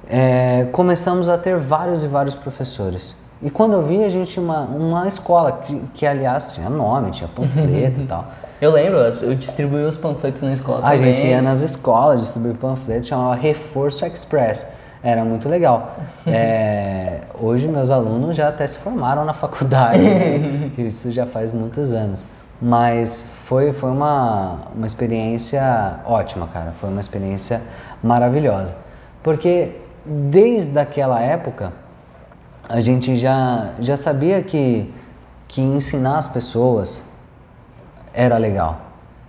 é, 0.09 0.67
começamos 0.73 1.29
a 1.29 1.39
ter 1.39 1.57
vários 1.57 2.05
e 2.05 2.07
vários 2.07 2.35
professores. 2.35 3.17
E 3.43 3.49
quando 3.49 3.73
eu 3.73 3.83
vi, 3.83 4.05
a 4.05 4.09
gente 4.09 4.33
tinha 4.33 4.45
uma, 4.45 4.61
uma 4.63 5.09
escola 5.09 5.53
que, 5.53 5.81
que, 5.95 6.07
aliás, 6.07 6.53
tinha 6.53 6.69
nome, 6.69 7.11
tinha 7.11 7.29
panfleto 7.35 8.01
e 8.01 8.07
tal. 8.07 8.29
Eu 8.61 8.73
lembro, 8.73 8.99
eu 8.99 9.35
distribuí 9.35 9.83
os 9.83 9.97
panfletos 9.97 10.43
na 10.43 10.53
escola 10.53 10.81
A 10.87 10.91
também. 10.91 11.15
gente 11.15 11.27
ia 11.27 11.41
nas 11.41 11.63
escolas 11.63 12.21
distribuir 12.21 12.57
panfletos, 12.57 13.09
chamava 13.09 13.35
Reforço 13.35 14.05
Express. 14.05 14.67
Era 15.03 15.25
muito 15.25 15.49
legal. 15.49 15.97
É, 16.27 17.23
hoje 17.41 17.67
meus 17.67 17.91
alunos 17.91 18.37
já 18.37 18.49
até 18.49 18.67
se 18.67 18.77
formaram 18.77 19.25
na 19.25 19.33
faculdade, 19.33 19.99
né? 19.99 20.71
isso 20.79 21.11
já 21.11 21.27
faz 21.27 21.51
muitos 21.51 21.95
anos. 21.95 22.25
Mas 22.61 23.27
foi, 23.45 23.73
foi 23.73 23.91
uma, 23.91 24.59
uma 24.75 24.87
experiência 24.87 26.01
ótima, 26.05 26.47
cara. 26.47 26.73
Foi 26.73 26.91
uma 26.91 27.01
experiência 27.01 27.63
maravilhosa. 28.03 28.77
Porque 29.23 29.77
desde 30.05 30.79
aquela 30.79 31.21
época, 31.21 31.73
a 32.69 32.81
gente 32.81 33.17
já, 33.17 33.71
já 33.81 33.97
sabia 33.97 34.43
que, 34.43 34.93
que 35.49 35.63
ensinar 35.63 36.19
as 36.19 36.29
pessoas 36.29 37.03
era 38.13 38.37
legal. 38.39 38.79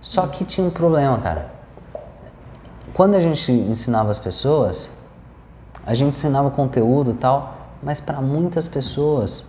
Só 0.00 0.26
que 0.26 0.44
tinha 0.44 0.66
um 0.66 0.70
problema, 0.70 1.18
cara. 1.18 1.46
Quando 2.92 3.14
a 3.14 3.20
gente 3.20 3.50
ensinava 3.50 4.10
as 4.10 4.18
pessoas, 4.18 4.90
a 5.86 5.94
gente 5.94 6.10
ensinava 6.10 6.48
o 6.48 6.50
conteúdo 6.50 7.12
e 7.12 7.14
tal, 7.14 7.54
mas 7.82 8.00
para 8.00 8.20
muitas 8.20 8.68
pessoas 8.68 9.46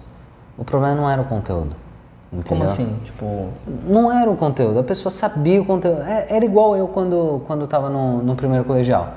o 0.58 0.64
problema 0.64 0.96
não 0.96 1.10
era 1.10 1.22
o 1.22 1.26
conteúdo. 1.26 1.76
Entendeu? 2.32 2.48
Como 2.48 2.64
assim? 2.64 3.00
Tipo, 3.04 3.50
Não 3.86 4.12
era 4.12 4.30
o 4.30 4.36
conteúdo, 4.36 4.80
a 4.80 4.84
pessoa 4.84 5.12
sabia 5.12 5.62
o 5.62 5.66
conteúdo. 5.66 6.02
É- 6.02 6.36
Era 6.36 6.44
igual 6.46 6.76
eu 6.76 6.88
quando, 6.88 7.42
quando 7.46 7.66
estava 7.66 7.90
no, 7.90 8.24
no 8.24 8.36
primeiro 8.36 8.64
colegial. 8.66 9.14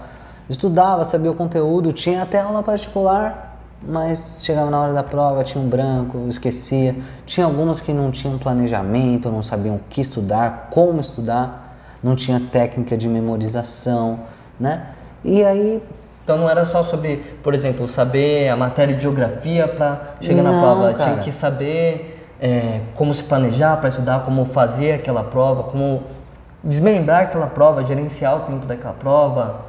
Estudava, 0.48 1.02
sabia 1.04 1.30
o 1.30 1.34
conteúdo, 1.34 1.92
tinha 1.92 2.22
até 2.22 2.40
aula 2.40 2.62
particular, 2.62 3.45
mas 3.82 4.42
chegava 4.44 4.70
na 4.70 4.80
hora 4.80 4.92
da 4.92 5.02
prova, 5.02 5.44
tinha 5.44 5.62
um 5.62 5.68
branco, 5.68 6.26
esquecia. 6.28 6.96
Tinha 7.24 7.46
algumas 7.46 7.80
que 7.80 7.92
não 7.92 8.10
tinham 8.10 8.38
planejamento, 8.38 9.30
não 9.30 9.42
sabiam 9.42 9.76
o 9.76 9.80
que 9.90 10.00
estudar, 10.00 10.68
como 10.70 11.00
estudar, 11.00 11.76
não 12.02 12.14
tinha 12.14 12.40
técnica 12.40 12.96
de 12.96 13.08
memorização, 13.08 14.20
né? 14.58 14.88
E 15.24 15.44
aí 15.44 15.82
então 16.26 16.36
não 16.36 16.50
era 16.50 16.64
só 16.64 16.82
sobre, 16.82 17.18
por 17.40 17.54
exemplo, 17.54 17.86
saber 17.86 18.48
a 18.48 18.56
matéria 18.56 18.92
de 18.96 19.00
geografia 19.00 19.68
para 19.68 20.16
chegar 20.20 20.42
na 20.42 20.50
Não, 20.50 20.60
prova. 20.60 20.92
cara. 20.92 21.10
Tinha 21.12 21.22
que 21.22 21.30
saber 21.30 22.28
é, 22.40 22.80
como 22.96 23.14
se 23.14 23.22
planejar 23.22 23.76
para 23.76 23.88
estudar, 23.88 24.24
como 24.24 24.44
fazer 24.44 24.94
aquela 24.94 25.22
prova, 25.22 25.62
como 25.62 26.02
desmembrar 26.64 27.22
aquela 27.22 27.46
prova, 27.46 27.84
gerenciar 27.84 28.38
o 28.38 28.40
tempo 28.40 28.66
daquela 28.66 28.92
prova, 28.94 29.65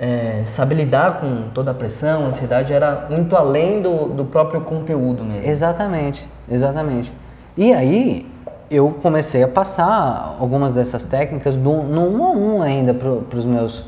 é, 0.00 0.44
saber 0.46 0.76
lidar 0.76 1.20
com 1.20 1.50
toda 1.52 1.72
a 1.72 1.74
pressão, 1.74 2.24
a 2.24 2.28
ansiedade, 2.28 2.72
era 2.72 3.06
muito 3.10 3.36
além 3.36 3.82
do, 3.82 4.06
do 4.06 4.24
próprio 4.24 4.62
conteúdo 4.62 5.22
mesmo. 5.22 5.46
Exatamente, 5.46 6.26
exatamente. 6.50 7.12
E 7.54 7.70
aí 7.74 8.26
eu 8.70 8.96
comecei 9.02 9.42
a 9.42 9.48
passar 9.48 10.36
algumas 10.40 10.72
dessas 10.72 11.04
técnicas 11.04 11.54
do, 11.54 11.82
no 11.82 12.08
um 12.08 12.24
a 12.24 12.30
um 12.30 12.62
ainda 12.62 12.94
para 12.94 13.36
os 13.36 13.44
meus, 13.44 13.84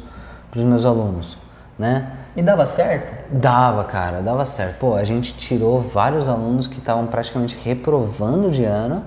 pros 0.51 0.65
meus 0.65 0.85
alunos, 0.85 1.39
né? 1.79 2.13
E 2.37 2.43
dava 2.43 2.67
certo? 2.67 3.33
Dava, 3.33 3.85
cara, 3.85 4.21
dava 4.21 4.45
certo. 4.45 4.79
Pô, 4.79 4.95
a 4.95 5.05
gente 5.05 5.35
tirou 5.35 5.81
vários 5.81 6.29
alunos 6.29 6.67
que 6.67 6.79
estavam 6.79 7.07
praticamente 7.07 7.57
reprovando 7.63 8.51
de 8.51 8.65
ano 8.65 9.03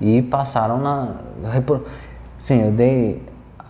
e 0.00 0.22
passaram 0.22 0.78
na. 0.78 1.16
Repro... 1.50 1.86
Sim, 2.38 2.66
eu 2.66 2.72
dei. 2.72 3.22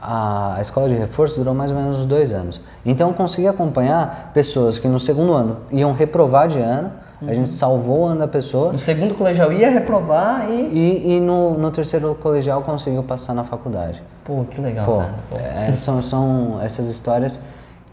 A, 0.08 0.60
escola 0.60 0.88
de 0.88 0.94
reforço 0.94 1.36
durou 1.36 1.52
mais 1.52 1.72
ou 1.72 1.76
menos 1.76 1.98
uns 1.98 2.06
dois 2.06 2.32
anos. 2.32 2.60
Então 2.84 3.08
eu 3.08 3.14
consegui 3.14 3.48
acompanhar 3.48 4.30
pessoas 4.32 4.78
que 4.78 4.86
no 4.86 5.00
segundo 5.00 5.32
ano 5.32 5.56
iam 5.72 5.92
reprovar 5.92 6.46
de 6.46 6.60
ano, 6.60 6.92
a 7.26 7.32
gente 7.32 7.48
salvou 7.48 8.02
o 8.02 8.04
ano 8.04 8.20
da 8.20 8.28
pessoa 8.28 8.72
No 8.72 8.78
segundo 8.78 9.14
colegial 9.14 9.50
ia 9.50 9.70
reprovar 9.70 10.50
e. 10.50 10.52
e, 10.52 11.16
e 11.16 11.20
no, 11.20 11.56
no 11.58 11.70
terceiro 11.70 12.14
colegial 12.14 12.62
conseguiu 12.62 13.02
passar 13.02 13.32
na 13.32 13.42
faculdade. 13.42 14.02
Pô, 14.22 14.44
que 14.44 14.60
legal, 14.60 14.84
Pô, 14.84 14.98
cara. 14.98 15.14
Pô. 15.30 15.36
é, 15.38 15.74
são, 15.76 16.02
são 16.02 16.60
essas 16.62 16.90
histórias 16.90 17.40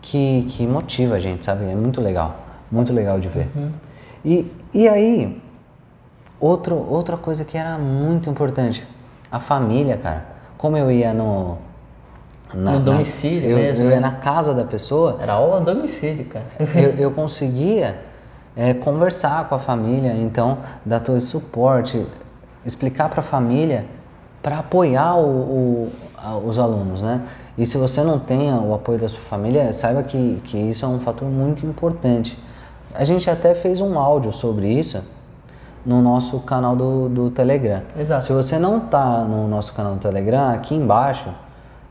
que, 0.02 0.46
que 0.50 0.68
motiva 0.68 1.16
a 1.16 1.20
gente, 1.20 1.46
sabe? 1.46 1.64
É 1.66 1.74
muito 1.76 2.02
legal, 2.02 2.36
muito 2.70 2.94
legal 2.94 3.20
de 3.20 3.30
ver. 3.30 3.50
E, 4.26 4.52
e 4.74 4.88
aí, 4.88 5.42
outro, 6.40 6.76
outra 6.76 7.16
coisa 7.16 7.46
que 7.46 7.58
era 7.58 7.78
muito 7.78 8.30
importante, 8.30 8.86
a 9.32 9.40
família, 9.40 9.98
cara. 9.98 10.26
Como 10.58 10.78
eu 10.78 10.92
ia 10.92 11.14
no... 11.14 11.58
No 12.54 12.80
domicílio 12.80 13.50
eu, 13.52 13.58
mesmo, 13.58 13.84
Eu 13.86 13.90
ia 13.90 13.96
né? 13.96 14.02
na 14.02 14.12
casa 14.12 14.54
da 14.54 14.64
pessoa, 14.64 15.18
Era 15.22 15.34
aula 15.34 15.60
domicílio, 15.62 16.26
cara. 16.26 16.46
eu, 16.76 16.92
eu 16.98 17.12
conseguia 17.12 17.96
é, 18.56 18.74
conversar 18.74 19.48
com 19.50 19.56
a 19.56 19.60
família, 19.60 20.14
então 20.16 20.60
dar 20.86 21.00
todo 21.00 21.18
esse 21.18 21.28
suporte, 21.28 22.06
explicar 22.66 23.10
para 23.10 23.20
a 23.22 23.24
família 23.24 23.86
para 24.42 24.60
apoiar 24.60 25.16
o, 25.16 25.26
o- 25.26 25.92
a- 26.18 26.38
os 26.38 26.60
alunos, 26.60 27.02
né? 27.02 27.22
E 27.58 27.66
se 27.66 27.78
você 27.78 28.02
não 28.04 28.20
tem 28.20 28.54
o 28.54 28.74
apoio 28.74 28.98
da 29.00 29.08
sua 29.08 29.22
família, 29.22 29.72
saiba 29.74 30.04
que, 30.04 30.42
que 30.44 30.58
isso 30.58 30.84
é 30.86 30.88
um 30.88 31.00
fator 31.00 31.28
muito 31.28 31.66
importante. 31.66 32.38
A 32.96 33.04
gente 33.04 33.30
até 33.30 33.54
fez 33.56 33.80
um 33.82 33.98
áudio 33.98 34.32
sobre 34.34 34.68
isso 34.68 35.02
no 35.86 36.02
nosso 36.02 36.40
canal 36.42 36.76
do, 36.76 37.10
do 37.10 37.30
Telegram. 37.30 37.82
Exato. 37.98 38.24
Se 38.24 38.34
você 38.34 38.58
não 38.60 38.78
está 38.78 39.20
no 39.24 39.48
nosso 39.48 39.74
canal 39.74 39.94
do 39.94 40.00
Telegram, 40.00 40.50
aqui 40.54 40.74
embaixo 40.76 41.30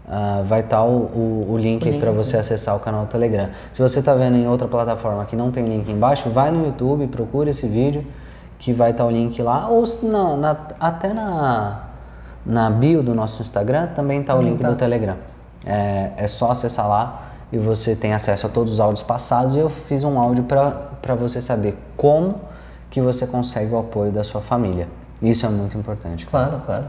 ah, 0.08 0.42
vai 0.44 0.60
estar 0.60 0.82
o, 0.82 0.88
o, 0.90 1.46
o 1.50 1.56
link 1.56 1.98
para 1.98 2.10
você 2.10 2.36
acessar 2.36 2.76
o 2.76 2.80
canal 2.80 3.04
do 3.04 3.08
Telegram. 3.08 3.48
Se 3.72 3.80
você 3.80 4.00
está 4.00 4.14
vendo 4.14 4.36
em 4.36 4.46
outra 4.46 4.66
plataforma 4.68 5.24
que 5.24 5.36
não 5.36 5.50
tem 5.50 5.64
link 5.64 5.90
embaixo, 5.90 6.28
vai 6.30 6.50
no 6.50 6.64
YouTube, 6.66 7.06
procura 7.06 7.50
esse 7.50 7.66
vídeo 7.66 8.04
que 8.58 8.72
vai 8.72 8.90
estar 8.92 9.04
o 9.04 9.10
link 9.10 9.40
lá, 9.42 9.68
ou 9.68 9.84
na, 10.04 10.36
na- 10.36 10.56
até 10.78 11.12
na, 11.12 11.80
na 12.46 12.70
bio 12.70 13.02
do 13.02 13.14
nosso 13.14 13.42
Instagram 13.42 13.88
também 13.88 14.20
está 14.20 14.34
o 14.34 14.42
link 14.42 14.58
do 14.70 14.76
Telegram. 14.76 15.16
É, 15.64 16.10
é 16.16 16.26
só 16.26 16.50
acessar 16.50 16.88
lá 16.88 17.22
e 17.52 17.58
você 17.58 17.94
tem 17.94 18.12
acesso 18.12 18.46
a 18.46 18.48
todos 18.50 18.72
os 18.74 18.80
áudios 18.80 19.02
passados 19.02 19.54
e 19.54 19.58
eu 19.58 19.68
fiz 19.70 20.02
um 20.04 20.18
áudio 20.18 20.44
para 20.44 21.14
você 21.14 21.40
saber 21.42 21.76
como 21.96 22.40
que 22.90 23.00
você 23.00 23.26
consegue 23.26 23.72
o 23.74 23.78
apoio 23.78 24.10
da 24.12 24.22
sua 24.24 24.40
família. 24.40 24.88
Isso 25.20 25.46
é 25.46 25.48
muito 25.48 25.76
importante. 25.78 26.26
Claro, 26.26 26.60
claro. 26.66 26.84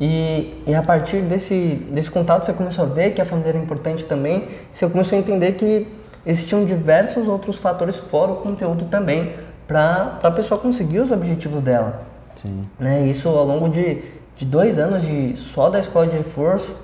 E, 0.00 0.62
e 0.66 0.74
a 0.74 0.82
partir 0.82 1.22
desse, 1.22 1.82
desse 1.90 2.10
contato 2.10 2.44
você 2.44 2.52
começou 2.52 2.84
a 2.84 2.88
ver 2.88 3.10
que 3.12 3.20
a 3.20 3.24
família 3.24 3.50
era 3.50 3.58
importante 3.58 4.04
também, 4.04 4.48
você 4.72 4.88
começou 4.88 5.16
a 5.16 5.20
entender 5.20 5.52
que 5.52 5.88
existiam 6.24 6.64
diversos 6.64 7.26
outros 7.26 7.56
fatores 7.56 7.96
fora 7.96 8.32
o 8.32 8.36
conteúdo 8.36 8.84
também 8.84 9.32
para 9.66 10.18
a 10.22 10.30
pessoa 10.30 10.60
conseguir 10.60 11.00
os 11.00 11.10
objetivos 11.10 11.60
dela. 11.60 12.02
Sim. 12.34 12.62
Né? 12.78 13.06
Isso 13.06 13.28
ao 13.28 13.44
longo 13.44 13.68
de, 13.68 14.02
de 14.36 14.44
dois 14.44 14.78
anos 14.78 15.02
de 15.02 15.36
só 15.36 15.68
da 15.68 15.80
escola 15.80 16.06
de 16.06 16.16
reforço 16.16 16.74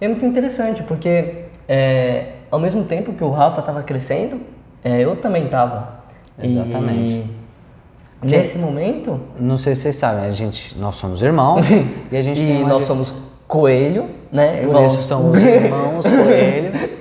é 0.00 0.08
muito 0.08 0.24
interessante, 0.24 0.82
porque 0.82 1.44
é, 1.68 2.32
ao 2.50 2.58
mesmo 2.58 2.84
tempo 2.84 3.12
que 3.12 3.24
o 3.24 3.30
Rafa 3.30 3.60
estava 3.60 3.82
crescendo, 3.82 4.40
é, 4.82 5.00
eu 5.00 5.16
também 5.16 5.44
estava. 5.46 5.96
Exatamente. 6.42 7.30
Nesse 8.22 8.58
momento, 8.58 9.20
Não 9.38 9.58
sei 9.58 9.74
se 9.76 9.82
vocês 9.82 9.96
sabem, 9.96 10.24
a 10.24 10.30
gente, 10.30 10.76
nós 10.78 10.94
somos 10.96 11.20
irmãos 11.22 11.64
e 12.10 12.16
a 12.16 12.22
gente 12.22 12.42
e 12.44 12.64
nós 12.64 12.78
dif- 12.78 12.86
somos 12.86 13.12
coelho, 13.46 14.06
né? 14.32 14.58
Por 14.62 14.68
irmãos? 14.68 14.94
isso 14.94 15.02
somos 15.02 15.38
irmãos 15.44 16.04
coelho. 16.04 16.96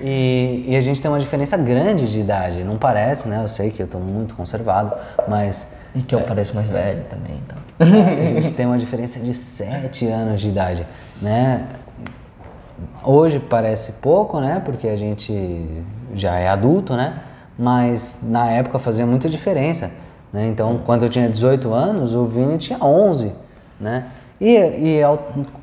E, 0.00 0.64
e 0.68 0.76
a 0.76 0.80
gente 0.80 1.00
tem 1.02 1.10
uma 1.10 1.20
diferença 1.20 1.56
grande 1.56 2.10
de 2.10 2.18
idade. 2.20 2.64
Não 2.64 2.76
parece, 2.78 3.28
né? 3.28 3.40
Eu 3.42 3.48
sei 3.48 3.70
que 3.70 3.82
eu 3.82 3.86
tô 3.86 3.98
muito 3.98 4.34
conservado, 4.34 4.92
mas 5.28 5.74
E 5.94 6.00
que 6.00 6.14
eu 6.14 6.20
pareço 6.20 6.54
mais 6.54 6.68
velho 6.68 7.04
também, 7.10 7.40
então. 7.44 7.58
a 8.22 8.24
gente 8.26 8.52
tem 8.52 8.64
uma 8.66 8.78
diferença 8.78 9.20
de 9.20 9.34
7 9.34 10.06
anos 10.06 10.40
de 10.40 10.48
idade, 10.48 10.86
né? 11.20 11.66
Hoje 13.04 13.38
parece 13.40 13.92
pouco, 14.00 14.40
né? 14.40 14.62
Porque 14.64 14.88
a 14.88 14.96
gente 14.96 15.66
já 16.14 16.36
é 16.38 16.48
adulto, 16.48 16.94
né? 16.94 17.14
Mas 17.58 18.20
na 18.22 18.48
época 18.50 18.78
fazia 18.78 19.04
muita 19.06 19.28
diferença, 19.28 19.90
né? 20.32 20.46
Então, 20.48 20.80
quando 20.84 21.04
eu 21.04 21.08
tinha 21.08 21.28
18 21.28 21.72
anos, 21.72 22.14
o 22.14 22.24
Vini 22.26 22.58
tinha 22.58 22.78
11, 22.82 23.32
né? 23.80 24.06
E, 24.40 24.56
e 24.98 25.02
ao- 25.02 25.18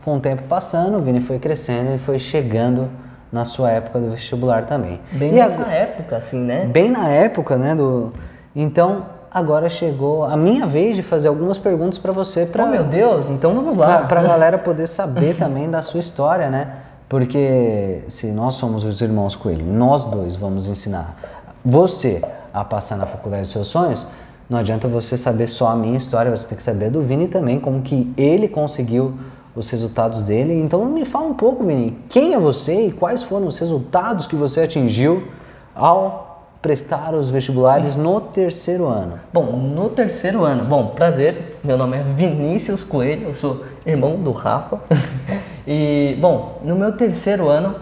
com 0.06 0.18
o 0.18 0.20
tempo 0.20 0.44
passando, 0.44 0.98
o 0.98 1.02
Vini 1.02 1.20
foi 1.20 1.40
crescendo 1.40 1.96
e 1.96 1.98
foi 1.98 2.18
chegando 2.20 2.88
na 3.32 3.44
sua 3.46 3.70
época 3.72 4.00
do 4.00 4.12
vestibular 4.12 4.66
também. 4.66 5.00
Bem 5.12 5.32
e 5.32 5.36
nessa 5.36 5.56
agora- 5.62 5.72
época, 5.76 6.18
assim, 6.18 6.40
né? 6.40 6.66
bem 6.66 6.90
na 6.90 7.08
época, 7.10 7.58
né, 7.58 7.76
do 7.76 8.12
Então, 8.56 9.06
agora 9.32 9.70
chegou 9.70 10.24
a 10.24 10.36
minha 10.36 10.66
vez 10.66 10.96
de 10.96 11.04
fazer 11.04 11.28
algumas 11.28 11.58
perguntas 11.58 11.98
para 12.00 12.12
você 12.12 12.46
para 12.48 12.64
Oh, 12.66 12.68
meu 12.68 12.84
Deus, 12.84 13.30
então 13.30 13.54
vamos 13.54 13.76
lá. 13.76 14.00
para 14.08 14.22
a 14.22 14.24
galera 14.24 14.58
poder 14.58 14.88
saber 14.88 15.36
também 15.38 15.70
da 15.70 15.82
sua 15.84 16.00
história, 16.00 16.50
né? 16.50 16.68
Porque 17.08 18.02
se 18.08 18.28
nós 18.32 18.56
somos 18.56 18.84
os 18.84 19.02
irmãos 19.02 19.36
Coelho, 19.36 19.66
nós 19.66 20.04
dois 20.06 20.36
vamos 20.36 20.68
ensinar 20.68 21.16
você 21.64 22.24
a 22.54 22.64
passar 22.64 22.98
na 22.98 23.06
faculdade 23.06 23.44
dos 23.44 23.52
seus 23.52 23.68
sonhos, 23.68 24.06
não 24.50 24.58
adianta 24.58 24.88
você 24.88 25.16
saber 25.16 25.48
só 25.48 25.68
a 25.68 25.76
minha 25.76 25.96
história, 25.96 26.36
você 26.36 26.48
tem 26.48 26.58
que 26.58 26.64
saber 26.64 26.90
do 26.90 27.04
Vini 27.04 27.28
também, 27.28 27.60
como 27.60 27.82
que 27.84 28.12
ele 28.18 28.48
conseguiu 28.48 29.14
os 29.56 29.70
resultados 29.70 30.24
dele. 30.24 30.54
Então 30.54 30.84
me 30.86 31.06
fala 31.06 31.28
um 31.28 31.34
pouco, 31.36 31.64
Vini, 31.64 31.98
quem 32.10 32.34
é 32.34 32.40
você 32.40 32.88
e 32.88 32.92
quais 32.92 33.22
foram 33.22 33.46
os 33.46 33.60
resultados 33.60 34.26
que 34.26 34.36
você 34.36 34.62
atingiu 34.62 35.28
ao 35.76 36.48
prestar 36.62 37.14
os 37.14 37.30
vestibulares 37.30 37.96
no 37.96 38.20
terceiro 38.20 38.88
ano? 38.88 39.20
Bom, 39.32 39.56
no 39.56 39.88
terceiro 39.90 40.44
ano, 40.44 40.64
bom, 40.66 40.88
prazer, 40.88 41.60
meu 41.64 41.78
nome 41.78 41.98
é 41.98 42.02
Vinícius 42.02 42.84
Coelho, 42.84 43.28
eu 43.28 43.34
sou 43.36 43.64
irmão 43.86 44.16
do 44.16 44.32
Rafa. 44.32 44.80
e, 45.68 46.18
bom, 46.20 46.60
no 46.64 46.76
meu 46.76 46.92
terceiro 46.94 47.48
ano, 47.48 47.76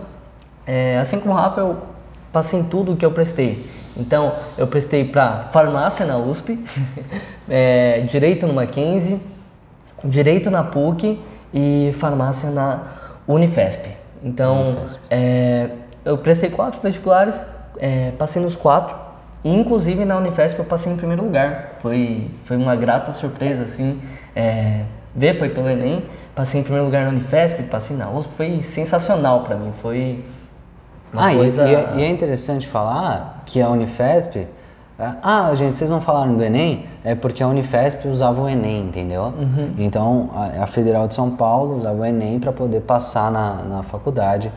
é, 0.65 0.99
assim 0.99 1.17
como 1.17 1.33
o 1.33 1.37
Rafa, 1.37 1.61
eu 1.61 1.77
passei 2.31 2.59
em 2.59 2.63
tudo 2.63 2.97
que 2.97 3.05
eu 3.05 3.11
prestei. 3.11 3.76
Então, 3.97 4.35
eu 4.57 4.67
prestei 4.67 5.05
para 5.05 5.49
farmácia 5.51 6.05
na 6.05 6.17
USP, 6.17 6.63
é, 7.49 8.01
direito 8.01 8.45
no 8.45 8.53
Mackenzie, 8.53 9.19
direito 10.03 10.51
na 10.51 10.63
PUC 10.63 11.19
e 11.53 11.93
farmácia 11.97 12.49
na 12.51 12.83
Unifesp. 13.27 13.87
Então, 14.23 14.77
é, 15.09 15.69
eu 16.05 16.17
prestei 16.17 16.49
quatro 16.49 16.79
vestibulares, 16.81 17.35
é, 17.77 18.11
passei 18.11 18.41
nos 18.41 18.55
quatro, 18.55 18.95
e 19.43 19.53
inclusive 19.53 20.05
na 20.05 20.17
Unifesp 20.17 20.59
eu 20.59 20.65
passei 20.65 20.91
em 20.91 20.97
primeiro 20.97 21.23
lugar. 21.23 21.73
Foi, 21.79 22.29
foi 22.43 22.57
uma 22.57 22.75
grata 22.75 23.11
surpresa, 23.11 23.63
assim, 23.63 23.99
é, 24.35 24.81
ver, 25.15 25.33
foi 25.35 25.49
pelo 25.49 25.69
Enem, 25.69 26.05
passei 26.35 26.61
em 26.61 26.63
primeiro 26.63 26.85
lugar 26.85 27.03
na 27.03 27.09
Unifesp, 27.09 27.63
passei 27.63 27.97
na 27.97 28.09
USP, 28.09 28.29
foi 28.35 28.61
sensacional 28.61 29.41
para 29.41 29.55
mim, 29.55 29.73
foi 29.81 30.23
uma 31.17 31.27
ah, 31.27 31.33
e- 31.33 31.37
coisa... 31.37 31.67
e, 31.67 31.75
é, 31.75 31.93
e 31.97 32.03
é 32.03 32.09
interessante 32.09 32.67
falar 32.67 33.43
que 33.45 33.61
a 33.61 33.69
Unifesp. 33.69 34.47
é, 34.99 35.09
Ah, 35.21 35.51
gente, 35.55 35.77
vocês 35.77 35.89
não 35.89 35.99
falaram 35.99 36.35
do 36.35 36.43
Enem? 36.43 36.85
É 37.03 37.15
porque 37.15 37.41
a 37.41 37.47
Unifesp 37.47 38.07
usava 38.07 38.41
o 38.41 38.47
Enem, 38.47 38.83
entendeu? 38.83 39.33
Uhum. 39.37 39.73
Então, 39.77 40.29
a, 40.33 40.63
a 40.63 40.67
Federal 40.67 41.07
de 41.07 41.15
São 41.15 41.31
Paulo 41.31 41.77
usava 41.77 42.01
o 42.01 42.05
Enem 42.05 42.39
para 42.39 42.51
poder 42.51 42.81
passar 42.81 43.31
na, 43.31 43.63
na 43.63 43.83
faculdade. 43.83 44.51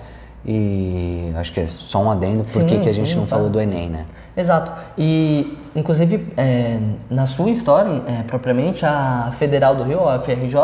E 0.44 1.32
acho 1.36 1.52
que 1.52 1.60
é 1.60 1.66
só 1.68 2.02
um 2.02 2.10
adendo, 2.10 2.44
por 2.44 2.64
que 2.64 2.76
a 2.76 2.92
gente 2.92 3.10
sim, 3.10 3.16
não 3.16 3.26
tá. 3.26 3.36
falou 3.36 3.50
do 3.50 3.60
Enem, 3.60 3.90
né? 3.90 4.06
Exato. 4.36 4.72
E, 4.96 5.58
inclusive, 5.74 6.32
é, 6.36 6.78
na 7.08 7.26
sua 7.26 7.50
história, 7.50 8.02
é, 8.06 8.22
propriamente, 8.22 8.84
a 8.84 9.30
Federal 9.32 9.74
do 9.74 9.84
Rio, 9.84 10.08
a 10.08 10.18
FRJ, 10.18 10.54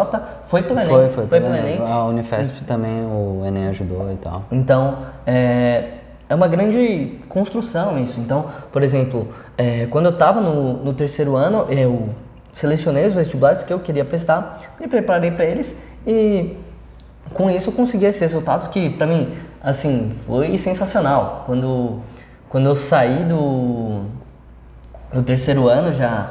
foi 0.44 0.62
pelo 0.62 0.80
Enem. 0.80 0.88
Foi, 0.88 1.09
foi, 1.09 1.26
pelo 1.26 1.52
pelo 1.52 1.57
Enem. 1.57 1.78
A 1.86 2.04
Unifesp 2.04 2.64
também, 2.64 3.04
o 3.04 3.42
Enem 3.44 3.68
ajudou 3.68 4.12
e 4.12 4.16
tal. 4.16 4.44
Então, 4.50 4.98
é, 5.26 5.92
é 6.28 6.34
uma 6.34 6.48
grande 6.48 7.18
construção 7.28 7.98
isso. 7.98 8.18
Então, 8.18 8.46
por 8.72 8.82
exemplo, 8.82 9.28
é, 9.57 9.86
quando 9.86 10.07
eu 10.07 10.12
estava 10.12 10.40
no, 10.40 10.84
no 10.84 10.92
terceiro 10.92 11.36
ano, 11.36 11.66
eu 11.70 12.09
selecionei 12.52 13.07
os 13.07 13.14
vestibulares 13.14 13.62
que 13.62 13.72
eu 13.72 13.78
queria 13.78 14.04
prestar, 14.04 14.74
me 14.80 14.88
preparei 14.88 15.30
para 15.30 15.44
eles 15.44 15.76
e 16.07 16.57
com 17.32 17.50
isso 17.50 17.70
eu 17.70 17.72
consegui 17.72 18.07
esses 18.07 18.20
resultados 18.20 18.68
que, 18.68 18.90
para 18.90 19.07
mim, 19.07 19.34
assim, 19.62 20.14
foi 20.26 20.57
sensacional. 20.57 21.44
Quando, 21.46 22.00
quando 22.48 22.66
eu 22.66 22.74
saí 22.74 23.24
do, 23.24 24.02
do 25.17 25.23
terceiro 25.23 25.67
ano, 25.67 25.97
já 25.97 26.31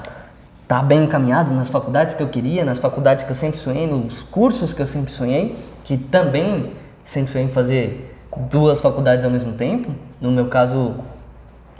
tá 0.67 0.81
bem 0.81 1.05
encaminhado 1.05 1.51
nas 1.53 1.69
faculdades 1.69 2.13
que 2.13 2.21
eu 2.21 2.27
queria, 2.27 2.63
nas 2.63 2.77
faculdades 2.77 3.25
que 3.25 3.31
eu 3.31 3.35
sempre 3.35 3.57
sonhei, 3.57 3.87
nos 3.87 4.21
cursos 4.21 4.73
que 4.73 4.81
eu 4.81 4.85
sempre 4.85 5.11
sonhei, 5.11 5.57
que 5.83 5.97
também 5.97 6.71
sempre 7.03 7.31
sonhei 7.31 7.47
em 7.47 7.51
fazer 7.51 8.15
duas 8.49 8.81
faculdades 8.81 9.25
ao 9.25 9.31
mesmo 9.31 9.53
tempo. 9.53 9.91
No 10.21 10.31
meu 10.31 10.47
caso, 10.47 10.95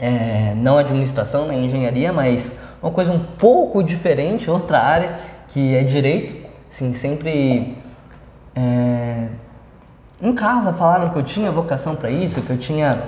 é, 0.00 0.52
não 0.56 0.78
administração, 0.78 1.46
nem 1.46 1.66
engenharia, 1.66 2.12
mas 2.12 2.58
uma 2.82 2.90
coisa 2.90 3.12
um 3.12 3.20
pouco 3.20 3.84
diferente, 3.84 4.50
outra 4.50 4.80
área, 4.80 5.14
que 5.48 5.76
é 5.76 5.84
direito. 5.84 6.44
Assim, 6.68 6.92
sempre 6.92 7.78
é, 8.52 9.28
em 10.20 10.32
casa 10.32 10.72
falaram 10.72 11.10
que 11.10 11.16
eu 11.16 11.22
tinha 11.22 11.52
vocação 11.52 11.94
para 11.94 12.10
isso, 12.10 12.42
que 12.42 12.50
eu 12.50 12.58
tinha 12.58 13.04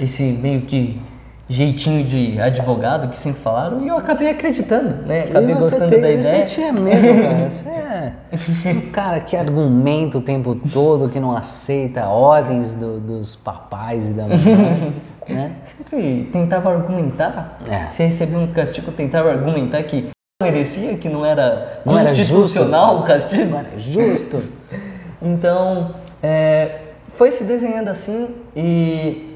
esse 0.00 0.22
meio 0.22 0.62
que 0.62 1.00
jeitinho 1.48 2.04
de 2.04 2.38
advogado 2.40 3.08
que 3.08 3.18
sempre 3.18 3.40
falaram, 3.40 3.82
e 3.82 3.88
eu 3.88 3.96
acabei 3.96 4.28
acreditando, 4.30 5.06
né? 5.06 5.22
Acabei 5.22 5.54
você 5.54 5.60
gostando 5.70 5.90
tem- 5.90 6.00
da 6.02 6.10
ideia. 6.10 6.46
Você 6.46 6.54
tinha 6.54 6.72
medo, 6.72 7.00
cara. 7.22 7.50
Você 7.50 7.68
é 8.68 8.72
um 8.72 8.80
cara 8.90 9.20
que 9.20 9.34
argumenta 9.36 10.18
o 10.18 10.20
tempo 10.20 10.54
todo, 10.72 11.08
que 11.08 11.18
não 11.18 11.34
aceita 11.34 12.06
ordens 12.06 12.74
do- 12.74 13.00
dos 13.00 13.34
papais 13.34 14.04
e 14.10 14.12
da 14.12 14.24
mamãe, 14.24 14.92
né? 15.28 15.52
Sempre 15.64 16.28
tentava 16.32 16.70
argumentar. 16.70 17.58
É. 17.68 17.86
Se 17.86 18.02
recebia 18.04 18.38
um 18.38 18.48
castigo, 18.48 18.92
tentava 18.92 19.30
argumentar 19.30 19.82
que 19.84 20.08
merecia, 20.42 20.96
que 20.98 21.08
não 21.08 21.24
era 21.24 21.80
Não 21.84 21.98
era 21.98 22.10
constitucional 22.10 22.88
justo. 22.98 23.02
o 23.02 23.06
castigo. 23.06 23.42
Agora, 23.44 23.68
justo. 23.78 24.42
Então, 25.20 25.96
é, 26.22 26.78
foi 27.08 27.32
se 27.32 27.42
desenhando 27.42 27.88
assim 27.88 28.28
e 28.54 29.27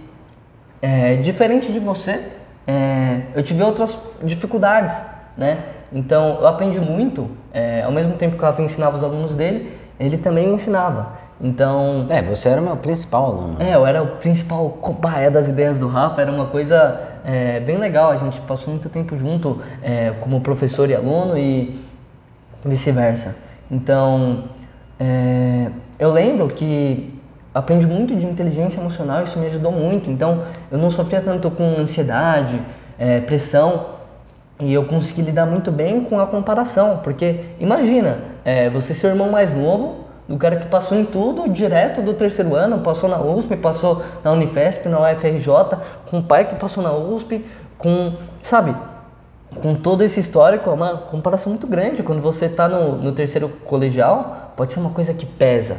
é, 0.83 1.16
diferente 1.16 1.72
de 1.72 1.78
você, 1.78 2.20
é, 2.66 3.22
eu 3.35 3.43
tive 3.43 3.62
outras 3.62 3.97
dificuldades, 4.22 4.95
né? 5.37 5.64
Então, 5.93 6.39
eu 6.41 6.47
aprendi 6.47 6.80
muito, 6.80 7.30
é, 7.53 7.83
ao 7.83 7.93
mesmo 7.93 8.14
tempo 8.14 8.37
que 8.37 8.43
o 8.43 8.47
Rafa 8.47 8.61
ensinava 8.62 8.97
os 8.97 9.05
alunos 9.05 9.35
dele, 9.35 9.78
ele 10.01 10.18
também 10.18 10.49
me 10.49 10.55
ensinava. 10.55 11.20
Então, 11.41 12.07
É, 12.09 12.22
você 12.22 12.49
era 12.49 12.61
o 12.61 12.64
meu 12.64 12.76
principal 12.76 13.26
aluno. 13.26 13.57
é, 13.61 13.74
eu 13.74 13.87
era 13.87 14.03
o 14.03 14.07
principal 14.16 14.70
cobaia 14.80 15.30
das 15.30 15.49
ideias 15.49 15.78
do 15.78 15.89
Rafa, 15.89 16.20
era 16.20 16.30
uma 16.30 16.47
coisa 16.47 17.01
é, 17.24 17.61
bem 17.61 17.78
legal, 17.78 18.11
a 18.11 18.16
gente 18.16 18.41
passou 18.43 18.72
muito 18.72 18.89
tempo 18.89 19.16
junto 19.16 19.61
é, 19.83 20.12
como 20.20 20.41
professor 20.41 20.89
e 20.89 20.95
aluno 20.95 21.37
e 21.37 21.80
vice-versa. 22.64 23.37
Então, 23.70 24.45
é, 24.99 25.68
eu 25.99 26.12
lembro 26.12 26.49
que 26.49 27.20
aprendi 27.55 27.86
muito 27.86 28.14
de 28.16 28.26
inteligência 28.26 28.80
emocional, 28.80 29.22
isso 29.22 29.38
me 29.38 29.46
ajudou 29.46 29.72
muito, 29.72 30.11
então 30.11 30.44
eu 30.70 30.78
não 30.78 30.90
sofria 30.90 31.20
tanto 31.20 31.50
com 31.50 31.76
ansiedade, 31.78 32.61
é, 32.98 33.20
pressão, 33.20 33.86
e 34.61 34.72
eu 34.72 34.84
consegui 34.84 35.22
lidar 35.22 35.44
muito 35.44 35.70
bem 35.72 36.05
com 36.05 36.20
a 36.20 36.26
comparação, 36.26 37.00
porque 37.03 37.40
imagina, 37.59 38.18
é, 38.44 38.70
você 38.70 38.94
ser 38.94 39.09
o 39.09 39.11
irmão 39.11 39.30
mais 39.30 39.55
novo 39.55 40.03
do 40.28 40.36
cara 40.36 40.57
que 40.57 40.66
passou 40.66 40.96
em 40.96 41.05
tudo 41.05 41.48
direto 41.48 42.00
do 42.00 42.14
terceiro 42.14 42.55
ano, 42.55 42.78
passou 42.78 43.09
na 43.09 43.20
USP, 43.20 43.57
passou 43.57 44.03
na 44.22 44.30
Unifesp, 44.30 44.88
na 44.88 45.00
UFRJ, 45.00 45.78
com 46.09 46.20
o 46.20 46.22
pai 46.22 46.48
que 46.48 46.55
passou 46.57 46.82
na 46.82 46.92
USP, 46.92 47.44
com, 47.76 48.14
sabe, 48.40 48.74
com 49.61 49.74
todo 49.74 50.03
esse 50.03 50.20
histórico, 50.20 50.70
é 50.70 50.72
uma 50.72 50.96
comparação 50.96 51.50
muito 51.50 51.66
grande. 51.66 52.03
Quando 52.03 52.22
você 52.22 52.46
está 52.46 52.68
no, 52.68 52.96
no 52.96 53.12
terceiro 53.12 53.48
colegial, 53.48 54.53
pode 54.57 54.72
ser 54.72 54.80
uma 54.80 54.90
coisa 54.90 55.12
que 55.12 55.26
pesa, 55.26 55.76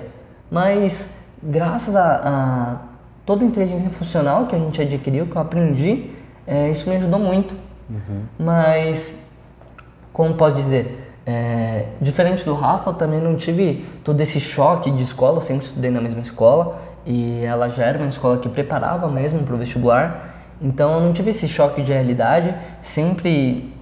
mas 0.52 1.23
graças 1.44 1.96
a, 1.96 2.22
a 2.24 2.78
toda 3.26 3.44
a 3.44 3.48
inteligência 3.48 3.90
funcional 3.90 4.48
que 4.48 4.56
a 4.56 4.60
gente 4.60 4.82
adquiriu, 4.82 5.26
que 5.28 5.36
eu 5.36 5.42
aprendi, 5.42 6.12
é, 6.46 6.70
isso 6.70 6.90
me 6.90 6.96
ajudou 6.96 7.20
muito. 7.20 7.56
Mas, 8.40 9.18
como 10.12 10.34
posso 10.36 10.56
dizer, 10.56 11.12
é, 11.26 11.86
diferente 12.02 12.44
do 12.44 12.54
Rafa, 12.54 12.90
eu 12.90 12.94
também 12.94 13.22
não 13.22 13.36
tive 13.36 13.86
todo 14.04 14.20
esse 14.22 14.40
choque 14.40 14.92
de 14.92 15.04
escola, 15.04 15.38
eu 15.38 15.42
sempre 15.42 15.66
estudei 15.66 15.90
na 15.90 16.02
mesma 16.02 16.22
escola 16.22 16.82
e 17.06 17.44
ela 17.44 17.70
já 17.70 17.84
era 17.86 17.98
uma 17.98 18.08
escola 18.08 18.38
que 18.38 18.50
preparava 18.50 19.08
mesmo 19.08 19.44
para 19.44 19.56
o 19.56 19.58
vestibular, 19.58 20.36
então 20.62 20.94
eu 20.94 21.00
não 21.02 21.14
tive 21.14 21.32
esse 21.32 21.48
choque 21.48 21.82
de 21.82 21.92
realidade, 21.92 22.54
sempre 22.82 23.74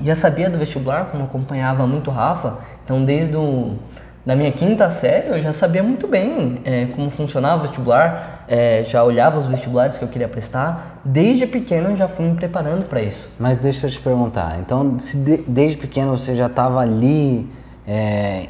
já 0.00 0.14
sabia 0.14 0.50
do 0.50 0.58
vestibular, 0.58 1.06
como 1.06 1.24
acompanhava 1.24 1.86
muito 1.86 2.10
o 2.10 2.12
Rafa, 2.12 2.58
então 2.84 3.04
desde 3.04 3.36
o, 3.36 3.76
da 4.24 4.36
minha 4.36 4.52
quinta 4.52 4.88
série 4.88 5.28
eu 5.28 5.40
já 5.40 5.52
sabia 5.52 5.82
muito 5.82 6.06
bem 6.06 6.60
é, 6.64 6.86
como 6.86 7.10
funcionava 7.10 7.58
o 7.58 7.62
vestibular, 7.62 8.44
é, 8.48 8.84
já 8.84 9.02
olhava 9.02 9.40
os 9.40 9.46
vestibulares 9.46 9.98
que 9.98 10.04
eu 10.04 10.08
queria 10.08 10.28
prestar. 10.28 11.00
Desde 11.04 11.46
pequeno 11.46 11.90
eu 11.90 11.96
já 11.96 12.06
fui 12.06 12.26
me 12.26 12.34
preparando 12.34 12.88
para 12.88 13.02
isso. 13.02 13.28
Mas 13.38 13.56
deixa 13.58 13.86
eu 13.86 13.90
te 13.90 14.00
perguntar, 14.00 14.58
então 14.60 14.98
se 14.98 15.16
de, 15.16 15.38
desde 15.48 15.76
pequeno 15.76 16.16
você 16.16 16.36
já 16.36 16.46
estava 16.46 16.80
ali 16.80 17.48
é, 17.86 18.46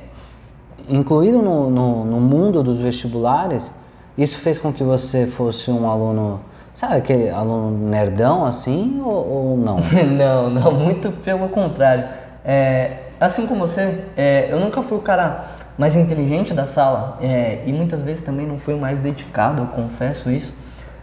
incluído 0.89 1.41
no, 1.41 1.71
no, 1.71 2.05
no 2.05 2.21
mundo 2.21 2.63
dos 2.63 2.79
vestibulares, 2.79 3.71
isso 4.17 4.39
fez 4.39 4.59
com 4.59 4.73
que 4.73 4.85
você 4.85 5.27
fosse 5.27 5.71
um 5.71 5.91
aluno 5.91 6.41
Sabe 6.75 6.97
aquele 6.97 7.29
aluno 7.29 7.87
nerdão 7.89 8.47
assim 8.47 9.01
ou, 9.05 9.29
ou 9.29 9.57
não? 9.59 9.79
não, 10.17 10.49
não, 10.49 10.73
muito 10.73 11.13
pelo 11.13 11.49
contrário. 11.51 12.09
É, 12.43 12.97
assim 13.21 13.47
como 13.47 13.67
você, 13.67 14.05
é, 14.17 14.49
eu 14.51 14.59
nunca 14.59 14.83
fui 14.83 14.97
o 14.97 15.03
cara 15.03 15.45
mais 15.77 15.97
inteligente 15.97 16.53
da 16.53 16.67
sala 16.67 17.19
é, 17.21 17.63
e 17.67 17.73
muitas 17.73 18.01
vezes 18.03 18.23
também 18.23 18.47
não 18.47 18.59
fui 18.59 18.75
o 18.75 18.79
mais 18.79 19.01
dedicado, 19.01 19.63
eu 19.63 19.67
confesso 19.67 20.31
isso. 20.31 20.55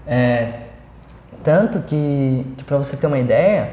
É, 0.08 0.52
tanto 1.44 1.80
que, 1.80 2.46
que 2.58 2.64
para 2.64 2.78
você 2.78 2.98
ter 2.98 3.08
uma 3.08 3.18
ideia, 3.18 3.70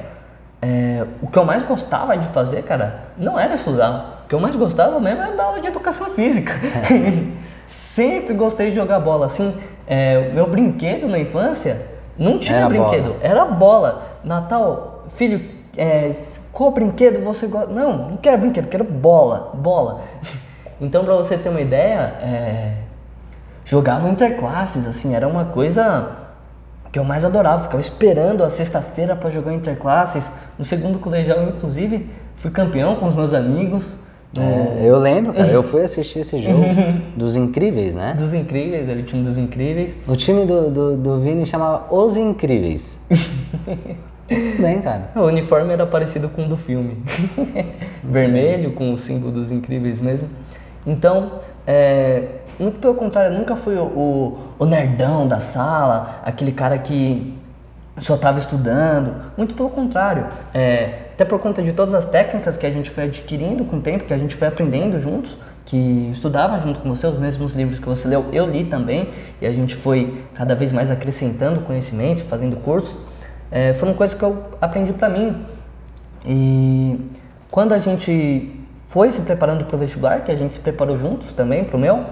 é, 0.62 1.04
o 1.20 1.26
que 1.26 1.38
eu 1.38 1.44
mais 1.44 1.62
gostava 1.62 2.16
de 2.16 2.26
fazer, 2.28 2.62
cara, 2.62 3.00
não 3.16 3.38
era 3.38 3.54
estudar. 3.54 4.22
O 4.24 4.28
que 4.28 4.34
eu 4.34 4.40
mais 4.40 4.56
gostava 4.56 4.98
mesmo 4.98 5.22
era 5.22 5.32
dar 5.32 5.44
aula 5.44 5.60
de 5.60 5.68
educação 5.68 6.10
física. 6.10 6.52
Sempre 7.66 8.34
gostei 8.34 8.70
de 8.70 8.76
jogar 8.76 9.00
bola. 9.00 9.26
Assim, 9.26 9.54
é, 9.86 10.30
meu 10.32 10.46
brinquedo 10.48 11.08
na 11.08 11.18
infância 11.18 11.86
não 12.18 12.38
tinha 12.38 12.58
era 12.58 12.68
brinquedo, 12.68 13.08
bola. 13.08 13.18
era 13.22 13.44
bola. 13.44 14.02
Natal, 14.24 15.04
filho, 15.14 15.48
é, 15.76 16.12
qual 16.52 16.70
brinquedo 16.70 17.22
você 17.22 17.46
gosta? 17.46 17.72
Não, 17.72 18.10
não 18.10 18.16
quero 18.16 18.38
brinquedo, 18.38 18.68
quero 18.68 18.84
bola, 18.84 19.52
bola. 19.54 20.02
Então, 20.80 21.04
para 21.04 21.14
você 21.14 21.36
ter 21.36 21.48
uma 21.48 21.60
ideia, 21.60 22.00
é, 22.20 22.74
jogava 23.64 24.08
interclasses, 24.08 24.86
assim, 24.86 25.14
era 25.14 25.26
uma 25.26 25.46
coisa 25.46 26.10
que 26.92 26.98
eu 26.98 27.04
mais 27.04 27.24
adorava. 27.24 27.64
Ficava 27.64 27.80
esperando 27.80 28.44
a 28.44 28.50
sexta-feira 28.50 29.16
para 29.16 29.30
jogar 29.30 29.52
interclasses. 29.54 30.24
No 30.58 30.64
segundo 30.64 30.98
colegial, 30.98 31.42
inclusive, 31.42 32.08
fui 32.36 32.50
campeão 32.50 32.96
com 32.96 33.06
os 33.06 33.14
meus 33.14 33.32
amigos. 33.34 33.94
É, 34.38 34.86
eu 34.86 34.98
lembro, 34.98 35.32
cara, 35.32 35.48
eu 35.48 35.62
fui 35.62 35.82
assistir 35.82 36.18
esse 36.18 36.38
jogo 36.38 36.62
dos 37.16 37.36
Incríveis, 37.36 37.94
né? 37.94 38.14
Dos 38.18 38.34
Incríveis, 38.34 38.88
era 38.88 38.98
o 38.98 39.02
time 39.02 39.22
dos 39.22 39.38
Incríveis. 39.38 39.94
O 40.06 40.14
time 40.14 40.44
do, 40.44 40.70
do, 40.70 40.96
do 40.96 41.20
Vini 41.20 41.46
chamava 41.46 41.86
Os 41.94 42.16
Incríveis. 42.16 43.00
Muito 43.08 44.60
bem, 44.60 44.80
cara. 44.82 45.10
O 45.14 45.22
uniforme 45.22 45.72
era 45.72 45.86
parecido 45.86 46.28
com 46.28 46.44
o 46.44 46.48
do 46.48 46.56
filme. 46.56 46.98
Vermelho, 48.04 48.72
com 48.72 48.92
o 48.92 48.98
símbolo 48.98 49.32
dos 49.32 49.50
Incríveis 49.50 50.00
mesmo. 50.02 50.28
Então, 50.86 51.40
é, 51.66 52.28
muito 52.58 52.78
pelo 52.78 52.94
contrário, 52.94 53.36
nunca 53.36 53.56
fui 53.56 53.74
o, 53.76 53.84
o, 53.84 54.38
o 54.58 54.64
nerdão 54.64 55.26
da 55.26 55.40
sala, 55.40 56.20
aquele 56.24 56.52
cara 56.52 56.78
que 56.78 57.36
só 57.98 58.14
estava 58.14 58.38
estudando. 58.38 59.32
Muito 59.36 59.54
pelo 59.54 59.68
contrário. 59.70 60.26
É, 60.54 61.06
até 61.12 61.24
por 61.24 61.38
conta 61.40 61.62
de 61.62 61.72
todas 61.72 61.94
as 61.94 62.04
técnicas 62.04 62.56
que 62.56 62.66
a 62.66 62.70
gente 62.70 62.90
foi 62.90 63.04
adquirindo 63.04 63.64
com 63.64 63.78
o 63.78 63.80
tempo, 63.80 64.04
que 64.04 64.12
a 64.12 64.18
gente 64.18 64.36
foi 64.36 64.48
aprendendo 64.48 65.00
juntos, 65.00 65.36
que 65.64 66.10
estudava 66.12 66.60
junto 66.60 66.78
com 66.80 66.88
você, 66.88 67.06
os 67.06 67.18
mesmos 67.18 67.52
livros 67.54 67.78
que 67.78 67.86
você 67.86 68.06
leu, 68.06 68.26
eu 68.32 68.46
li 68.46 68.64
também, 68.64 69.08
e 69.40 69.46
a 69.46 69.52
gente 69.52 69.74
foi 69.74 70.24
cada 70.34 70.54
vez 70.54 70.70
mais 70.70 70.90
acrescentando 70.90 71.60
conhecimento, 71.62 72.22
fazendo 72.24 72.56
cursos, 72.58 72.94
é, 73.50 73.72
foram 73.72 73.94
coisas 73.94 74.16
que 74.16 74.22
eu 74.22 74.44
aprendi 74.60 74.92
para 74.92 75.08
mim. 75.08 75.44
E 76.24 77.00
quando 77.50 77.72
a 77.72 77.78
gente 77.78 78.55
foi 78.96 79.12
se 79.12 79.20
preparando 79.20 79.66
para 79.66 79.76
o 79.76 79.78
vestibular, 79.78 80.22
que 80.22 80.32
a 80.32 80.34
gente 80.34 80.54
se 80.54 80.60
preparou 80.60 80.96
juntos 80.96 81.30
também 81.34 81.64
para 81.64 81.76
o 81.76 81.78
meu, 81.78 82.02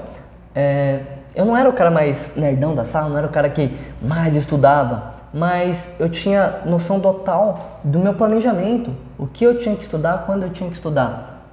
é, 0.54 1.00
eu 1.34 1.46
não 1.46 1.56
era 1.56 1.66
o 1.66 1.72
cara 1.72 1.90
mais 1.90 2.36
nerdão 2.36 2.74
da 2.74 2.84
sala, 2.84 3.08
não 3.08 3.16
era 3.16 3.26
o 3.26 3.30
cara 3.30 3.48
que 3.48 3.74
mais 4.02 4.36
estudava, 4.36 5.14
mas 5.32 5.88
eu 5.98 6.10
tinha 6.10 6.56
noção 6.66 7.00
total 7.00 7.80
do 7.82 7.98
meu 7.98 8.12
planejamento, 8.12 8.90
o 9.16 9.26
que 9.26 9.44
eu 9.44 9.58
tinha 9.58 9.74
que 9.74 9.82
estudar, 9.82 10.24
quando 10.26 10.42
eu 10.42 10.50
tinha 10.50 10.68
que 10.68 10.76
estudar. 10.76 11.48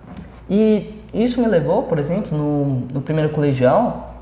E 0.49 1.01
isso 1.13 1.39
me 1.39 1.47
levou, 1.47 1.83
por 1.83 1.97
exemplo, 1.97 2.37
no, 2.37 2.65
no 2.93 3.01
primeiro 3.01 3.29
colegial, 3.29 4.13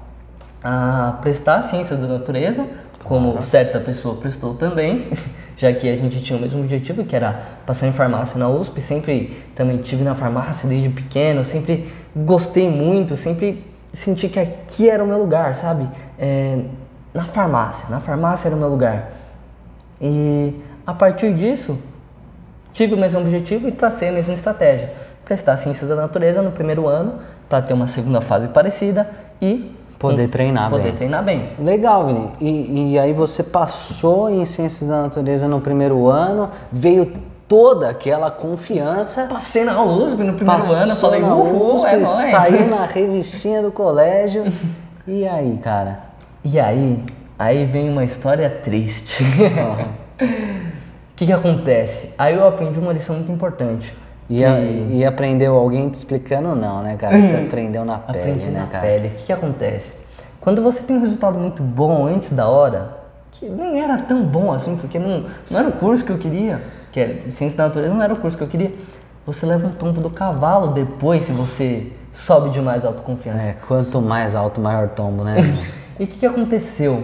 a 0.63 1.17
prestar 1.23 1.63
ciências 1.63 1.99
da 1.99 2.05
natureza, 2.05 2.67
como 3.03 3.41
certa 3.41 3.79
pessoa 3.79 4.13
prestou 4.13 4.53
também, 4.53 5.09
já 5.59 5.73
que 5.73 5.89
a 5.89 5.95
gente 5.97 6.21
tinha 6.21 6.39
o 6.39 6.41
mesmo 6.41 6.61
objetivo, 6.61 7.03
que 7.03 7.13
era 7.13 7.37
passar 7.65 7.85
em 7.85 7.91
farmácia 7.91 8.39
na 8.39 8.47
USP, 8.47 8.79
sempre 8.79 9.43
também 9.53 9.77
tive 9.79 10.05
na 10.05 10.15
farmácia 10.15 10.69
desde 10.69 10.87
pequeno, 10.87 11.43
sempre 11.43 11.91
gostei 12.15 12.69
muito, 12.69 13.17
sempre 13.17 13.61
senti 13.91 14.29
que 14.29 14.39
aqui 14.39 14.89
era 14.89 15.03
o 15.03 15.07
meu 15.07 15.17
lugar, 15.17 15.57
sabe? 15.57 15.85
É, 16.17 16.61
na 17.13 17.25
farmácia, 17.25 17.89
na 17.89 17.99
farmácia 17.99 18.47
era 18.47 18.55
o 18.55 18.59
meu 18.59 18.69
lugar. 18.69 19.11
E 19.99 20.55
a 20.87 20.93
partir 20.93 21.33
disso, 21.33 21.77
tive 22.71 22.93
o 22.93 22.97
mesmo 22.97 23.19
objetivo 23.19 23.67
e 23.67 23.71
tracei 23.73 24.07
a 24.07 24.11
mesma 24.13 24.33
estratégia. 24.33 24.93
Prestar 25.25 25.57
ciências 25.57 25.89
da 25.89 25.95
natureza 25.97 26.41
no 26.41 26.51
primeiro 26.51 26.87
ano, 26.87 27.19
para 27.49 27.61
ter 27.61 27.73
uma 27.73 27.87
segunda 27.87 28.21
fase 28.21 28.47
parecida 28.47 29.09
e 29.41 29.75
poder 29.99 30.27
treinar 30.29 30.69
poder 30.69 30.83
bem. 30.85 30.93
treinar 30.93 31.23
bem. 31.23 31.49
Legal, 31.59 32.07
Vini. 32.07 32.29
E, 32.39 32.93
e 32.93 32.99
aí 32.99 33.13
você 33.13 33.43
passou 33.43 34.29
em 34.29 34.43
ciências 34.45 34.89
da 34.89 35.03
natureza 35.03 35.47
no 35.47 35.61
primeiro 35.61 36.07
ano, 36.07 36.49
veio 36.71 37.11
toda 37.47 37.89
aquela 37.89 38.31
confiança. 38.31 39.27
Passei 39.27 39.63
na 39.65 39.83
USP 39.83 40.23
no 40.23 40.33
primeiro 40.33 40.71
ano, 40.71 40.95
falei, 40.95 41.21
na 41.21 41.35
uhul, 41.35 41.75
USP, 41.75 41.87
é 41.87 42.05
saiu 42.05 42.67
na 42.67 42.85
revistinha 42.87 43.61
do 43.61 43.71
colégio. 43.71 44.51
E 45.05 45.27
aí, 45.27 45.59
cara? 45.61 45.99
E 46.43 46.59
aí, 46.59 47.03
Aí 47.39 47.63
vem 47.63 47.89
uma 47.89 48.03
história 48.03 48.49
triste. 48.49 49.23
O 50.21 51.19
que, 51.19 51.25
que 51.25 51.33
acontece? 51.33 52.13
Aí 52.17 52.35
eu 52.35 52.47
aprendi 52.47 52.79
uma 52.79 52.93
lição 52.93 53.15
muito 53.15 53.29
importante. 53.29 53.93
E, 54.29 54.45
a, 54.45 54.59
e 54.59 55.03
aprendeu 55.03 55.55
alguém 55.55 55.89
te 55.89 55.95
explicando 55.95 56.55
não, 56.55 56.83
né, 56.83 56.95
cara? 56.95 57.19
Você 57.19 57.35
aprendeu 57.35 57.83
na 57.83 57.97
pele, 57.97 58.19
Aprendi 58.19 58.45
né, 58.45 58.59
na 58.59 58.67
cara? 58.67 58.85
pele. 58.85 59.07
O 59.07 59.11
que, 59.11 59.23
que 59.23 59.33
acontece? 59.33 59.93
Quando 60.39 60.61
você 60.61 60.83
tem 60.83 60.97
um 60.97 61.01
resultado 61.01 61.39
muito 61.39 61.63
bom 61.63 62.05
antes 62.05 62.31
da 62.31 62.47
hora, 62.47 62.99
que 63.31 63.49
nem 63.49 63.81
era 63.81 63.97
tão 63.97 64.23
bom 64.23 64.53
assim, 64.53 64.77
porque 64.77 64.99
não, 64.99 65.25
não 65.49 65.59
era 65.59 65.69
o 65.69 65.71
curso 65.71 66.05
que 66.05 66.11
eu 66.11 66.17
queria, 66.17 66.61
que 66.91 66.99
era 66.99 67.31
ciência 67.31 67.57
da 67.57 67.67
natureza 67.67 67.93
não 67.93 68.03
era 68.03 68.13
o 68.13 68.17
curso 68.17 68.37
que 68.37 68.43
eu 68.43 68.47
queria, 68.47 68.71
você 69.25 69.45
leva 69.45 69.67
um 69.67 69.71
tombo 69.71 69.99
do 69.99 70.09
cavalo 70.09 70.73
depois 70.73 71.23
se 71.23 71.31
você 71.31 71.91
sobe 72.11 72.51
demais 72.51 72.85
a 72.85 72.89
autoconfiança. 72.89 73.41
É, 73.41 73.55
quanto 73.67 74.01
mais 74.01 74.35
alto, 74.35 74.61
maior 74.61 74.89
tombo, 74.89 75.23
né? 75.23 75.37
e 75.99 76.03
o 76.03 76.07
que, 76.07 76.19
que 76.19 76.25
aconteceu? 76.25 77.03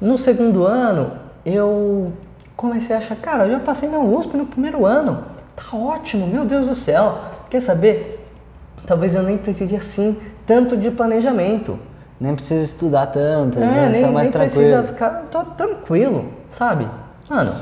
No 0.00 0.18
segundo 0.18 0.66
ano, 0.66 1.12
eu 1.44 2.12
comecei 2.56 2.94
a 2.94 2.98
achar, 2.98 3.16
cara, 3.16 3.46
eu 3.46 3.52
já 3.52 3.60
passei 3.60 3.88
na 3.88 3.98
USP 3.98 4.36
no 4.36 4.46
primeiro 4.46 4.84
ano, 4.84 5.24
tá 5.56 5.76
ótimo, 5.76 6.26
meu 6.26 6.44
Deus 6.44 6.66
do 6.66 6.74
céu. 6.74 7.18
Quer 7.50 7.60
saber? 7.60 8.26
Talvez 8.86 9.14
eu 9.14 9.22
nem 9.22 9.38
precise 9.38 9.76
assim 9.76 10.16
tanto 10.46 10.76
de 10.76 10.90
planejamento. 10.90 11.78
Nem 12.20 12.34
precisa 12.34 12.64
estudar 12.64 13.06
tanto, 13.06 13.58
é, 13.58 13.66
né? 13.66 13.88
nem, 13.88 14.02
tá 14.02 14.10
mais 14.10 14.28
nem 14.28 14.32
tranquilo. 14.32 14.70
precisa 14.70 14.82
ficar, 14.84 15.10
tô 15.30 15.42
tranquilo, 15.44 16.26
sabe? 16.50 16.86
Mano, 17.28 17.54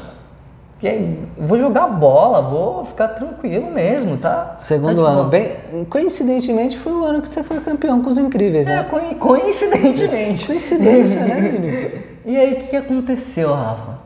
vou 1.39 1.59
jogar 1.59 1.87
bola, 1.89 2.41
vou 2.43 2.85
ficar 2.85 3.09
tranquilo 3.09 3.71
mesmo, 3.71 4.17
tá? 4.17 4.57
Segundo 4.61 5.05
tá 5.05 5.11
ano, 5.11 5.25
bem, 5.25 5.57
coincidentemente 5.89 6.79
foi 6.79 6.93
o 6.93 7.05
ano 7.05 7.21
que 7.21 7.29
você 7.29 7.43
foi 7.43 7.61
campeão 7.61 8.03
com 8.03 8.09
os 8.09 8.19
incríveis, 8.19 8.67
né? 8.67 8.81
É, 8.81 9.15
coincidentemente. 9.15 10.45
Coincidência, 10.49 11.21
né, 11.25 11.41
menino? 11.41 12.03
E 12.25 12.37
aí, 12.37 12.55
o 12.55 12.57
que, 12.57 12.67
que 12.69 12.77
aconteceu, 12.77 13.55
Rafa? 13.55 13.99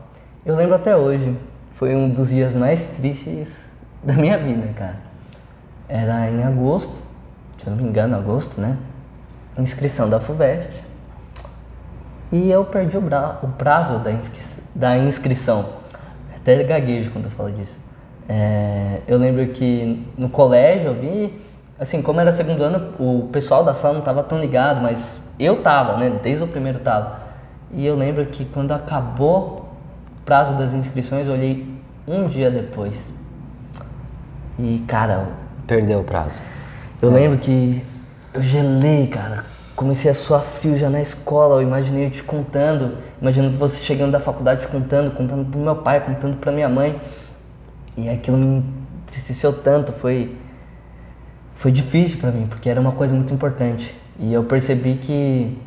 Eu 0.45 0.55
lembro 0.55 0.75
até 0.75 0.95
hoje. 0.95 1.35
Foi 1.71 1.93
um 1.95 2.09
dos 2.09 2.29
dias 2.29 2.53
mais 2.55 2.81
tristes 2.97 3.64
da 4.05 4.13
minha 4.13 4.37
vida, 4.37 4.67
cara. 4.77 4.97
Era 5.89 6.29
em 6.29 6.43
agosto, 6.43 6.93
se 7.57 7.67
eu 7.67 7.75
não 7.75 7.83
me 7.83 7.89
engano, 7.89 8.15
agosto, 8.15 8.61
né? 8.61 8.77
Inscrição 9.57 10.09
da 10.09 10.19
FUVEST. 10.19 10.69
E 12.31 12.49
eu 12.49 12.65
perdi 12.65 12.97
o, 12.97 13.01
bra 13.01 13.39
o 13.41 13.47
prazo 13.47 13.99
da, 13.99 14.11
inscri 14.11 14.41
da 14.73 14.97
inscrição. 14.97 15.65
Até 16.35 16.63
gaguejo 16.63 17.11
quando 17.11 17.25
eu 17.25 17.31
falo 17.31 17.51
disso. 17.51 17.77
É, 18.27 19.01
eu 19.07 19.17
lembro 19.17 19.47
que 19.47 20.05
no 20.17 20.29
colégio 20.29 20.89
eu 20.89 20.95
vi, 20.95 21.41
assim, 21.79 22.01
como 22.01 22.19
era 22.19 22.31
segundo 22.31 22.63
ano, 22.63 22.93
o 22.99 23.29
pessoal 23.31 23.63
da 23.63 23.73
sala 23.73 23.93
não 23.93 23.99
estava 24.01 24.23
tão 24.23 24.39
ligado, 24.39 24.81
mas 24.81 25.19
eu 25.39 25.61
tava, 25.61 25.97
né? 25.97 26.19
Desde 26.21 26.43
o 26.43 26.47
primeiro 26.47 26.79
tava. 26.79 27.19
E 27.71 27.85
eu 27.85 27.95
lembro 27.95 28.25
que 28.27 28.45
quando 28.45 28.71
acabou 28.71 29.69
o 30.19 30.21
prazo 30.25 30.57
das 30.57 30.73
inscrições, 30.73 31.27
eu 31.27 31.33
olhei 31.33 31.65
um 32.07 32.27
dia 32.27 32.51
depois. 32.51 33.14
E, 34.57 34.83
cara. 34.87 35.27
Perdeu 35.67 35.99
o 35.99 36.03
prazo. 36.03 36.41
Eu 37.01 37.11
é. 37.11 37.13
lembro 37.13 37.39
que 37.39 37.83
eu 38.33 38.41
gelei, 38.41 39.07
cara. 39.07 39.45
Comecei 39.75 40.09
a 40.09 40.13
suar 40.13 40.41
frio 40.41 40.77
já 40.77 40.89
na 40.89 41.01
escola. 41.01 41.55
Eu 41.55 41.67
imaginei 41.67 42.05
eu 42.05 42.11
te 42.11 42.23
contando, 42.23 42.97
imaginando 43.21 43.57
você 43.57 43.83
chegando 43.83 44.11
da 44.11 44.19
faculdade 44.19 44.67
contando, 44.67 45.11
contando 45.15 45.45
pro 45.49 45.59
meu 45.59 45.75
pai, 45.75 45.99
contando 45.99 46.37
pra 46.37 46.51
minha 46.51 46.69
mãe. 46.69 46.99
E 47.97 48.09
aquilo 48.09 48.37
me 48.37 48.63
entristeceu 49.03 49.53
tanto, 49.53 49.91
foi 49.91 50.37
foi 51.55 51.71
difícil 51.71 52.19
para 52.19 52.31
mim, 52.31 52.47
porque 52.47 52.69
era 52.69 52.79
uma 52.79 52.91
coisa 52.91 53.15
muito 53.15 53.33
importante. 53.33 53.95
E 54.19 54.33
eu 54.33 54.43
percebi 54.43 54.95
que 54.95 55.57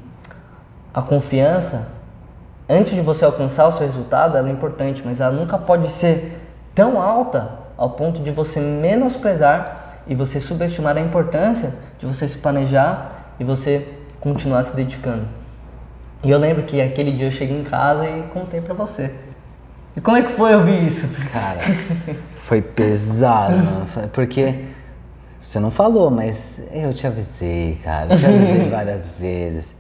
a 0.93 1.03
confiança, 1.03 1.89
antes 2.69 2.95
de 2.95 3.01
você 3.01 3.25
alcançar 3.25 3.67
o 3.67 3.73
seu 3.73 3.87
resultado, 3.87 4.37
ela 4.37 4.49
é 4.49 4.53
importante, 4.53 5.03
mas 5.05 5.21
ela 5.21 5.35
nunca 5.35 5.59
pode 5.59 5.91
ser 5.91 6.41
tão 6.75 7.01
alta 7.01 7.68
ao 7.79 7.91
ponto 7.91 8.21
de 8.21 8.33
você 8.33 8.59
menosprezar 8.59 10.01
e 10.09 10.15
você 10.15 10.41
subestimar 10.41 10.97
a 10.97 11.01
importância 11.01 11.73
de 11.99 12.07
você 12.07 12.27
se 12.27 12.39
planejar 12.39 13.35
e 13.39 13.45
você 13.45 13.87
continuar 14.21 14.65
se 14.65 14.75
dedicando. 14.75 15.25
E 16.25 16.31
eu 16.31 16.39
lembro 16.39 16.65
que 16.65 16.81
aquele 16.81 17.13
dia 17.13 17.29
eu 17.29 17.31
cheguei 17.31 17.59
em 17.59 17.63
casa 17.63 18.05
e 18.05 18.25
contei 18.25 18.61
para 18.61 18.75
você. 18.75 19.15
E 19.97 20.01
como 20.01 20.17
é 20.17 20.23
que 20.23 20.33
foi 20.33 20.55
ouvir 20.55 20.87
isso? 20.87 21.09
Cara, 21.33 21.61
foi 22.43 22.61
pesado, 22.61 23.57
mano. 23.57 23.87
Porque 24.13 24.65
você 25.41 25.61
não 25.61 25.71
falou, 25.71 26.11
mas 26.11 26.61
eu 26.73 26.93
te 26.93 27.07
avisei, 27.07 27.79
cara. 27.83 28.13
Eu 28.13 28.19
te 28.19 28.27
avisei 28.27 28.69
várias 28.71 29.07
vezes. 29.07 29.75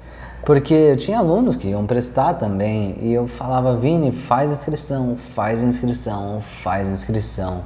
Porque 0.44 0.72
eu 0.72 0.96
tinha 0.96 1.18
alunos 1.18 1.57
que 1.57 1.68
iam 1.68 1.84
prestar 1.86 2.34
também 2.34 2.96
e 3.01 3.12
eu 3.12 3.26
falava, 3.26 3.76
Vini, 3.76 4.12
faz 4.12 4.51
inscrição, 4.51 5.16
faz 5.16 5.61
inscrição, 5.61 6.40
faz 6.40 6.88
inscrição. 6.88 7.64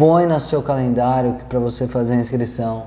Põe 0.00 0.26
no 0.26 0.40
seu 0.40 0.62
calendário 0.62 1.36
para 1.46 1.58
você 1.58 1.86
fazer 1.86 2.14
a 2.14 2.16
inscrição. 2.16 2.84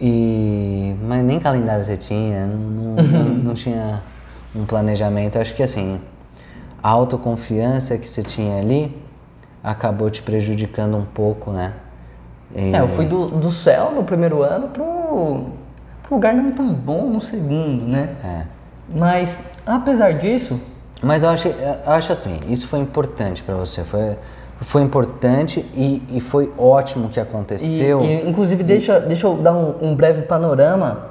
E 0.00 0.94
mas 1.02 1.24
nem 1.24 1.40
calendário 1.40 1.82
você 1.82 1.96
tinha, 1.96 2.46
não, 2.46 2.58
não, 2.58 3.02
não, 3.02 3.24
não 3.34 3.54
tinha 3.54 4.00
um 4.54 4.64
planejamento. 4.64 5.40
Acho 5.40 5.52
que 5.54 5.62
assim, 5.62 6.00
a 6.80 6.88
autoconfiança 6.88 7.98
que 7.98 8.08
você 8.08 8.22
tinha 8.22 8.60
ali 8.60 8.96
acabou 9.62 10.08
te 10.08 10.22
prejudicando 10.22 10.96
um 10.96 11.04
pouco, 11.04 11.50
né? 11.50 11.72
E... 12.54 12.72
É, 12.72 12.80
eu 12.80 12.86
fui 12.86 13.06
do, 13.06 13.26
do 13.26 13.50
céu 13.50 13.90
no 13.92 14.04
primeiro 14.04 14.40
ano 14.42 14.68
pro, 14.68 15.46
pro 16.04 16.14
lugar 16.14 16.32
não 16.32 16.52
tão 16.52 16.72
bom 16.72 17.08
no 17.08 17.20
segundo, 17.20 17.86
né? 17.86 18.10
É. 18.22 18.42
Mas, 18.94 19.36
apesar 19.66 20.12
disso... 20.12 20.60
Mas 21.02 21.24
eu 21.24 21.30
acho, 21.30 21.48
eu 21.48 21.92
acho 21.92 22.12
assim, 22.12 22.38
isso 22.48 22.68
foi 22.68 22.78
importante 22.78 23.42
para 23.42 23.54
você, 23.56 23.82
foi, 23.82 24.16
foi 24.60 24.82
importante 24.82 25.60
e, 25.74 26.02
e 26.10 26.20
foi 26.20 26.52
ótimo 26.56 27.08
que 27.08 27.20
aconteceu. 27.20 28.02
E, 28.02 28.06
e, 28.06 28.28
inclusive, 28.28 28.62
deixa, 28.62 29.00
deixa 29.00 29.26
eu 29.26 29.36
dar 29.36 29.52
um, 29.52 29.90
um, 29.90 29.94
breve 29.94 30.22
panorama. 30.22 31.08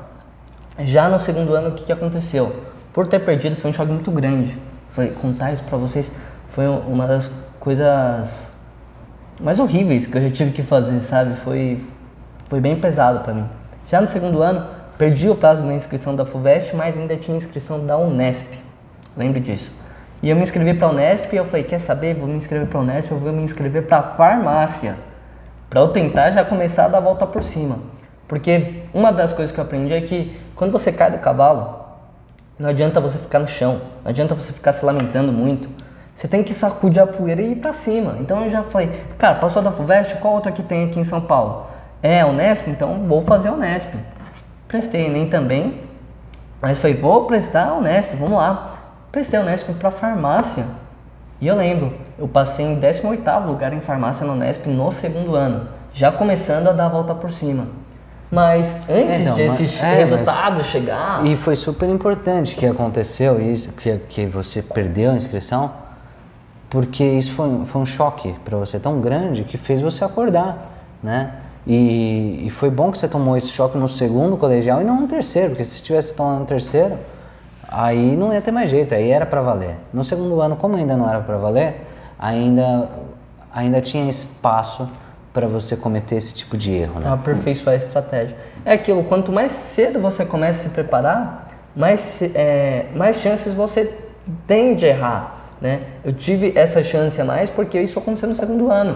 Já 0.80 1.10
no 1.10 1.20
segundo 1.20 1.54
ano, 1.54 1.70
o 1.70 1.72
que, 1.74 1.84
que 1.84 1.92
aconteceu? 1.92 2.52
Por 2.94 3.08
ter 3.08 3.20
perdido, 3.20 3.56
foi 3.56 3.72
um 3.72 3.74
choque 3.74 3.92
muito 3.92 4.12
grande. 4.12 4.58
Foi, 4.90 5.10
contar 5.10 5.52
isso 5.52 5.64
para 5.64 5.78
vocês 5.78 6.12
foi 6.54 6.68
uma 6.68 7.08
das 7.08 7.32
coisas 7.60 8.54
mais 9.42 9.60
horríveis 9.60 10.06
que 10.06 10.16
eu 10.16 10.22
já 10.22 10.30
tive 10.30 10.52
que 10.52 10.62
fazer, 10.62 11.02
sabe? 11.02 11.36
Foi, 11.38 11.84
foi 12.48 12.62
bem 12.62 12.80
pesado 12.80 13.22
para 13.22 13.34
mim. 13.34 13.46
Já 13.90 14.00
no 14.00 14.08
segundo 14.08 14.44
ano, 14.44 14.68
perdi 14.96 15.28
o 15.28 15.36
prazo 15.36 15.64
da 15.64 15.74
inscrição 15.74 16.16
da 16.16 16.28
FUVEST, 16.28 16.76
mas 16.76 16.96
ainda 16.96 17.18
tinha 17.18 17.36
inscrição 17.36 17.84
da 17.84 17.98
Unesp. 17.98 18.54
Lembre 19.18 19.40
disso. 19.40 19.72
E 20.24 20.30
eu 20.30 20.38
me 20.38 20.42
inscrevi 20.42 20.74
para 20.74 20.88
a 20.88 20.92
Unesp 20.92 21.34
e 21.34 21.36
eu 21.36 21.44
falei, 21.44 21.66
quer 21.66 21.80
saber? 21.80 22.16
Vou 22.16 22.30
me 22.30 22.36
inscrever 22.36 22.70
para 22.70 22.80
a 22.80 22.82
Unesp, 22.82 23.12
eu 23.12 23.20
vou 23.20 23.34
me 23.34 23.44
inscrever 23.44 23.86
para 23.86 24.02
farmácia. 24.02 24.96
Para 25.70 25.82
eu 25.82 25.90
tentar 25.90 26.32
já 26.32 26.46
começar 26.46 26.86
a 26.86 26.88
dar 26.88 27.00
a 27.00 27.02
volta 27.02 27.28
por 27.28 27.44
cima. 27.44 27.80
Porque 28.26 28.84
uma 28.94 29.12
das 29.12 29.34
coisas 29.34 29.54
que 29.54 29.60
eu 29.60 29.66
aprendi 29.66 29.94
é 29.94 30.00
que 30.00 30.40
quando 30.56 30.72
você 30.72 30.94
cai 30.94 31.12
do 31.12 31.18
cavalo, 31.18 31.78
não 32.58 32.70
adianta 32.70 33.02
você 33.02 33.18
ficar 33.18 33.40
no 33.40 33.48
chão, 33.48 33.82
não 34.02 34.12
adianta 34.12 34.34
você 34.34 34.54
ficar 34.54 34.72
se 34.72 34.86
lamentando 34.86 35.34
muito. 35.34 35.68
Você 36.16 36.26
tem 36.26 36.42
que 36.42 36.54
sacudir 36.54 37.04
a 37.04 37.08
poeira 37.08 37.42
e 37.42 37.52
ir 37.52 37.56
para 37.58 37.74
cima. 37.74 38.16
Então 38.22 38.46
eu 38.46 38.50
já 38.50 38.64
falei, 38.64 38.92
cara, 39.18 39.36
passou 39.36 39.62
da 39.62 39.74
FUVEST, 39.74 40.20
qual 40.22 40.36
outra 40.36 40.54
que 40.54 40.64
tem 40.64 40.86
aqui 40.86 41.02
em 41.02 41.04
São 41.04 41.20
Paulo? 41.20 41.68
É 42.02 42.22
a 42.22 42.28
Unesp, 42.28 42.70
então 42.70 43.06
vou 43.08 43.22
fazer 43.24 43.50
a 43.50 43.52
Unesp. 43.52 43.90
Prestei 44.70 45.10
nem 45.10 45.28
também, 45.28 45.82
mas 46.62 46.80
foi, 46.80 46.94
vou 46.94 47.26
prestar 47.26 47.68
a 47.68 47.74
Unesp, 47.74 48.16
vamos 48.16 48.38
lá. 48.38 48.73
Prestei 49.14 49.40
a 49.40 49.44
Unesp 49.44 49.70
para 49.74 49.92
farmácia. 49.92 50.66
E 51.40 51.46
eu 51.46 51.56
lembro, 51.56 51.94
eu 52.18 52.28
passei 52.28 52.66
em 52.66 52.80
18º 52.80 53.46
lugar 53.46 53.72
em 53.72 53.80
farmácia 53.80 54.26
na 54.26 54.34
Unesp 54.34 54.66
no 54.66 54.92
segundo 54.92 55.36
ano, 55.36 55.70
já 55.94 56.12
começando 56.12 56.70
a 56.70 56.72
dar 56.72 56.88
a 56.88 56.90
volta 56.90 57.14
por 57.14 57.30
cima. 57.30 57.68
Mas 58.32 58.76
antes 58.90 59.22
é, 59.22 59.26
não, 59.26 59.36
desse 59.36 59.64
mas, 59.66 59.84
é, 59.84 59.96
resultado 59.98 60.58
mas, 60.58 60.66
chegar. 60.66 61.24
E 61.28 61.36
foi 61.36 61.56
super 61.56 61.88
importante 61.90 62.56
que 62.56 62.66
aconteceu 62.66 63.40
isso, 63.40 63.72
que, 63.74 64.00
que 64.10 64.26
você 64.26 64.64
perdeu 64.64 65.12
a 65.12 65.16
inscrição, 65.16 65.72
porque 66.68 67.04
isso 67.04 67.34
foi, 67.34 67.66
foi 67.66 67.82
um 67.84 67.86
choque 67.86 68.34
para 68.44 68.58
você 68.58 68.80
tão 68.80 69.00
grande 69.00 69.44
que 69.44 69.58
fez 69.58 69.80
você 69.80 70.04
acordar, 70.04 70.72
né? 71.04 71.36
E, 71.68 72.48
e, 72.48 72.50
foi 72.50 72.72
bom 72.72 72.92
que 72.92 72.98
você 72.98 73.08
tomou 73.08 73.38
esse 73.38 73.50
choque 73.50 73.78
no 73.78 73.88
segundo 73.88 74.38
colegial 74.38 74.82
e 74.82 74.84
não 74.84 75.02
no 75.02 75.08
terceiro, 75.08 75.50
porque 75.50 75.64
se 75.64 75.84
tivesse 75.84 76.16
tomado 76.16 76.40
no 76.40 76.46
terceiro, 76.48 76.98
aí 77.68 78.16
não 78.16 78.34
ia 78.34 78.42
ter 78.42 78.52
mais 78.52 78.70
jeito, 78.70 78.94
aí 78.94 79.10
era 79.10 79.26
para 79.26 79.42
valer. 79.42 79.76
No 79.94 80.04
segundo 80.04 80.42
ano, 80.42 80.56
como 80.56 80.76
ainda 80.76 80.96
não 80.96 81.10
era 81.10 81.22
para 81.22 81.38
valer, 81.38 81.88
ainda, 82.20 82.90
ainda 83.54 83.82
tinha 83.82 84.10
espaço 84.10 84.90
para 85.34 85.48
você 85.48 85.76
cometer 85.76 86.16
esse 86.16 86.34
tipo 86.34 86.56
de 86.56 86.72
erro, 86.72 87.00
né? 87.00 87.10
Aperfeiçoar 87.12 87.74
a 87.74 87.78
estratégia. 87.78 88.36
É 88.64 88.74
aquilo, 88.74 89.04
quanto 89.04 89.32
mais 89.32 89.52
cedo 89.52 90.00
você 90.00 90.24
começa 90.24 90.60
a 90.60 90.64
se 90.64 90.70
preparar, 90.70 91.48
mais, 91.76 92.22
é, 92.22 92.86
mais 92.96 93.18
chances 93.18 93.54
você 93.54 93.92
tem 94.48 94.76
de 94.76 94.86
errar, 94.86 95.50
né? 95.60 95.82
Eu 96.04 96.14
tive 96.14 96.54
essa 96.56 96.84
chance 96.84 97.20
a 97.20 97.26
mais 97.26 97.50
porque 97.50 97.82
isso 97.82 97.98
aconteceu 97.98 98.30
no 98.30 98.36
segundo 98.36 98.72
ano. 98.72 98.96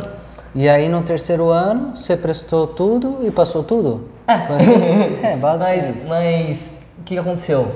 E 0.54 0.70
aí 0.70 0.88
no 0.88 1.02
terceiro 1.02 1.50
ano, 1.50 1.96
você 1.96 2.16
prestou 2.16 2.68
tudo 2.68 3.20
e 3.24 3.32
passou 3.32 3.64
tudo? 3.64 4.10
É, 4.28 4.34
assim? 4.34 5.20
é 5.26 5.36
basicamente. 5.36 6.06
Mas, 6.08 6.08
mas 6.08 6.74
o 7.00 7.04
que 7.04 7.18
aconteceu? 7.18 7.68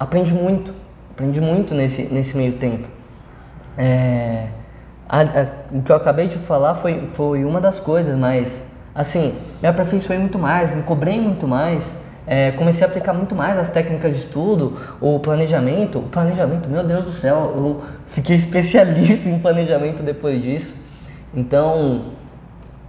Aprendi 0.00 0.32
muito, 0.32 0.74
aprendi 1.10 1.42
muito 1.42 1.74
nesse, 1.74 2.04
nesse 2.04 2.34
meio 2.34 2.54
tempo. 2.54 2.88
É, 3.76 4.46
a, 5.06 5.20
a, 5.20 5.46
o 5.72 5.82
que 5.82 5.92
eu 5.92 5.96
acabei 5.96 6.26
de 6.26 6.38
falar 6.38 6.74
foi, 6.74 7.06
foi 7.06 7.44
uma 7.44 7.60
das 7.60 7.78
coisas, 7.78 8.16
mas 8.16 8.66
assim, 8.94 9.34
me 9.60 9.68
aperfeiçoei 9.68 10.18
muito 10.18 10.38
mais, 10.38 10.74
me 10.74 10.82
cobrei 10.82 11.20
muito 11.20 11.46
mais, 11.46 11.84
é, 12.26 12.50
comecei 12.52 12.82
a 12.82 12.88
aplicar 12.88 13.12
muito 13.12 13.34
mais 13.34 13.58
as 13.58 13.68
técnicas 13.68 14.14
de 14.14 14.20
estudo, 14.20 14.78
o 15.00 15.18
planejamento. 15.18 15.98
O 15.98 16.02
planejamento, 16.04 16.66
meu 16.68 16.82
Deus 16.82 17.04
do 17.04 17.10
céu, 17.10 17.52
eu 17.56 17.82
fiquei 18.06 18.36
especialista 18.36 19.28
em 19.30 19.38
planejamento 19.38 20.02
depois 20.02 20.42
disso. 20.42 20.82
Então, 21.34 22.06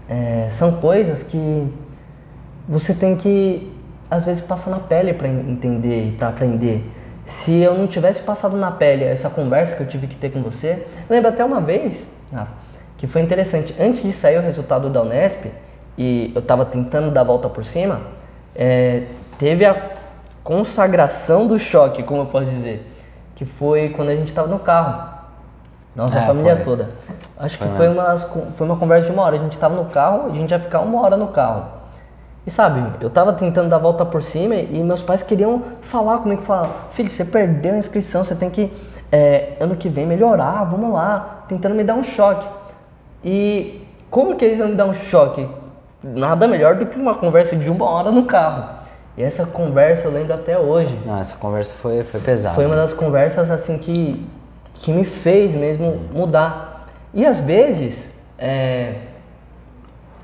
é, 0.07 0.47
são 0.49 0.73
coisas 0.73 1.23
que 1.23 1.67
você 2.69 2.93
tem 2.93 3.17
que, 3.17 3.69
às 4.09 4.25
vezes, 4.25 4.41
passar 4.41 4.71
na 4.71 4.79
pele 4.79 5.13
para 5.13 5.27
entender 5.27 6.09
e 6.09 6.11
para 6.11 6.29
aprender. 6.29 6.89
Se 7.31 7.61
eu 7.61 7.75
não 7.75 7.87
tivesse 7.87 8.21
passado 8.21 8.57
na 8.57 8.69
pele 8.71 9.05
essa 9.05 9.29
conversa 9.29 9.75
que 9.75 9.81
eu 9.81 9.87
tive 9.87 10.05
que 10.05 10.17
ter 10.17 10.29
com 10.29 10.43
você, 10.43 10.85
lembra 11.09 11.29
até 11.29 11.43
uma 11.43 11.61
vez, 11.61 12.11
Rafa, 12.31 12.53
que 12.97 13.07
foi 13.07 13.21
interessante. 13.21 13.73
Antes 13.79 14.03
de 14.03 14.11
sair 14.11 14.37
o 14.37 14.41
resultado 14.41 14.89
da 14.89 15.01
Unesp 15.01 15.45
e 15.97 16.31
eu 16.35 16.41
estava 16.41 16.65
tentando 16.65 17.09
dar 17.09 17.21
a 17.21 17.23
volta 17.23 17.47
por 17.47 17.63
cima, 17.63 18.01
é, 18.53 19.03
teve 19.39 19.65
a 19.65 19.91
consagração 20.43 21.47
do 21.47 21.57
choque, 21.57 22.03
como 22.03 22.21
eu 22.21 22.25
posso 22.25 22.51
dizer, 22.51 22.85
que 23.33 23.45
foi 23.45 23.89
quando 23.89 24.09
a 24.09 24.15
gente 24.15 24.27
estava 24.27 24.49
no 24.49 24.59
carro. 24.59 25.09
Nossa 25.95 26.19
é, 26.19 26.25
família 26.25 26.55
foi. 26.57 26.65
toda. 26.65 26.89
Acho 27.39 27.57
foi 27.57 27.67
que 27.67 27.73
foi 27.75 27.87
uma, 27.87 28.17
foi 28.17 28.67
uma 28.67 28.75
conversa 28.75 29.07
de 29.07 29.13
uma 29.13 29.23
hora. 29.23 29.37
A 29.37 29.39
gente 29.39 29.53
estava 29.53 29.73
no 29.73 29.85
carro 29.85 30.29
e 30.29 30.33
a 30.33 30.35
gente 30.35 30.51
ia 30.51 30.59
ficar 30.59 30.81
uma 30.81 31.01
hora 31.01 31.15
no 31.15 31.29
carro. 31.29 31.80
E 32.45 32.49
sabe, 32.49 32.83
eu 32.99 33.09
tava 33.09 33.33
tentando 33.33 33.69
dar 33.69 33.75
a 33.75 33.79
volta 33.79 34.03
por 34.03 34.21
cima 34.21 34.55
e 34.55 34.79
meus 34.79 35.03
pais 35.03 35.21
queriam 35.21 35.61
falar 35.81 36.19
comigo, 36.19 36.41
falar, 36.41 36.89
filho, 36.91 37.09
você 37.09 37.23
perdeu 37.23 37.75
a 37.75 37.77
inscrição, 37.77 38.23
você 38.23 38.33
tem 38.33 38.49
que, 38.49 38.71
é, 39.11 39.53
ano 39.59 39.75
que 39.75 39.87
vem, 39.87 40.07
melhorar, 40.07 40.63
vamos 40.63 40.91
lá, 40.91 41.43
tentando 41.47 41.75
me 41.75 41.83
dar 41.83 41.93
um 41.93 42.01
choque. 42.01 42.47
E 43.23 43.87
como 44.09 44.35
que 44.35 44.43
eles 44.43 44.57
iam 44.57 44.69
me 44.69 44.75
dar 44.75 44.85
um 44.85 44.93
choque? 44.93 45.47
Nada 46.03 46.47
melhor 46.47 46.75
do 46.75 46.87
que 46.87 46.97
uma 46.97 47.13
conversa 47.13 47.55
de 47.55 47.69
uma 47.69 47.87
hora 47.87 48.11
no 48.11 48.25
carro. 48.25 48.81
E 49.15 49.21
essa 49.21 49.45
conversa 49.45 50.07
eu 50.07 50.11
lembro 50.11 50.33
até 50.33 50.57
hoje. 50.57 50.97
Não, 51.05 51.19
essa 51.19 51.37
conversa 51.37 51.75
foi, 51.75 52.03
foi 52.03 52.19
pesada. 52.19 52.55
Foi 52.55 52.65
uma 52.65 52.75
das 52.75 52.91
conversas 52.91 53.51
assim 53.51 53.77
que, 53.77 54.27
que 54.75 54.91
me 54.91 55.03
fez 55.03 55.53
mesmo 55.55 56.01
mudar. 56.11 56.87
E 57.13 57.23
às 57.23 57.39
vezes, 57.39 58.09
é, 58.39 58.95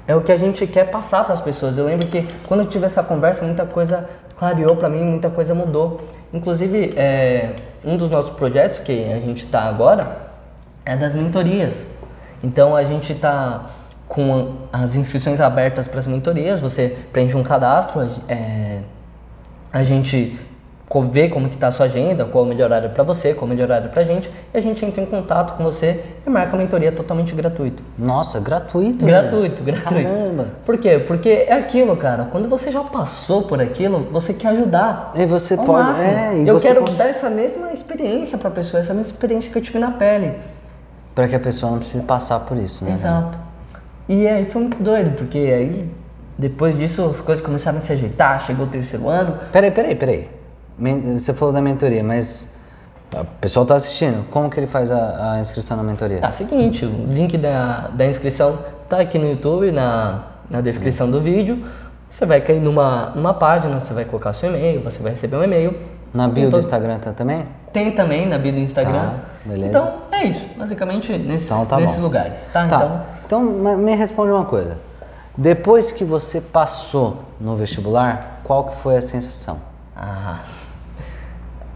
é 0.08 0.16
o 0.16 0.22
que 0.22 0.32
a 0.32 0.38
gente 0.38 0.66
quer 0.66 0.90
passar 0.90 1.24
para 1.26 1.34
as 1.34 1.42
pessoas. 1.42 1.78
Eu 1.78 1.86
lembro 1.86 2.08
que 2.08 2.26
quando 2.48 2.62
eu 2.62 2.68
tive 2.68 2.86
essa 2.86 3.04
conversa, 3.04 3.44
muita 3.44 3.66
coisa 3.66 4.10
clareou 4.38 4.76
para 4.76 4.90
mim, 4.90 5.04
muita 5.04 5.30
coisa 5.30 5.54
mudou. 5.54 6.02
Inclusive, 6.34 6.94
é, 6.96 7.56
um 7.84 7.98
dos 7.98 8.10
nossos 8.10 8.32
projetos 8.32 8.80
que 8.80 9.12
a 9.12 9.20
gente 9.20 9.44
está 9.46 9.64
agora 9.64 10.28
é 10.86 10.96
das 10.96 11.14
mentorias. 11.14 11.84
Então 12.42 12.76
a 12.76 12.84
gente 12.84 13.12
está 13.12 13.72
com 14.08 14.54
as 14.72 14.96
inscrições 14.96 15.42
abertas 15.42 15.88
para 15.88 16.00
as 16.00 16.08
mentorias, 16.08 16.62
você 16.62 16.98
preenche 17.12 17.36
um 17.36 17.44
cadastro, 17.44 18.10
é, 18.30 18.80
a 19.72 19.84
gente 19.84 20.40
ver 21.12 21.30
como 21.30 21.50
que 21.50 21.58
tá 21.58 21.68
a 21.68 21.72
sua 21.72 21.86
agenda, 21.86 22.24
qual 22.26 22.44
é 22.44 22.48
o 22.48 22.50
melhor 22.50 22.66
horário 22.68 22.90
para 22.92 23.04
você, 23.04 23.34
qual 23.34 23.44
é 23.44 23.46
o 23.46 23.56
melhor 23.56 23.66
horário 23.70 23.90
pra 23.90 24.04
gente, 24.04 24.30
e 24.54 24.58
a 24.58 24.62
gente 24.62 24.84
entra 24.86 25.02
em 25.02 25.06
contato 25.06 25.58
com 25.58 25.64
você 25.64 26.02
e 26.26 26.30
marca 26.30 26.56
a 26.56 26.58
mentoria 26.60 26.92
totalmente 26.94 27.36
gratuito. 27.36 27.84
Nossa, 28.00 28.40
gratuito, 28.40 29.06
Gratuito, 29.06 29.64
velho. 29.64 29.78
gratuito. 29.82 30.10
Caramba. 30.10 30.48
Por 30.66 30.78
quê? 30.78 30.98
Porque 31.06 31.30
é 31.30 31.54
aquilo, 31.54 31.96
cara. 31.98 32.26
Quando 32.32 32.48
você 32.48 32.72
já 32.72 32.82
passou 32.82 33.44
por 33.44 33.62
aquilo, 33.62 34.08
você 34.12 34.34
quer 34.34 34.50
ajudar. 34.50 35.12
E 35.14 35.26
você 35.26 35.56
Ao 35.56 35.66
pode- 35.66 35.88
máximo. 35.90 36.08
é, 36.08 36.38
e 36.40 36.48
eu 36.48 36.58
quero 36.60 36.80
cons- 36.86 36.98
dar 36.98 37.10
essa 37.10 37.30
mesma 37.30 37.74
experiência 37.74 38.38
pra 38.38 38.50
pessoa, 38.50 38.80
essa 38.82 38.94
mesma 38.94 39.12
experiência 39.12 39.52
que 39.52 39.58
eu 39.58 39.62
tive 39.62 39.80
na 39.80 39.92
pele. 39.92 40.34
Pra 41.14 41.28
que 41.28 41.36
a 41.36 41.40
pessoa 41.40 41.72
não 41.74 41.80
precise 41.80 42.04
passar 42.04 42.40
por 42.42 42.58
isso, 42.58 42.86
né? 42.86 42.92
velho? 42.92 43.02
Exato. 43.02 43.40
E 44.08 44.26
aí 44.26 44.46
foi 44.46 44.62
muito 44.62 44.82
doido, 44.82 45.12
porque 45.18 45.38
aí, 45.38 45.90
depois 46.38 46.78
disso, 46.78 47.04
as 47.10 47.20
coisas 47.20 47.44
começaram 47.46 47.80
a 47.80 47.82
se 47.82 47.92
ajeitar, 47.92 48.46
chegou 48.46 48.66
o 48.66 48.70
terceiro 48.70 49.10
ano. 49.10 49.38
Peraí, 49.52 49.70
peraí, 49.72 49.96
peraí. 49.96 50.37
Você 51.18 51.34
falou 51.34 51.54
da 51.54 51.62
mentoria, 51.62 52.04
mas 52.04 52.54
o 53.12 53.26
pessoal 53.42 53.66
tá 53.66 53.76
assistindo. 53.76 54.28
Como 54.30 54.50
que 54.50 54.60
ele 54.60 54.68
faz 54.68 54.92
a, 54.92 55.34
a 55.34 55.40
inscrição 55.40 55.76
na 55.78 55.84
mentoria? 55.84 56.20
Tá, 56.20 56.32
seguinte, 56.32 56.86
o 56.86 57.08
link 57.12 57.38
da, 57.38 57.88
da 57.90 58.06
inscrição 58.06 58.60
tá 58.88 59.00
aqui 59.00 59.18
no 59.18 59.28
YouTube, 59.28 59.72
na, 59.72 60.24
na 60.50 60.62
descrição 60.62 61.10
do 61.10 61.20
vídeo. 61.20 61.66
Você 62.10 62.26
vai 62.26 62.42
cair 62.42 62.62
numa, 62.62 63.12
numa 63.16 63.34
página, 63.34 63.80
você 63.80 63.94
vai 63.94 64.06
colocar 64.06 64.34
seu 64.34 64.50
e-mail, 64.50 64.82
você 64.84 65.02
vai 65.02 65.12
receber 65.14 65.36
um 65.38 65.44
e-mail. 65.44 65.76
Na 66.14 66.28
bio 66.28 66.46
do 66.46 66.52
todo- 66.52 66.60
Instagram 66.62 67.00
tá 67.00 67.12
também? 67.12 67.46
Tem 67.74 67.92
também 67.92 68.26
na 68.28 68.38
bio 68.38 68.54
do 68.54 68.60
Instagram. 68.60 68.94
Tá, 69.10 69.14
beleza. 69.46 69.68
Então, 69.70 69.94
é 70.12 70.24
isso. 70.26 70.46
Basicamente, 70.58 71.18
nesses, 71.18 71.48
Então 71.48 71.66
tá 71.66 71.78
nesses 71.78 72.00
lugares, 72.00 72.40
tá? 72.54 72.68
Tá. 72.68 72.76
Então, 72.78 73.02
Então, 73.26 73.78
me 73.78 73.94
responde 73.96 74.32
uma 74.32 74.46
coisa. 74.46 74.78
Depois 75.36 75.92
que 75.92 76.06
você 76.06 76.40
passou 76.40 77.24
no 77.42 77.56
vestibular, 77.56 78.40
qual 78.44 78.66
que 78.66 78.76
foi 78.78 78.96
a 78.98 79.02
sensação? 79.02 79.60
ah, 79.96 80.40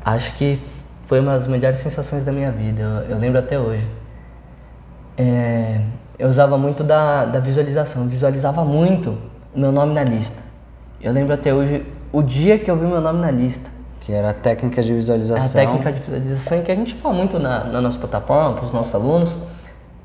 acho 0.04 0.36
que 0.38 0.60
foi 1.06 1.20
uma 1.20 1.34
das 1.34 1.48
melhores 1.48 1.80
sensações 1.80 2.24
da 2.24 2.32
minha 2.32 2.52
vida. 2.52 2.82
Eu, 2.82 3.12
eu 3.12 3.18
lembro 3.18 3.40
até 3.40 3.60
hoje. 3.60 3.86
É, 5.18 5.82
eu 6.18 6.30
usava 6.30 6.58
muito 6.58 6.84
da, 6.84 7.26
da 7.26 7.40
visualização. 7.40 8.04
Eu 8.04 8.10
visualizava 8.10 8.64
muito 8.64 9.18
o 9.54 9.60
meu 9.60 9.72
nome 9.72 9.94
na 9.94 10.04
lista. 10.04 10.42
Eu 11.02 11.12
lembro 11.12 11.34
até 11.34 11.54
hoje 11.54 11.86
o 12.12 12.22
dia 12.22 12.58
que 12.58 12.70
eu 12.70 12.78
vi 12.78 12.86
meu 12.86 13.02
nome 13.02 13.20
na 13.20 13.32
lista. 13.32 13.70
Que 14.00 14.14
era 14.14 14.30
a 14.30 14.34
técnica 14.34 14.82
de 14.82 14.90
É 14.90 14.94
a 14.94 14.96
visualização. 14.96 15.62
técnica 15.62 15.92
de 15.92 16.00
visualização 16.00 16.62
que 16.64 16.72
a 16.72 16.76
gente 16.76 16.94
fala 16.96 17.14
muito 17.14 17.38
na, 17.38 17.66
na 17.66 17.82
nossa 17.82 18.00
plataforma, 18.00 18.56
para 18.56 18.66
os 18.66 18.72
nossos 18.72 18.96
alunos. 18.96 19.36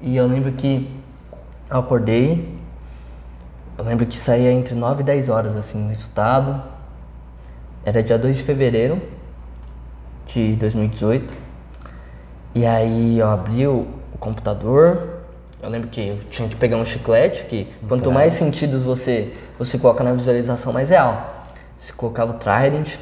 E 0.01 0.17
eu 0.17 0.27
lembro 0.27 0.53
que 0.53 0.91
eu 1.71 1.79
acordei, 1.79 2.53
eu 3.79 3.85
lembro 3.85 4.05
que 4.07 4.19
saía 4.19 4.53
entre 4.53 4.75
9 4.75 5.03
e 5.03 5.05
10 5.05 5.29
horas 5.29 5.57
assim 5.57 5.87
o 5.87 5.89
resultado. 5.89 6.63
Era 7.85 8.03
dia 8.03 8.19
2 8.19 8.37
de 8.37 8.43
fevereiro 8.43 9.01
de 10.27 10.55
2018. 10.57 11.35
E 12.55 12.65
aí 12.65 13.19
eu 13.19 13.29
abri 13.29 13.67
o, 13.67 13.87
o 14.15 14.19
computador. 14.19 15.21
Eu 15.63 15.69
lembro 15.69 15.89
que 15.89 16.09
eu 16.09 16.19
tinha 16.31 16.49
que 16.49 16.57
pegar 16.57 16.77
um 16.77 16.85
chiclete, 16.85 17.45
que 17.45 17.69
quanto 17.89 18.11
mais 18.13 18.35
sentidos 18.35 18.85
você, 18.85 19.35
você 19.59 19.79
coloca 19.79 20.05
na 20.05 20.13
visualização, 20.13 20.73
mais 20.73 20.91
real. 20.91 21.47
Você 21.79 21.93
colocava 21.93 22.33
o 22.33 22.35
Trident, 22.35 22.97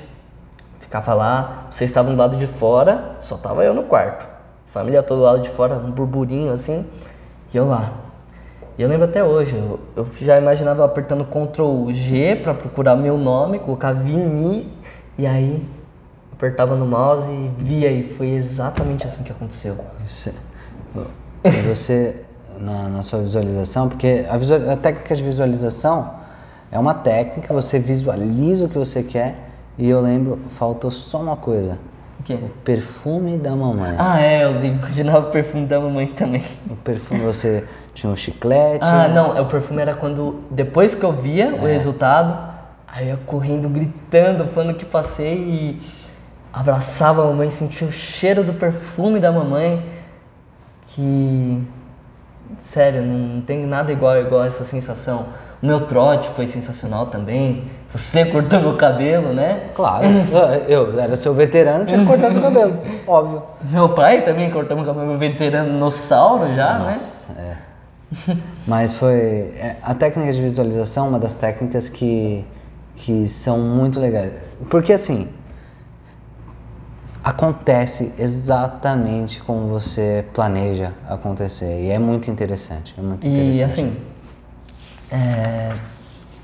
ficava 0.81 1.15
lá, 1.15 1.69
vocês 1.71 1.91
estavam 1.91 2.13
do 2.13 2.19
lado 2.19 2.37
de 2.37 2.47
fora, 2.47 3.17
só 3.21 3.37
tava 3.37 3.65
eu 3.65 3.75
no 3.75 3.85
quarto. 3.85 4.27
Família 4.67 5.03
toda 5.03 5.21
do 5.21 5.25
lado 5.25 5.43
de 5.43 5.51
fora, 5.51 5.77
um 5.77 5.91
burburinho 5.91 6.53
assim, 6.53 6.85
e 7.53 7.57
eu 7.57 7.67
lá. 7.67 7.93
E 8.77 8.83
eu 8.83 8.89
lembro 8.89 9.05
até 9.05 9.23
hoje, 9.23 9.55
eu, 9.55 9.79
eu 9.95 10.07
já 10.21 10.37
imaginava 10.37 10.85
apertando 10.85 11.25
Ctrl 11.25 11.93
G 11.93 12.37
para 12.43 12.55
procurar 12.55 12.97
meu 12.97 13.17
nome, 13.17 13.61
colocar 13.61 13.93
Vini, 13.93 14.69
e 15.17 15.27
aí 15.27 15.65
apertava 16.37 16.75
no 16.77 16.87
mouse 16.87 17.29
e 17.31 17.51
via, 17.59 17.91
e 17.91 18.03
foi 18.15 18.29
exatamente 18.31 19.07
assim 19.07 19.23
que 19.23 19.33
aconteceu. 19.33 19.77
Isso 20.05 20.31
é- 20.31 20.55
você, 21.69 22.23
na, 22.59 22.89
na 22.89 23.03
sua 23.03 23.21
visualização, 23.21 23.89
porque 23.89 24.25
a, 24.31 24.37
visual- 24.37 24.71
a 24.71 24.77
técnica 24.77 25.15
de 25.15 25.23
visualização 25.23 26.15
é 26.73 26.79
uma 26.79 26.95
técnica, 26.95 27.53
você 27.53 27.79
visualiza 27.79 28.65
o 28.65 28.69
que 28.69 28.79
você 28.79 29.03
quer, 29.03 29.37
e 29.77 29.89
eu 29.89 30.01
lembro, 30.01 30.39
faltou 30.57 30.91
só 30.91 31.21
uma 31.21 31.37
coisa. 31.37 31.79
O 32.21 32.23
quê? 32.23 32.35
O 32.35 32.49
perfume 32.65 33.37
da 33.37 33.55
mamãe. 33.55 33.95
Ah, 33.99 34.21
é, 34.21 34.45
eu 34.45 34.65
imaginava 34.65 35.29
o 35.29 35.31
perfume 35.31 35.67
da 35.67 35.79
mamãe 35.79 36.07
também. 36.07 36.43
O 36.71 36.77
perfume, 36.77 37.21
você 37.21 37.65
tinha 37.93 38.11
um 38.11 38.17
chiclete. 38.17 38.85
Ah, 38.87 39.09
não, 39.09 39.37
é, 39.37 39.41
o 39.41 39.47
perfume 39.47 39.83
era 39.83 39.95
quando, 39.95 40.41
depois 40.51 40.95
que 40.95 41.05
eu 41.05 41.13
via 41.13 41.55
o 41.55 41.67
resultado, 41.67 42.55
aí 42.87 43.11
eu 43.11 43.19
correndo, 43.27 43.69
gritando, 43.69 44.47
falando 44.49 44.75
que 44.75 44.85
passei 44.87 45.35
e 45.37 45.83
abraçava 46.55 47.23
a 47.23 47.27
mamãe, 47.27 47.51
sentia 47.51 47.89
o 47.89 47.93
cheiro 47.93 48.45
do 48.45 48.55
perfume 48.55 49.19
da 49.19 49.33
mamãe, 49.33 49.85
que, 50.87 51.61
sério, 52.67 53.03
não 53.03 53.41
tem 53.41 53.67
nada 53.67 53.93
igual, 53.93 54.17
igual 54.19 54.45
essa 54.45 54.65
sensação. 54.65 55.27
O 55.61 55.67
meu 55.67 55.81
trote 55.81 56.29
foi 56.31 56.47
sensacional 56.47 57.07
também, 57.07 57.65
você 57.93 58.25
cortou 58.25 58.61
meu 58.61 58.77
cabelo, 58.77 59.33
né? 59.33 59.71
Claro, 59.75 60.05
eu 60.69 60.99
era 60.99 61.17
seu 61.17 61.35
veterano, 61.35 61.85
tinha 61.85 62.01
que 62.01 62.07
cortar 62.07 62.31
seu 62.31 62.43
cabelo, 62.43 62.79
óbvio. 63.07 63.43
Meu 63.71 63.89
pai 63.89 64.23
também 64.23 64.51
cortou 64.51 64.77
meu 64.77 64.87
cabelo, 64.87 65.07
meu 65.07 65.19
veterano 65.19 65.73
dinossauro 65.73 66.55
já, 66.55 66.79
né? 66.79 66.87
Nossa, 66.87 67.33
é. 67.41 67.57
Mas 68.67 68.93
foi. 68.93 69.15
é, 69.57 69.77
a 69.83 69.95
técnica 69.95 70.33
de 70.33 70.41
visualização 70.41 71.07
é 71.07 71.09
uma 71.11 71.19
das 71.19 71.35
técnicas 71.35 71.89
que, 71.89 72.45
que 72.95 73.27
são 73.29 73.59
muito 73.59 73.99
legais. 73.99 74.33
Porque 74.69 74.93
assim. 74.93 75.29
Acontece 77.25 78.13
exatamente 78.19 79.41
como 79.41 79.67
você 79.69 80.27
planeja 80.35 80.93
acontecer. 81.09 81.81
E 81.81 81.91
é 81.91 81.99
muito 81.99 82.31
interessante. 82.31 82.95
É 82.99 83.01
muito 83.01 83.27
E 83.27 83.31
interessante. 83.31 83.65
assim, 83.65 83.97
é, 85.11 85.73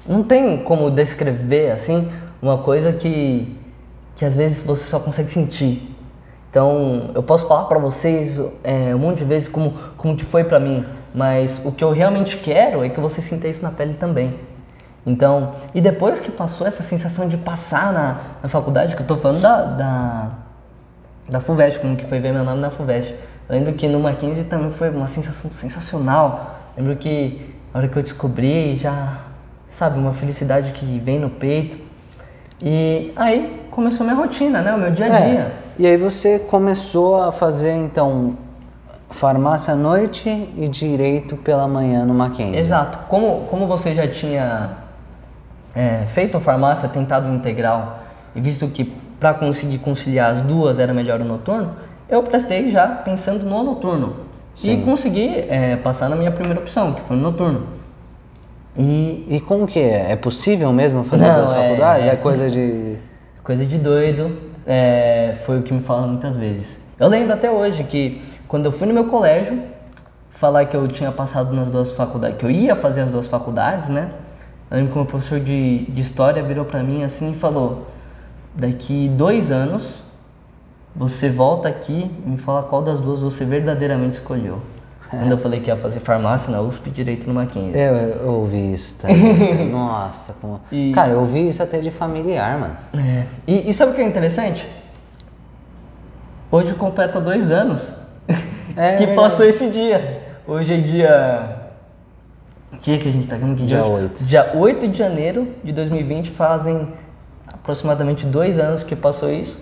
não 0.06 0.22
tem 0.22 0.64
como 0.64 0.90
descrever 0.90 1.70
assim 1.72 2.10
uma 2.40 2.58
coisa 2.58 2.92
que, 2.94 3.58
que 4.16 4.24
às 4.24 4.34
vezes 4.34 4.64
você 4.64 4.84
só 4.88 4.98
consegue 4.98 5.30
sentir. 5.30 5.94
Então, 6.50 7.10
eu 7.14 7.22
posso 7.22 7.46
falar 7.46 7.64
pra 7.64 7.78
vocês 7.78 8.40
é, 8.64 8.94
um 8.94 8.98
monte 8.98 9.18
de 9.18 9.24
vezes 9.24 9.48
como, 9.48 9.74
como 9.98 10.16
que 10.16 10.24
foi 10.24 10.44
pra 10.44 10.58
mim, 10.58 10.84
mas 11.14 11.60
o 11.64 11.70
que 11.70 11.84
eu 11.84 11.92
realmente 11.92 12.38
quero 12.38 12.82
é 12.82 12.88
que 12.88 12.98
você 12.98 13.20
sinta 13.20 13.46
isso 13.46 13.62
na 13.62 13.70
pele 13.70 13.94
também. 13.94 14.34
Então, 15.06 15.54
e 15.74 15.80
depois 15.80 16.18
que 16.18 16.30
passou 16.30 16.66
essa 16.66 16.82
sensação 16.82 17.28
de 17.28 17.36
passar 17.36 17.92
na, 17.92 18.20
na 18.42 18.48
faculdade, 18.48 18.96
que 18.96 19.02
eu 19.02 19.06
tô 19.06 19.16
falando 19.16 19.40
da, 19.40 19.62
da, 19.62 20.30
da 21.30 21.40
FUVEST, 21.40 21.78
como 21.78 21.96
que 21.96 22.04
foi 22.04 22.18
ver 22.20 22.32
meu 22.32 22.44
nome 22.44 22.60
na 22.60 22.70
FUVEST. 22.70 23.14
Eu 23.48 23.54
lembro 23.54 23.72
que 23.74 23.88
no 23.88 24.00
Mackenzie 24.00 24.44
também 24.44 24.70
foi 24.70 24.90
uma 24.90 25.06
sensação 25.06 25.50
sensacional. 25.50 26.58
Lembro 26.76 26.96
que 26.96 27.54
a 27.72 27.78
hora 27.78 27.88
que 27.88 27.96
eu 27.96 28.02
descobri, 28.02 28.76
já, 28.76 29.18
sabe, 29.70 29.98
uma 29.98 30.12
felicidade 30.12 30.72
que 30.72 30.98
vem 30.98 31.18
no 31.18 31.30
peito. 31.30 31.78
E 32.62 33.12
aí 33.16 33.62
começou 33.70 34.04
minha 34.04 34.16
rotina, 34.16 34.60
né, 34.60 34.74
o 34.74 34.78
meu 34.78 34.90
dia 34.90 35.06
a 35.06 35.08
É, 35.08 35.30
dia. 35.30 35.52
E 35.78 35.86
aí 35.86 35.96
você 35.96 36.38
começou 36.38 37.22
a 37.22 37.32
fazer 37.32 37.72
então 37.72 38.36
farmácia 39.08 39.72
à 39.72 39.76
noite 39.76 40.28
e 40.56 40.68
direito 40.68 41.36
pela 41.36 41.66
manhã 41.66 42.04
no 42.04 42.14
Mackenzie. 42.14 42.56
Exato. 42.56 42.98
Como, 43.08 43.46
como 43.46 43.66
você 43.66 43.94
já 43.94 44.06
tinha 44.06 44.76
é, 45.74 46.04
feito 46.06 46.38
farmácia, 46.38 46.88
tentado 46.88 47.32
integral, 47.32 48.00
e 48.34 48.40
visto 48.40 48.68
que 48.68 48.99
para 49.20 49.34
conseguir 49.34 49.78
conciliar 49.78 50.30
as 50.32 50.40
duas 50.40 50.78
era 50.78 50.92
melhor 50.94 51.20
o 51.20 51.24
noturno, 51.24 51.76
eu 52.08 52.22
prestei 52.22 52.70
já 52.70 52.88
pensando 52.88 53.44
no 53.44 53.62
noturno. 53.62 54.16
Sim. 54.54 54.80
E 54.80 54.84
consegui 54.84 55.44
é, 55.48 55.76
passar 55.76 56.08
na 56.08 56.16
minha 56.16 56.32
primeira 56.32 56.58
opção, 56.58 56.92
que 56.94 57.02
foi 57.02 57.16
no 57.16 57.22
noturno. 57.22 57.62
E 58.76 59.26
E 59.28 59.40
como 59.40 59.66
que 59.66 59.78
é? 59.78 60.12
É 60.12 60.16
possível 60.16 60.72
mesmo 60.72 61.04
fazer 61.04 61.26
Não, 61.26 61.36
duas 61.36 61.52
é- 61.52 61.54
faculdades? 61.54 62.06
É, 62.06 62.10
é- 62.10 62.16
coisa 62.16 62.50
de. 62.50 62.96
Coisa 63.42 63.64
de 63.64 63.78
doido, 63.78 64.36
é, 64.66 65.34
foi 65.44 65.58
o 65.58 65.62
que 65.62 65.72
me 65.72 65.80
falaram 65.80 66.08
muitas 66.08 66.36
vezes. 66.36 66.78
Eu 66.98 67.08
lembro 67.08 67.32
até 67.32 67.50
hoje 67.50 67.82
que 67.84 68.22
quando 68.46 68.66
eu 68.66 68.70
fui 68.70 68.86
no 68.86 68.92
meu 68.92 69.04
colégio 69.06 69.60
falar 70.30 70.66
que 70.66 70.76
eu 70.76 70.86
tinha 70.86 71.10
passado 71.10 71.52
nas 71.52 71.68
duas 71.70 71.92
faculdades, 71.92 72.36
que 72.36 72.44
eu 72.44 72.50
ia 72.50 72.76
fazer 72.76 73.00
as 73.00 73.10
duas 73.10 73.26
faculdades, 73.26 73.88
né? 73.88 74.10
Eu 74.70 74.76
lembro 74.76 74.92
que 74.92 74.98
o 74.98 75.02
meu 75.02 75.10
professor 75.10 75.40
de, 75.40 75.86
de 75.90 76.00
história 76.00 76.42
virou 76.42 76.64
pra 76.66 76.82
mim 76.82 77.02
assim 77.02 77.30
e 77.30 77.34
falou: 77.34 77.86
daqui 78.54 79.08
dois 79.08 79.50
anos 79.50 79.88
você 80.94 81.28
volta 81.28 81.68
aqui 81.68 82.10
e 82.26 82.28
me 82.30 82.36
fala 82.38 82.62
qual 82.64 82.82
das 82.82 83.00
duas 83.00 83.20
você 83.20 83.44
verdadeiramente 83.44 84.14
escolheu. 84.14 84.60
Quando 85.08 85.30
eu 85.32 85.38
falei 85.38 85.60
que 85.60 85.68
ia 85.68 85.76
fazer 85.76 85.98
farmácia 86.00 86.52
na 86.52 86.60
USP 86.60 86.88
direito 86.90 87.26
no 87.26 87.34
Mackenzie. 87.34 87.80
Eu, 87.80 87.94
eu 87.96 88.30
ouvi 88.32 88.72
isso 88.72 89.00
também. 89.00 89.66
Nossa, 89.70 90.34
como... 90.40 90.60
E- 90.70 90.92
Cara, 90.92 91.12
eu 91.12 91.20
ouvi 91.20 91.48
isso 91.48 91.60
até 91.62 91.80
de 91.80 91.90
familiar, 91.90 92.58
mano. 92.60 92.76
É. 92.94 93.24
E, 93.46 93.70
e 93.70 93.74
sabe 93.74 93.90
o 93.90 93.94
que 93.94 94.00
é 94.00 94.04
interessante? 94.04 94.68
Hoje 96.52 96.74
completa 96.74 97.20
dois 97.20 97.50
anos 97.50 97.94
É 98.76 98.96
que 98.98 99.08
passou 99.08 99.44
esse 99.46 99.70
dia. 99.70 100.22
Hoje 100.46 100.74
é 100.74 100.76
dia. 100.78 101.56
Que 102.82 102.98
que 102.98 103.08
a 103.08 103.12
gente 103.12 103.26
tá 103.26 103.36
vendo? 103.36 103.56
Que 103.56 103.66
Dia 103.66 103.84
hoje? 103.84 104.04
8. 104.04 104.24
Dia 104.24 104.52
8 104.54 104.88
de 104.88 104.98
janeiro 104.98 105.48
de 105.62 105.72
2020 105.72 106.30
fazem 106.30 106.88
aproximadamente 107.70 108.26
dois 108.26 108.58
anos 108.58 108.82
que 108.82 108.96
passou 108.96 109.30
isso. 109.30 109.56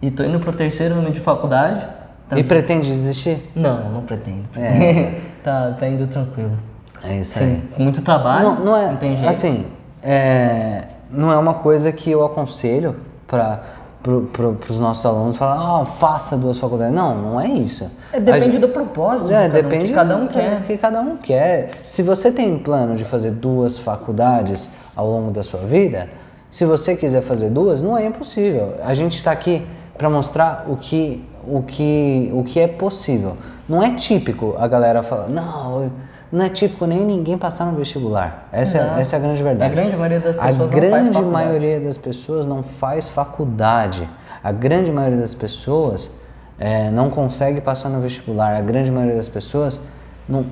E 0.00 0.10
tô 0.10 0.24
indo 0.24 0.40
pro 0.40 0.52
terceiro 0.52 0.94
ano 0.94 1.10
de 1.10 1.20
faculdade. 1.20 1.80
E 2.26 2.30
Tanto- 2.30 2.48
pretende 2.48 2.88
desistir? 2.88 3.50
Não, 3.54 3.90
não 3.90 4.02
pretendo. 4.02 4.44
É. 4.56 5.20
tá, 5.44 5.76
tá 5.78 5.88
indo 5.88 6.06
tranquilo. 6.06 6.58
É 7.04 7.18
isso 7.18 7.38
aí. 7.38 7.44
Sim, 7.44 7.62
com 7.74 7.82
muito 7.82 8.02
trabalho. 8.02 8.44
Não, 8.54 8.64
não 8.64 8.76
é. 8.76 8.86
Não 8.90 8.96
tem 8.96 9.16
jeito. 9.16 9.28
Assim, 9.28 9.66
é, 10.02 10.84
não 11.10 11.30
é 11.30 11.36
uma 11.36 11.54
coisa 11.54 11.92
que 11.92 12.10
eu 12.10 12.24
aconselho 12.24 12.96
para 13.28 13.62
pro, 14.02 14.22
pro, 14.22 14.56
os 14.68 14.78
nossos 14.78 15.04
alunos 15.04 15.36
falar, 15.36 15.80
ah, 15.80 15.84
faça 15.84 16.36
duas 16.36 16.56
faculdades. 16.56 16.94
Não, 16.94 17.14
não 17.16 17.40
é 17.40 17.48
isso. 17.48 17.90
É, 18.12 18.20
depende 18.20 18.44
gente- 18.52 18.58
do 18.60 18.68
propósito. 18.68 19.30
É, 19.32 19.48
de 19.48 19.50
cada 19.50 19.58
um, 19.58 19.62
depende 19.62 19.88
que 19.88 19.94
cada 19.94 20.16
um 20.16 20.26
quer. 20.28 20.62
que 20.62 20.78
cada 20.78 21.00
um 21.00 21.16
quer. 21.16 21.70
Se 21.82 22.02
você 22.02 22.30
tem 22.30 22.56
plano 22.58 22.94
de 22.96 23.04
fazer 23.04 23.32
duas 23.32 23.78
faculdades 23.78 24.70
ao 24.94 25.08
longo 25.08 25.30
da 25.32 25.42
sua 25.42 25.60
vida, 25.60 26.08
se 26.50 26.64
você 26.64 26.96
quiser 26.96 27.20
fazer 27.22 27.50
duas, 27.50 27.82
não 27.82 27.96
é 27.96 28.04
impossível. 28.06 28.74
A 28.82 28.94
gente 28.94 29.16
está 29.16 29.30
aqui 29.32 29.66
para 29.96 30.08
mostrar 30.08 30.64
o 30.68 30.76
que, 30.76 31.24
o, 31.46 31.62
que, 31.62 32.30
o 32.34 32.44
que 32.44 32.60
é 32.60 32.68
possível. 32.68 33.36
Não 33.68 33.82
é 33.82 33.94
típico 33.94 34.54
a 34.58 34.66
galera 34.68 35.02
falar, 35.02 35.28
não, 35.28 35.90
não 36.30 36.44
é 36.44 36.48
típico 36.48 36.86
nem 36.86 37.04
ninguém 37.04 37.36
passar 37.36 37.66
no 37.66 37.76
vestibular. 37.76 38.48
Essa, 38.52 38.78
é, 38.78 39.00
essa 39.00 39.16
é 39.16 39.18
a 39.18 39.22
grande 39.22 39.42
verdade. 39.42 39.72
A 39.72 39.74
grande 39.74 39.96
maioria 39.96 40.20
das 40.20 40.36
pessoas 40.36 40.46
A 40.46 40.52
não 40.52 40.68
faz 40.68 40.70
grande 40.70 41.06
faculdade. 41.12 41.26
maioria 41.32 41.80
das 41.80 41.98
pessoas 41.98 42.46
não 42.46 42.62
faz 42.62 43.08
faculdade. 43.08 44.08
A 44.42 44.52
grande 44.52 44.92
maioria 44.92 45.18
das 45.18 45.34
pessoas 45.34 46.10
eh, 46.58 46.90
não 46.90 47.10
consegue 47.10 47.60
passar 47.60 47.88
no 47.88 48.00
vestibular. 48.00 48.54
A 48.54 48.60
grande 48.60 48.90
maioria 48.90 49.16
das 49.16 49.28
pessoas 49.28 49.80
não, 50.28 50.46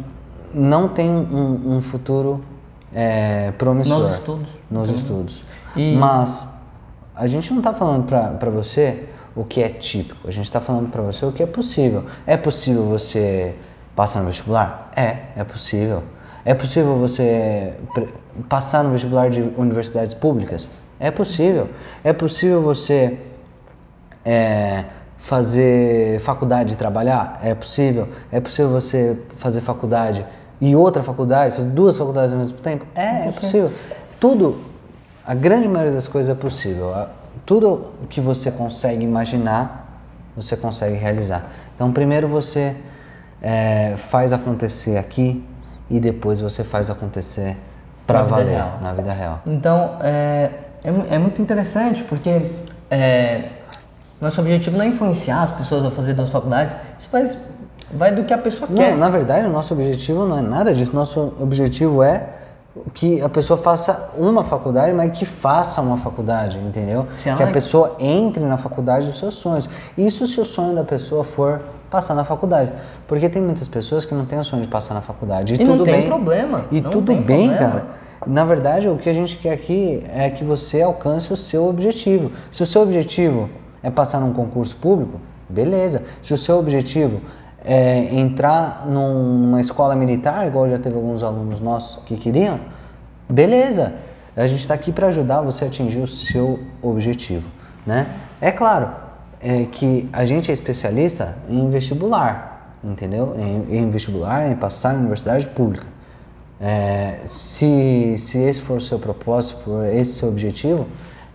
não 0.52 0.88
tem 0.88 1.08
um, 1.08 1.76
um 1.76 1.80
futuro 1.82 2.40
eh, 2.94 3.52
promissor 3.58 4.00
Nos 4.00 4.14
estudos. 4.14 4.48
nos 4.70 4.90
estudos. 4.90 5.42
E- 5.76 5.96
Mas 5.96 6.48
a 7.14 7.26
gente 7.26 7.50
não 7.50 7.58
está 7.58 7.72
falando 7.74 8.04
para 8.06 8.50
você 8.50 9.08
o 9.36 9.44
que 9.44 9.62
é 9.62 9.68
típico. 9.68 10.26
A 10.28 10.30
gente 10.30 10.44
está 10.44 10.60
falando 10.60 10.90
para 10.90 11.02
você 11.02 11.24
o 11.26 11.32
que 11.32 11.42
é 11.42 11.46
possível. 11.46 12.04
É 12.26 12.36
possível 12.36 12.84
você 12.84 13.54
passar 13.96 14.20
no 14.20 14.26
vestibular? 14.26 14.90
É, 14.96 15.16
é 15.36 15.44
possível. 15.44 16.02
É 16.44 16.54
possível 16.54 16.96
você 16.98 17.74
passar 18.48 18.84
no 18.84 18.90
vestibular 18.90 19.30
de 19.30 19.40
universidades 19.56 20.14
públicas? 20.14 20.68
É 21.00 21.10
possível. 21.10 21.68
É 22.02 22.12
possível 22.12 22.62
você 22.62 23.18
é, 24.24 24.84
fazer 25.18 26.20
faculdade 26.20 26.74
e 26.74 26.76
trabalhar? 26.76 27.40
É 27.42 27.54
possível. 27.54 28.08
É 28.30 28.40
possível 28.40 28.70
você 28.70 29.18
fazer 29.38 29.60
faculdade 29.60 30.24
e 30.60 30.76
outra 30.76 31.02
faculdade, 31.02 31.54
fazer 31.54 31.68
duas 31.70 31.96
faculdades 31.96 32.32
ao 32.32 32.38
mesmo 32.38 32.58
tempo? 32.58 32.86
É, 32.94 33.28
é 33.28 33.32
possível. 33.32 33.72
Tudo, 34.20 34.58
a 35.26 35.34
grande 35.34 35.66
maioria 35.68 35.92
das 35.92 36.06
coisas 36.06 36.34
é 36.36 36.38
possível. 36.38 36.94
Tudo 37.46 37.92
que 38.08 38.20
você 38.20 38.50
consegue 38.50 39.02
imaginar, 39.02 40.00
você 40.36 40.56
consegue 40.56 40.96
realizar. 40.96 41.50
Então, 41.74 41.92
primeiro 41.92 42.28
você 42.28 42.76
é, 43.42 43.94
faz 43.96 44.32
acontecer 44.32 44.98
aqui 44.98 45.44
e 45.90 45.98
depois 45.98 46.40
você 46.40 46.62
faz 46.62 46.90
acontecer 46.90 47.56
para 48.06 48.22
valer 48.22 48.52
real. 48.56 48.78
na 48.82 48.92
vida 48.92 49.12
real. 49.12 49.40
Então, 49.46 49.96
é, 50.02 50.50
é, 50.84 51.14
é 51.14 51.18
muito 51.18 51.40
interessante 51.40 52.02
porque 52.04 52.52
é, 52.90 53.48
nosso 54.20 54.40
objetivo 54.40 54.76
não 54.76 54.84
é 54.84 54.88
influenciar 54.88 55.42
as 55.42 55.50
pessoas 55.50 55.84
a 55.84 55.90
fazer 55.90 56.14
duas 56.14 56.30
faculdades. 56.30 56.76
Isso 56.98 57.08
faz, 57.08 57.36
vai 57.92 58.14
do 58.14 58.24
que 58.24 58.32
a 58.32 58.38
pessoa 58.38 58.68
Não, 58.70 58.76
quer. 58.76 58.96
na 58.96 59.08
verdade, 59.08 59.46
o 59.46 59.50
nosso 59.50 59.72
objetivo 59.72 60.26
não 60.26 60.38
é 60.38 60.42
nada 60.42 60.74
disso. 60.74 60.94
Nosso 60.94 61.34
objetivo 61.40 62.02
é 62.02 62.28
que 62.92 63.20
a 63.22 63.28
pessoa 63.28 63.56
faça 63.56 64.10
uma 64.16 64.42
faculdade, 64.42 64.92
mas 64.92 65.16
que 65.16 65.24
faça 65.24 65.80
uma 65.80 65.96
faculdade, 65.96 66.58
entendeu? 66.58 67.06
Que 67.22 67.34
Que 67.34 67.42
a 67.42 67.46
pessoa 67.50 67.96
entre 68.00 68.42
na 68.44 68.56
faculdade 68.56 69.06
dos 69.06 69.18
seus 69.18 69.34
sonhos. 69.34 69.68
Isso 69.96 70.26
se 70.26 70.40
o 70.40 70.44
sonho 70.44 70.74
da 70.74 70.82
pessoa 70.84 71.22
for 71.22 71.60
passar 71.90 72.14
na 72.14 72.24
faculdade. 72.24 72.72
Porque 73.06 73.28
tem 73.28 73.40
muitas 73.40 73.68
pessoas 73.68 74.04
que 74.04 74.12
não 74.14 74.24
têm 74.24 74.38
o 74.40 74.44
sonho 74.44 74.62
de 74.62 74.68
passar 74.68 74.94
na 74.94 75.00
faculdade. 75.00 75.54
E, 75.54 75.60
E 75.60 75.64
não 75.64 75.72
tudo 75.76 75.84
tem 75.84 75.94
bem. 76.00 76.06
problema, 76.08 76.64
E 76.72 76.80
não 76.80 76.90
tudo 76.90 77.14
bem, 77.14 77.48
problema. 77.48 77.58
cara. 77.58 77.84
Na 78.26 78.44
verdade, 78.44 78.88
o 78.88 78.96
que 78.96 79.08
a 79.08 79.12
gente 79.14 79.36
quer 79.36 79.52
aqui 79.52 80.02
é 80.12 80.28
que 80.30 80.42
você 80.42 80.82
alcance 80.82 81.32
o 81.32 81.36
seu 81.36 81.68
objetivo. 81.68 82.32
Se 82.50 82.62
o 82.62 82.66
seu 82.66 82.82
objetivo 82.82 83.48
é 83.82 83.90
passar 83.90 84.18
num 84.18 84.32
concurso 84.32 84.74
público, 84.76 85.20
beleza. 85.48 86.02
Se 86.22 86.32
o 86.32 86.36
seu 86.36 86.58
objetivo 86.58 87.20
é 87.64 88.14
entrar 88.14 88.84
num- 88.86 89.38
numa 89.38 89.60
escola 89.60 89.96
militar, 89.96 90.46
igual 90.46 90.68
já 90.68 90.78
teve 90.78 90.96
alguns 90.96 91.22
alunos 91.22 91.60
nossos 91.60 92.04
que 92.04 92.16
queriam, 92.16 92.60
beleza. 93.28 93.94
A 94.36 94.46
gente 94.46 94.60
está 94.60 94.74
aqui 94.74 94.92
para 94.92 95.06
ajudar 95.08 95.40
você 95.40 95.64
a 95.64 95.68
atingir 95.68 96.00
o 96.00 96.06
seu 96.06 96.58
objetivo, 96.82 97.48
né? 97.86 98.06
É 98.40 98.50
claro 98.50 98.88
é 99.40 99.64
que 99.70 100.08
a 100.12 100.24
gente 100.24 100.50
é 100.50 100.54
especialista 100.54 101.36
em 101.48 101.68
vestibular, 101.68 102.78
entendeu? 102.82 103.34
Em, 103.38 103.76
em 103.78 103.90
vestibular, 103.90 104.50
em 104.50 104.56
passar 104.56 104.94
em 104.94 104.98
universidade 104.98 105.46
pública. 105.48 105.86
É, 106.58 107.18
se, 107.26 108.14
se 108.16 108.38
esse 108.38 108.60
for 108.60 108.78
o 108.78 108.80
seu 108.80 108.98
propósito, 108.98 109.60
for 109.60 109.84
esse 109.86 110.14
seu 110.14 110.28
objetivo, 110.28 110.86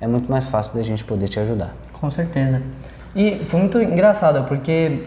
é 0.01 0.07
muito 0.07 0.30
mais 0.30 0.47
fácil 0.47 0.75
da 0.75 0.82
gente 0.82 1.05
poder 1.05 1.27
te 1.27 1.39
ajudar. 1.39 1.75
Com 1.93 2.09
certeza. 2.09 2.61
E 3.15 3.41
foi 3.45 3.59
muito 3.59 3.80
engraçado, 3.80 4.47
porque 4.47 5.03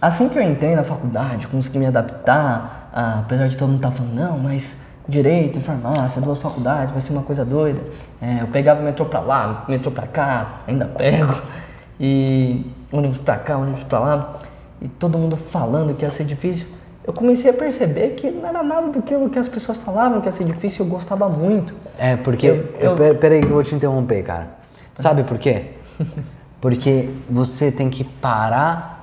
assim 0.00 0.28
que 0.28 0.38
eu 0.38 0.42
entrei 0.42 0.74
na 0.74 0.84
faculdade, 0.84 1.46
consegui 1.48 1.78
me 1.78 1.86
adaptar, 1.86 2.90
ah, 2.92 3.18
apesar 3.20 3.48
de 3.48 3.56
todo 3.56 3.68
mundo 3.68 3.78
estar 3.78 3.90
falando, 3.90 4.14
não, 4.14 4.38
mas 4.38 4.78
direito 5.08 5.60
farmácia, 5.60 6.20
duas 6.20 6.38
faculdades, 6.38 6.92
vai 6.92 7.00
ser 7.02 7.12
uma 7.12 7.22
coisa 7.22 7.44
doida. 7.44 7.80
É, 8.22 8.42
eu 8.42 8.46
pegava 8.48 8.80
o 8.80 8.84
metrô 8.84 9.06
pra 9.06 9.20
lá, 9.20 9.64
metrô 9.68 9.90
pra 9.90 10.06
cá, 10.06 10.60
ainda 10.66 10.86
pego, 10.86 11.34
e 11.98 12.64
ônibus 12.92 13.18
pra 13.18 13.36
cá, 13.36 13.56
ônibus 13.58 13.82
pra 13.84 13.98
lá, 13.98 14.34
e 14.80 14.88
todo 14.88 15.18
mundo 15.18 15.36
falando 15.36 15.94
que 15.94 16.04
ia 16.04 16.10
ser 16.10 16.24
difícil. 16.24 16.66
Eu 17.06 17.12
comecei 17.12 17.50
a 17.50 17.54
perceber 17.54 18.10
que 18.10 18.30
não 18.30 18.46
era 18.48 18.62
nada 18.62 18.88
daquilo 18.88 19.28
que 19.30 19.38
as 19.38 19.48
pessoas 19.48 19.78
falavam 19.78 20.20
que 20.20 20.28
ia 20.28 20.32
ser 20.32 20.44
difícil, 20.44 20.84
eu 20.84 20.90
gostava 20.90 21.28
muito. 21.28 21.74
É, 21.98 22.14
porque. 22.16 22.46
Eu- 22.46 22.68
eu- 22.78 22.94
pe- 22.94 23.14
Peraí 23.14 23.40
que 23.40 23.46
eu 23.46 23.52
vou 23.54 23.62
te 23.64 23.74
interromper, 23.74 24.22
cara. 24.22 24.48
Sabe 24.94 25.24
por 25.24 25.38
quê? 25.38 25.70
Porque 26.60 27.08
você 27.28 27.72
tem 27.72 27.88
que 27.88 28.04
parar 28.04 28.99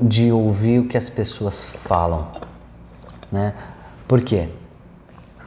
de 0.00 0.32
ouvir 0.32 0.80
o 0.80 0.88
que 0.88 0.96
as 0.96 1.08
pessoas 1.08 1.64
falam. 1.64 2.28
Né? 3.30 3.54
Por 4.06 4.20
quê? 4.22 4.48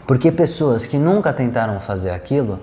Porque 0.06 0.32
pessoas 0.32 0.86
que 0.86 0.98
nunca 0.98 1.34
tentaram 1.34 1.80
fazer 1.80 2.12
aquilo, 2.12 2.60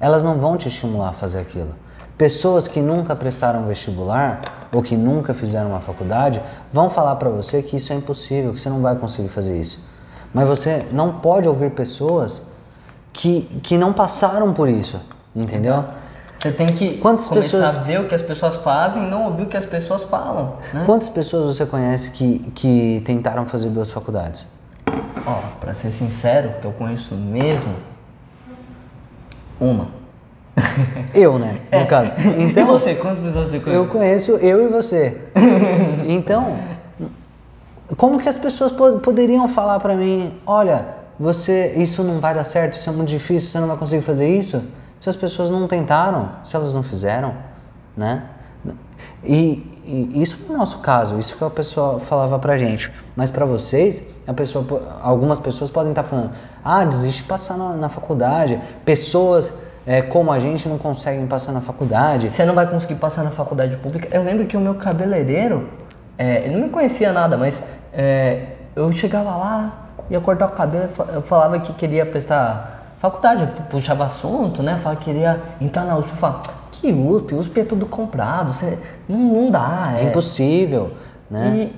elas 0.00 0.22
não 0.24 0.38
vão 0.38 0.56
te 0.56 0.68
estimular 0.68 1.10
a 1.10 1.12
fazer 1.12 1.38
aquilo. 1.38 1.74
Pessoas 2.16 2.66
que 2.66 2.80
nunca 2.80 3.14
prestaram 3.14 3.64
vestibular 3.66 4.68
ou 4.72 4.82
que 4.82 4.96
nunca 4.96 5.32
fizeram 5.32 5.70
uma 5.70 5.80
faculdade 5.80 6.42
vão 6.72 6.90
falar 6.90 7.14
para 7.16 7.30
você 7.30 7.62
que 7.62 7.76
isso 7.76 7.92
é 7.92 7.96
impossível, 7.96 8.52
que 8.52 8.60
você 8.60 8.68
não 8.68 8.82
vai 8.82 8.96
conseguir 8.96 9.28
fazer 9.28 9.58
isso. 9.58 9.80
Mas 10.34 10.46
você 10.46 10.86
não 10.90 11.20
pode 11.20 11.48
ouvir 11.48 11.70
pessoas 11.70 12.42
que, 13.12 13.42
que 13.62 13.78
não 13.78 13.92
passaram 13.92 14.52
por 14.52 14.68
isso, 14.68 15.00
entendeu? 15.34 15.84
Você 16.38 16.52
tem 16.52 16.68
que 16.68 16.98
Quantas 16.98 17.28
começar 17.28 17.58
pessoas- 17.58 17.76
a 17.76 17.80
ver 17.80 18.00
o 18.00 18.06
que 18.08 18.14
as 18.14 18.22
pessoas 18.22 18.56
fazem 18.56 19.04
e 19.04 19.06
não 19.10 19.24
ouvir 19.26 19.42
o 19.42 19.46
que 19.46 19.56
as 19.56 19.64
pessoas 19.64 20.04
falam, 20.04 20.54
né? 20.72 20.84
Quantas 20.86 21.08
pessoas 21.08 21.56
você 21.56 21.66
conhece 21.66 22.12
que, 22.12 22.38
que 22.54 23.02
tentaram 23.04 23.44
fazer 23.44 23.70
duas 23.70 23.90
faculdades? 23.90 24.46
Ó, 25.26 25.40
pra 25.60 25.74
ser 25.74 25.90
sincero, 25.90 26.52
que 26.60 26.64
eu 26.66 26.72
conheço 26.72 27.14
mesmo, 27.16 27.74
uma. 29.60 29.88
Eu, 31.14 31.38
né? 31.38 31.60
No 31.72 31.86
caso. 31.86 32.12
Então, 32.38 32.62
e 32.62 32.66
você, 32.66 32.94
quantas 32.94 33.20
pessoas 33.20 33.48
você 33.48 33.60
conhece? 33.60 33.76
Eu 33.82 33.86
conheço 33.88 34.30
eu 34.32 34.64
e 34.64 34.68
você. 34.68 35.20
Então, 36.06 36.56
como 37.96 38.18
que 38.20 38.28
as 38.28 38.36
pessoas 38.38 38.72
po- 38.72 38.98
poderiam 39.00 39.48
falar 39.48 39.78
pra 39.80 39.94
mim, 39.94 40.32
olha, 40.46 40.86
você, 41.18 41.74
isso 41.76 42.02
não 42.02 42.18
vai 42.20 42.32
dar 42.34 42.44
certo, 42.44 42.78
isso 42.78 42.88
é 42.88 42.92
muito 42.92 43.08
difícil, 43.08 43.50
você 43.50 43.58
não 43.58 43.68
vai 43.68 43.76
conseguir 43.76 44.02
fazer 44.02 44.28
isso? 44.28 44.62
Se 45.00 45.08
as 45.08 45.16
pessoas 45.16 45.50
não 45.50 45.66
tentaram, 45.66 46.30
se 46.44 46.56
elas 46.56 46.72
não 46.72 46.82
fizeram, 46.82 47.34
né? 47.96 48.24
E, 49.22 49.78
e 49.84 50.22
isso 50.22 50.44
no 50.48 50.56
nosso 50.56 50.78
caso, 50.78 51.18
isso 51.18 51.36
que 51.36 51.44
a 51.44 51.50
pessoa 51.50 52.00
falava 52.00 52.38
pra 52.38 52.58
gente. 52.58 52.90
Mas 53.16 53.30
pra 53.30 53.44
vocês, 53.44 54.06
a 54.26 54.32
pessoa, 54.32 54.64
algumas 55.02 55.40
pessoas 55.40 55.70
podem 55.70 55.90
estar 55.90 56.02
falando, 56.02 56.32
ah, 56.64 56.84
desiste 56.84 57.22
de 57.22 57.28
passar 57.28 57.56
na, 57.56 57.74
na 57.74 57.88
faculdade. 57.88 58.60
Pessoas 58.84 59.52
é, 59.86 60.02
como 60.02 60.30
a 60.30 60.38
gente 60.38 60.68
não 60.68 60.76
conseguem 60.78 61.26
passar 61.26 61.52
na 61.52 61.60
faculdade. 61.60 62.30
Você 62.30 62.44
não 62.44 62.54
vai 62.54 62.66
conseguir 62.66 62.96
passar 62.96 63.24
na 63.24 63.30
faculdade 63.30 63.76
pública. 63.78 64.08
Eu 64.14 64.22
lembro 64.22 64.46
que 64.46 64.56
o 64.56 64.60
meu 64.60 64.74
cabeleireiro, 64.74 65.68
é, 66.18 66.44
ele 66.44 66.56
não 66.56 66.64
me 66.64 66.68
conhecia 66.68 67.12
nada, 67.12 67.38
mas 67.38 67.62
é, 67.92 68.48
eu 68.76 68.92
chegava 68.92 69.34
lá, 69.34 69.88
ia 70.10 70.20
cortar 70.20 70.46
o 70.46 70.50
cabelo, 70.50 70.90
eu 71.12 71.22
falava 71.22 71.58
que 71.60 71.72
queria 71.72 72.04
prestar 72.04 72.77
faculdade, 72.98 73.42
eu 73.42 73.64
puxava 73.64 74.04
assunto, 74.04 74.62
né? 74.62 74.76
Falava 74.76 75.00
que 75.00 75.06
queria 75.06 75.40
entrar 75.60 75.84
na 75.84 75.96
USP. 75.96 76.10
Eu 76.10 76.16
falava, 76.16 76.42
que 76.72 76.92
USP? 76.92 77.34
USP 77.34 77.60
é 77.60 77.64
tudo 77.64 77.86
comprado, 77.86 78.52
você, 78.52 78.78
não, 79.08 79.18
não 79.18 79.50
dá. 79.50 79.94
É 79.98 80.04
impossível, 80.04 80.92
né? 81.30 81.70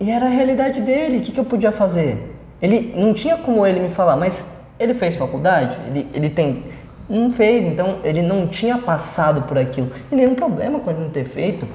E, 0.00 0.04
e 0.04 0.10
era 0.10 0.26
a 0.26 0.30
realidade 0.30 0.80
dele, 0.80 1.18
o 1.18 1.20
que, 1.20 1.32
que 1.32 1.40
eu 1.40 1.44
podia 1.44 1.72
fazer? 1.72 2.36
Ele 2.60 2.94
não 2.96 3.12
tinha 3.14 3.36
como 3.36 3.66
ele 3.66 3.80
me 3.80 3.90
falar, 3.90 4.16
mas 4.16 4.44
ele 4.78 4.94
fez 4.94 5.16
faculdade, 5.16 5.76
ele, 5.88 6.08
ele 6.12 6.30
tem. 6.30 6.64
não 7.08 7.30
fez, 7.30 7.64
então 7.64 7.98
ele 8.02 8.22
não 8.22 8.46
tinha 8.46 8.78
passado 8.78 9.42
por 9.42 9.58
aquilo. 9.58 9.90
E 10.10 10.14
nenhum 10.14 10.34
problema 10.34 10.78
com 10.80 10.90
ele 10.90 11.00
não 11.00 11.10
ter 11.10 11.24
feito. 11.24 11.66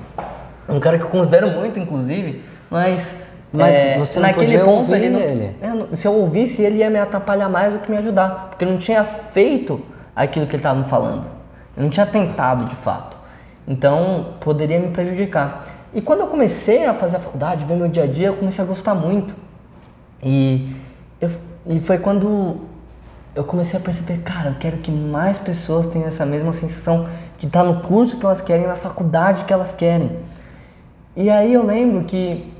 É 0.67 0.71
um 0.71 0.79
cara 0.79 0.97
que 0.97 1.03
eu 1.03 1.09
considero 1.09 1.49
muito, 1.49 1.79
inclusive, 1.79 2.41
mas. 2.69 3.24
Mas 3.57 3.75
é, 3.75 3.97
você 3.97 4.19
não 4.19 4.27
naquele 4.27 4.45
podia 4.45 4.65
ponto 4.65 4.77
ouvir 4.91 4.93
ele, 4.95 5.09
não- 5.09 5.19
ele. 5.19 5.55
é, 5.91 5.95
se 5.95 6.07
eu 6.07 6.13
ouvisse, 6.13 6.61
ele 6.61 6.77
ia 6.77 6.89
me 6.89 6.99
atrapalhar 6.99 7.49
mais 7.49 7.73
do 7.73 7.79
que 7.79 7.91
me 7.91 7.97
ajudar, 7.97 8.47
porque 8.49 8.65
eu 8.65 8.69
não 8.69 8.77
tinha 8.77 9.03
feito 9.03 9.81
aquilo 10.15 10.45
que 10.45 10.53
ele 10.55 10.59
estava 10.59 10.79
me 10.79 10.85
falando. 10.85 11.25
Eu 11.75 11.83
não 11.83 11.89
tinha 11.89 12.05
tentado 12.05 12.65
de 12.65 12.75
fato. 12.75 13.17
Então, 13.67 14.33
poderia 14.39 14.79
me 14.79 14.89
prejudicar. 14.89 15.65
E 15.93 16.01
quando 16.01 16.19
eu 16.21 16.27
comecei 16.27 16.85
a 16.85 16.93
fazer 16.93 17.17
a 17.17 17.19
faculdade, 17.19 17.65
ver 17.65 17.75
meu 17.75 17.87
dia 17.87 18.03
a 18.03 18.07
dia, 18.07 18.27
eu 18.27 18.35
comecei 18.35 18.63
a 18.63 18.67
gostar 18.67 18.93
muito. 18.95 19.33
E, 20.21 20.75
eu, 21.21 21.29
e 21.67 21.79
foi 21.79 21.97
quando 21.97 22.61
eu 23.35 23.43
comecei 23.43 23.79
a 23.79 23.81
perceber, 23.83 24.19
cara, 24.19 24.49
eu 24.49 24.55
quero 24.59 24.77
que 24.77 24.91
mais 24.91 25.37
pessoas 25.37 25.87
tenham 25.87 26.07
essa 26.07 26.25
mesma 26.25 26.53
sensação 26.53 27.07
de 27.39 27.47
estar 27.47 27.63
no 27.63 27.81
curso 27.81 28.17
que 28.17 28.25
elas 28.25 28.41
querem, 28.41 28.65
na 28.67 28.75
faculdade 28.75 29.43
que 29.45 29.51
elas 29.53 29.73
querem. 29.73 30.11
E 31.15 31.29
aí 31.29 31.53
eu 31.53 31.65
lembro 31.65 32.03
que, 32.05 32.53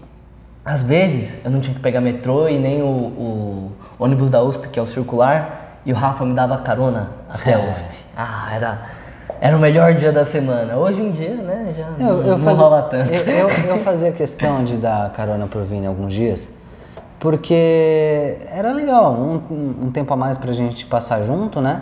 às 0.66 0.82
vezes, 0.82 1.38
eu 1.45 1.51
não 1.51 1.59
tinha 1.59 1.76
que 1.76 1.80
pegar 1.80 2.01
metrô 2.01 2.49
e 2.49 2.57
nem 2.57 2.82
o, 2.82 2.86
o 2.88 3.72
ônibus 3.99 4.30
da 4.32 4.41
USP, 4.41 4.68
que 4.70 4.80
é 4.80 4.82
o 4.82 4.88
circular, 4.88 5.80
e 5.86 5.93
o 5.93 5.95
Rafa 5.95 6.26
me 6.26 6.34
dava 6.34 6.57
carona 6.57 7.11
até 7.30 7.53
a 7.53 7.59
USP. 7.59 7.86
Ah, 8.18 8.49
era, 8.55 8.80
era 9.39 9.55
o 9.55 9.59
melhor 9.59 9.93
dia 9.93 10.11
da 10.11 10.26
semana. 10.26 10.76
Hoje 10.78 11.01
em 11.01 11.11
dia, 11.11 11.36
né, 11.36 11.74
já 11.78 12.03
Eu, 12.03 12.22
eu, 12.24 12.38
não 12.38 12.43
fazia, 12.43 12.63
rola 12.63 12.82
tanto. 12.84 13.13
eu, 13.13 13.32
eu, 13.32 13.49
eu 13.49 13.78
fazia 13.84 14.11
questão 14.11 14.63
de 14.63 14.78
dar 14.78 15.11
carona 15.11 15.45
pro 15.45 15.63
Vini 15.63 15.86
alguns 15.86 16.11
dias, 16.13 16.55
porque 17.20 18.38
era 18.51 18.72
legal, 18.74 19.13
um, 19.13 19.36
um- 19.53 19.76
um 19.88 19.91
tempo 19.91 20.13
a 20.13 20.18
mais 20.18 20.38
pra 20.38 20.51
gente 20.53 20.86
passar 20.86 21.22
junto, 21.24 21.61
né? 21.61 21.82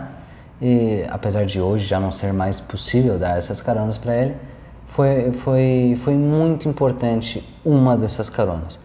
E 0.60 1.04
apesar 1.10 1.44
de 1.44 1.60
hoje 1.60 1.86
já 1.86 1.98
não 1.98 2.10
ser 2.10 2.32
mais 2.32 2.60
possível 2.60 3.18
dar 3.18 3.36
essas 3.38 3.60
caronas 3.60 3.96
pra 3.98 4.14
ele, 4.16 4.34
foi, 4.94 5.32
foi, 5.32 5.94
foi 5.98 6.14
muito 6.14 6.68
importante 6.68 7.42
uma 7.64 7.96
dessas 7.96 8.30
caronas. 8.30 8.78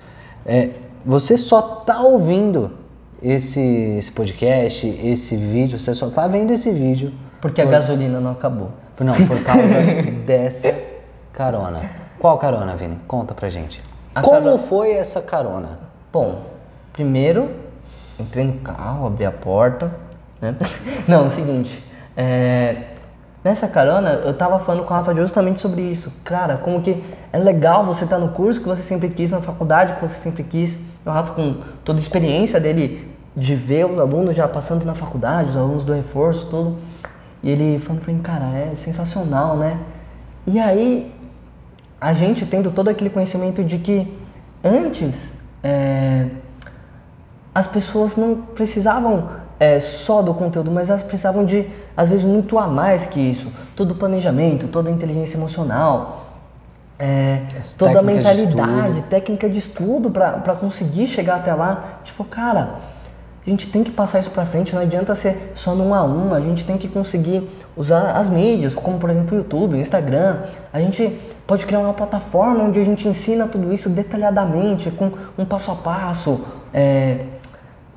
É, 0.43 0.72
você 1.05 1.38
só 1.38 1.62
tá 1.62 2.01
ouvindo 2.01 2.72
esse, 3.22 3.60
esse 3.95 4.12
podcast, 4.12 4.88
esse 4.88 5.36
vídeo, 5.36 5.78
você 5.80 5.93
só 5.93 6.10
tá 6.10 6.26
vendo 6.26 6.51
esse 6.51 6.72
vídeo 6.72 7.14
Porque 7.39 7.62
a 7.62 7.66
gasolina 7.66 8.20
não 8.20 8.32
acabou. 8.32 8.72
não, 8.99 9.14
por 9.28 9.39
causa 9.43 9.76
dessa 10.26 10.74
carona. 11.32 11.82
Qual 12.18 12.36
carona, 12.39 12.76
Vini? 12.76 12.97
Conta 13.07 13.36
pra 13.36 13.47
gente. 13.47 13.80
A 14.16 14.22
Como 14.24 14.39
carona- 14.41 14.57
foi 14.57 14.93
essa 14.93 15.22
carona? 15.22 15.78
Bom, 16.12 16.41
primeiro 16.91 17.51
entrei 18.20 18.45
no 18.45 18.53
carro, 18.53 19.05
abri 19.05 19.26
a 19.26 19.32
porta, 19.32 19.93
né? 20.41 20.55
Não, 21.07 21.26
é 21.26 21.28
o 21.28 21.30
seguinte, 21.30 21.84
é, 22.18 22.86
nessa 23.44 23.68
carona 23.68 24.10
eu 24.12 24.34
tava 24.34 24.60
falando 24.60 24.84
com 24.84 24.94
o 24.94 24.98
Rafa 24.98 25.14
justamente 25.16 25.62
sobre 25.62 25.82
isso. 25.82 26.22
Cara, 26.24 26.58
como 26.58 26.82
que 26.82 27.04
é 27.32 27.38
legal 27.38 27.86
você 27.86 28.04
estar 28.04 28.18
no 28.18 28.30
curso 28.30 28.60
que 28.60 28.68
você 28.68 28.82
sempre 28.82 29.10
quis, 29.10 29.32
na 29.32 29.42
faculdade 29.42 29.94
que 29.94 30.02
você 30.02 30.16
sempre 30.16 30.44
quis. 30.44 30.80
O 31.06 31.10
Rafa 31.10 31.34
com 31.34 31.58
toda 31.84 32.00
a 32.00 32.02
experiência 32.02 32.60
dele 32.60 33.10
de 33.36 33.56
ver 33.56 33.86
os 33.86 33.98
alunos 33.98 34.36
já 34.36 34.48
passando 34.48 34.84
na 34.86 34.96
faculdade, 34.96 35.52
os 35.52 35.58
alunos 35.58 35.86
do 35.86 35.94
reforço, 35.94 36.48
tudo. 36.48 36.78
E 37.42 37.50
ele 37.50 37.80
falando 37.80 38.04
pra 38.04 38.14
mim, 38.14 38.20
cara, 38.22 38.46
é 38.46 38.74
sensacional, 38.76 39.56
né? 39.56 39.80
E 40.46 40.60
aí, 40.60 41.14
a 42.02 42.14
gente 42.14 42.46
tendo 42.46 42.72
todo 42.72 42.90
aquele 42.90 43.10
conhecimento 43.10 43.64
de 43.64 43.78
que 43.78 44.14
antes 44.64 45.32
é, 45.64 46.28
as 47.54 47.68
pessoas 47.68 48.16
não 48.16 48.36
precisavam 48.36 49.30
é, 49.60 49.80
só 49.80 50.22
do 50.22 50.34
conteúdo, 50.34 50.72
mas 50.72 50.89
elas 50.89 51.03
precisavam 51.03 51.43
de, 51.43 51.68
às 51.95 52.10
vezes, 52.10 52.24
muito 52.24 52.57
a 52.57 52.68
mais 52.68 53.05
que 53.05 53.20
isso. 53.20 53.51
Todo 53.76 53.91
o 53.91 53.95
planejamento, 53.95 54.68
toda 54.68 54.89
a 54.89 54.91
inteligência 54.91 55.38
emocional, 55.38 56.28
é, 56.97 57.43
toda 57.78 57.99
a 57.99 58.01
de 58.01 58.07
mentalidade, 58.07 58.89
estudo. 58.89 59.10
técnica 59.10 59.49
de 59.49 59.57
estudo 59.57 60.12
para 60.12 60.55
conseguir 60.55 61.07
chegar 61.07 61.36
até 61.36 61.53
lá. 61.53 61.99
Tipo, 62.03 62.24
cara, 62.24 62.76
a 63.45 63.49
gente 63.49 63.68
tem 63.68 63.84
que 63.84 63.91
passar 63.91 64.20
isso 64.20 64.30
para 64.32 64.45
frente, 64.45 64.76
não 64.76 64.82
adianta 64.82 65.16
ser 65.16 65.53
só 65.55 65.74
num 65.74 65.93
a 65.93 66.03
um, 66.03 66.34
a 66.34 66.41
gente 66.41 66.66
tem 66.66 66.78
que 66.78 66.88
conseguir 66.88 67.49
usar 67.76 68.12
as 68.12 68.30
mídias, 68.30 68.74
como 68.74 68.99
por 68.99 69.10
exemplo 69.10 69.34
o 69.34 69.38
YouTube, 69.38 69.76
o 69.76 69.78
Instagram. 69.78 70.38
A 70.74 70.80
gente 70.80 71.20
pode 71.47 71.66
criar 71.66 71.80
uma 71.80 71.93
plataforma 71.93 72.64
onde 72.66 72.80
a 72.80 72.84
gente 72.84 73.07
ensina 73.07 73.47
tudo 73.47 73.74
isso 73.74 73.89
detalhadamente, 73.89 74.91
com 74.91 75.12
um 75.38 75.45
passo 75.45 75.72
a 75.72 75.76
passo, 75.76 76.45
é, 76.74 77.26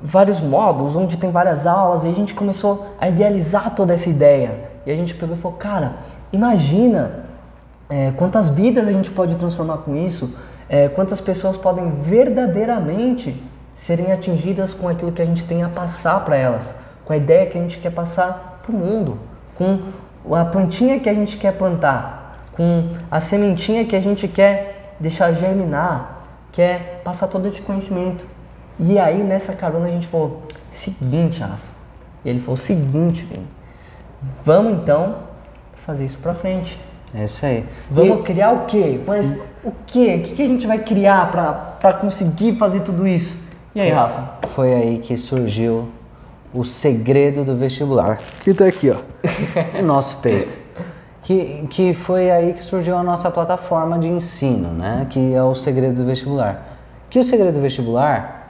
vários 0.03 0.41
módulos, 0.41 0.97
onde 0.97 1.15
tem 1.15 1.31
várias 1.31 1.65
aulas, 1.65 2.03
e 2.03 2.09
a 2.09 2.11
gente 2.11 2.33
começou 2.33 2.87
a 2.99 3.07
idealizar 3.07 3.73
toda 3.73 3.93
essa 3.93 4.09
ideia. 4.09 4.69
E 4.85 4.91
a 4.91 4.95
gente 4.95 5.15
pegou 5.15 5.35
e 5.35 5.39
falou, 5.39 5.57
cara, 5.57 5.93
imagina 6.33 7.23
é, 7.89 8.11
quantas 8.17 8.49
vidas 8.49 8.85
a 8.85 8.91
gente 8.91 9.09
pode 9.09 9.35
transformar 9.35 9.77
com 9.77 9.95
isso, 9.95 10.35
é, 10.67 10.89
quantas 10.89 11.21
pessoas 11.21 11.55
podem 11.55 11.89
verdadeiramente 12.01 13.41
serem 13.75 14.11
atingidas 14.11 14.73
com 14.73 14.89
aquilo 14.89 15.11
que 15.11 15.21
a 15.21 15.25
gente 15.25 15.45
tem 15.45 15.63
a 15.63 15.69
passar 15.69 16.23
para 16.25 16.35
elas, 16.35 16.75
com 17.05 17.13
a 17.13 17.17
ideia 17.17 17.45
que 17.45 17.57
a 17.57 17.61
gente 17.61 17.79
quer 17.79 17.91
passar 17.91 18.59
para 18.61 18.75
o 18.75 18.77
mundo, 18.77 19.17
com 19.55 19.79
a 20.35 20.43
plantinha 20.43 20.99
que 20.99 21.09
a 21.09 21.13
gente 21.13 21.37
quer 21.37 21.53
plantar, 21.53 22.45
com 22.55 22.89
a 23.09 23.19
sementinha 23.21 23.85
que 23.85 23.95
a 23.95 24.01
gente 24.01 24.27
quer 24.27 24.95
deixar 24.99 25.31
germinar, 25.31 26.23
quer 26.51 27.01
passar 27.03 27.27
todo 27.27 27.47
esse 27.47 27.61
conhecimento. 27.61 28.32
E 28.79 28.97
aí 28.97 29.23
nessa 29.23 29.53
carona 29.53 29.87
a 29.87 29.91
gente 29.91 30.07
falou, 30.07 30.43
seguinte, 30.71 31.39
Rafa. 31.39 31.71
E 32.25 32.29
ele 32.29 32.39
falou, 32.39 32.57
seguinte, 32.57 33.23
Vini, 33.25 33.47
vamos 34.43 34.73
então 34.73 35.17
fazer 35.75 36.05
isso 36.05 36.17
pra 36.17 36.33
frente. 36.33 36.79
É 37.13 37.25
isso 37.25 37.45
aí. 37.45 37.65
Vamos 37.91 38.25
criar 38.25 38.51
o 38.51 38.65
quê? 38.65 38.99
Mas 39.05 39.39
o 39.63 39.71
quê? 39.85 40.15
O 40.15 40.27
que, 40.27 40.35
que 40.35 40.41
a 40.41 40.47
gente 40.47 40.65
vai 40.65 40.79
criar 40.79 41.29
pra, 41.31 41.53
pra 41.53 41.93
conseguir 41.93 42.55
fazer 42.55 42.79
tudo 42.79 43.05
isso? 43.05 43.37
E 43.75 43.81
aí, 43.81 43.91
Rafa? 43.91 44.37
E 44.43 44.47
foi 44.47 44.73
aí 44.73 44.97
que 44.99 45.15
surgiu 45.15 45.89
o 46.53 46.63
segredo 46.63 47.43
do 47.43 47.55
vestibular. 47.55 48.17
Que 48.43 48.53
tá 48.53 48.65
aqui, 48.65 48.89
ó. 48.89 48.97
no 49.79 49.87
nosso 49.87 50.17
peito. 50.17 50.55
Que, 51.21 51.65
que 51.69 51.93
foi 51.93 52.29
aí 52.31 52.53
que 52.53 52.63
surgiu 52.63 52.97
a 52.97 53.03
nossa 53.03 53.29
plataforma 53.31 53.97
de 53.97 54.07
ensino, 54.07 54.69
né? 54.69 55.07
Que 55.09 55.33
é 55.33 55.43
o 55.43 55.55
segredo 55.55 56.01
do 56.01 56.05
vestibular. 56.05 56.77
Que 57.09 57.19
o 57.19 57.23
segredo 57.23 57.53
do 57.53 57.61
vestibular 57.61 58.42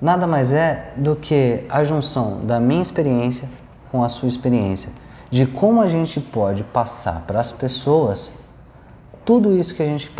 nada 0.00 0.26
mais 0.26 0.52
é 0.52 0.92
do 0.96 1.16
que 1.16 1.64
a 1.68 1.82
junção 1.84 2.40
da 2.44 2.60
minha 2.60 2.82
experiência 2.82 3.48
com 3.90 4.02
a 4.02 4.08
sua 4.08 4.28
experiência. 4.28 4.90
De 5.30 5.46
como 5.46 5.80
a 5.80 5.86
gente 5.86 6.20
pode 6.20 6.62
passar 6.64 7.24
para 7.26 7.40
as 7.40 7.50
pessoas 7.52 8.32
tudo 9.24 9.56
isso 9.56 9.74
que 9.74 9.82
a 9.82 9.86
gente 9.86 10.10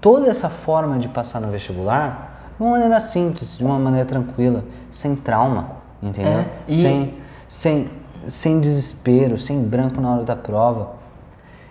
toda 0.00 0.28
essa 0.28 0.48
forma 0.50 0.98
de 0.98 1.08
passar 1.08 1.40
no 1.40 1.48
vestibular 1.48 2.52
de 2.58 2.62
uma 2.62 2.72
maneira 2.72 3.00
simples, 3.00 3.56
de 3.56 3.64
uma 3.64 3.78
maneira 3.78 4.06
tranquila, 4.06 4.64
sem 4.90 5.16
trauma, 5.16 5.70
entendeu? 6.02 6.40
É, 6.40 6.46
e- 6.68 6.74
Sem, 6.74 7.14
sem, 7.48 7.90
sem 8.28 8.60
desespero, 8.60 9.38
sem 9.38 9.62
branco 9.62 10.00
na 10.00 10.12
hora 10.12 10.24
da 10.24 10.36
prova. 10.36 10.90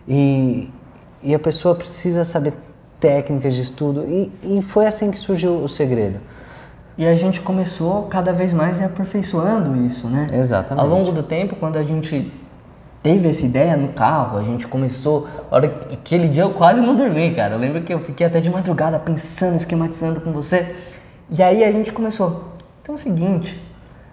E, 0.07 0.71
e 1.21 1.35
a 1.35 1.39
pessoa 1.39 1.75
precisa 1.75 2.23
saber 2.23 2.53
técnicas 2.99 3.53
de 3.53 3.61
estudo 3.61 4.05
e, 4.07 4.31
e 4.41 4.61
foi 4.61 4.87
assim 4.87 5.11
que 5.11 5.19
surgiu 5.19 5.57
o 5.63 5.69
segredo. 5.69 6.19
E 6.97 7.05
a 7.05 7.15
gente 7.15 7.41
começou 7.41 8.03
cada 8.03 8.33
vez 8.33 8.51
mais 8.53 8.81
aperfeiçoando 8.81 9.75
isso, 9.85 10.07
né? 10.07 10.27
Exatamente. 10.33 10.83
Ao 10.83 10.89
longo 10.89 11.11
do 11.11 11.21
tempo, 11.21 11.55
quando 11.55 11.77
a 11.77 11.83
gente 11.83 12.31
teve 13.03 13.29
essa 13.29 13.45
ideia 13.45 13.77
no 13.77 13.89
carro, 13.89 14.37
a 14.37 14.43
gente 14.43 14.65
começou. 14.67 15.27
hora 15.51 15.67
que- 15.67 15.93
Aquele 15.93 16.27
dia 16.27 16.43
eu 16.43 16.53
quase 16.53 16.81
não 16.81 16.95
dormi, 16.95 17.33
cara. 17.35 17.53
Eu 17.53 17.59
lembro 17.59 17.81
que 17.83 17.93
eu 17.93 17.99
fiquei 17.99 18.25
até 18.25 18.39
de 18.41 18.49
madrugada 18.49 18.97
pensando, 18.97 19.55
esquematizando 19.57 20.21
com 20.21 20.31
você. 20.31 20.75
E 21.29 21.43
aí 21.43 21.63
a 21.63 21.71
gente 21.71 21.91
começou. 21.91 22.51
Então 22.81 22.95
é 22.95 22.97
o 22.97 23.01
seguinte, 23.01 23.61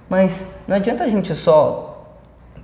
mas 0.09 0.55
não 0.69 0.77
adianta 0.77 1.05
a 1.05 1.09
gente 1.09 1.35
só 1.35 2.05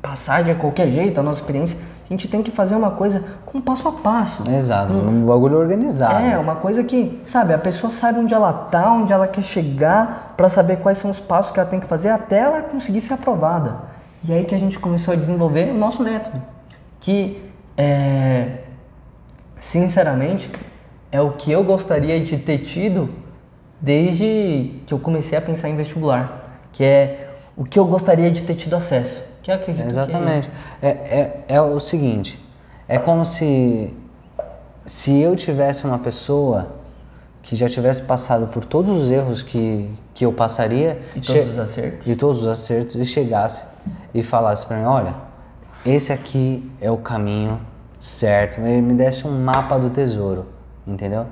passar 0.03 0.45
de 0.45 0.55
qualquer 0.55 0.91
jeito 0.91 1.19
a 1.19 1.23
nossa 1.23 1.41
experiência. 1.41 1.79
A 2.11 2.13
gente 2.13 2.27
tem 2.27 2.43
que 2.43 2.51
fazer 2.51 2.75
uma 2.75 2.91
coisa 2.91 3.23
com 3.47 3.61
passo 3.61 3.87
a 3.87 3.93
passo. 3.93 4.43
Exato, 4.51 4.93
um 4.93 5.25
bagulho 5.25 5.57
organizado. 5.57 6.27
É, 6.27 6.37
uma 6.37 6.57
coisa 6.57 6.83
que, 6.83 7.21
sabe, 7.23 7.55
a 7.55 7.59
pessoa 7.59 7.89
sabe 7.89 8.19
onde 8.19 8.35
ela 8.35 8.53
tá, 8.53 8.93
onde 8.93 9.13
ela 9.13 9.29
quer 9.29 9.43
chegar, 9.43 10.35
para 10.37 10.49
saber 10.49 10.79
quais 10.79 10.99
são 10.99 11.09
os 11.09 11.21
passos 11.21 11.53
que 11.53 11.61
ela 11.61 11.69
tem 11.69 11.79
que 11.79 11.87
fazer 11.87 12.09
até 12.09 12.41
ela 12.41 12.63
conseguir 12.63 13.01
ser 13.01 13.15
aprovada. 13.15 13.77
E 14.25 14.33
aí 14.33 14.45
que 14.45 14.53
a 14.53 14.59
gente 14.59 14.77
começou 14.77 15.15
a 15.15 15.17
desenvolver 15.17 15.71
o 15.71 15.75
nosso 15.75 16.03
método, 16.03 16.43
que, 16.99 17.49
é, 17.77 18.65
sinceramente, 19.57 20.51
é 21.13 21.21
o 21.21 21.31
que 21.35 21.53
eu 21.53 21.63
gostaria 21.63 22.21
de 22.25 22.37
ter 22.39 22.59
tido 22.59 23.09
desde 23.81 24.83
que 24.85 24.93
eu 24.93 24.99
comecei 24.99 25.39
a 25.39 25.41
pensar 25.41 25.69
em 25.69 25.77
vestibular, 25.77 26.59
que 26.73 26.83
é 26.83 27.31
o 27.57 27.65
que 27.65 27.79
eu 27.79 27.85
gostaria 27.85 28.33
de 28.33 28.43
ter 28.43 28.57
tido 28.57 28.75
acesso. 28.75 29.30
Que 29.59 29.63
acredito 29.63 29.83
que- 29.85 29.89
Exatamente. 29.91 30.51
É, 30.83 30.89
é, 30.89 31.45
é 31.49 31.61
o 31.61 31.79
seguinte, 31.81 32.39
é 32.89 32.99
como 32.99 33.25
se 33.25 33.95
se 34.87 35.21
eu 35.21 35.37
tivesse 35.37 35.85
uma 35.85 35.99
pessoa 35.99 36.69
que 37.43 37.55
já 37.55 37.69
tivesse 37.69 38.03
passado 38.03 38.49
por 38.49 38.65
todos 38.65 38.91
os 38.91 39.11
erros 39.11 39.43
que, 39.43 39.89
que 40.15 40.25
eu 40.27 40.33
passaria 40.33 41.01
E 41.15 41.21
todos 41.21 41.49
os 41.49 41.59
acertos. 41.59 42.07
e 42.07 42.17
todos 42.17 42.41
os 42.43 42.47
acertos 42.49 42.95
e 42.97 43.05
chegasse 43.07 43.67
e 44.13 44.23
falasse 44.23 44.67
para 44.67 44.77
mim, 44.79 44.85
olha, 44.85 45.15
esse 45.87 46.13
aqui 46.13 46.69
é 46.81 46.91
o 46.91 46.97
caminho 46.97 47.61
certo. 48.01 48.61
Ele 48.61 48.81
me 48.83 48.95
desse 48.95 49.27
um 49.27 49.43
mapa 49.45 49.79
do 49.79 49.91
tesouro, 49.91 50.47
entendeu? 50.87 51.27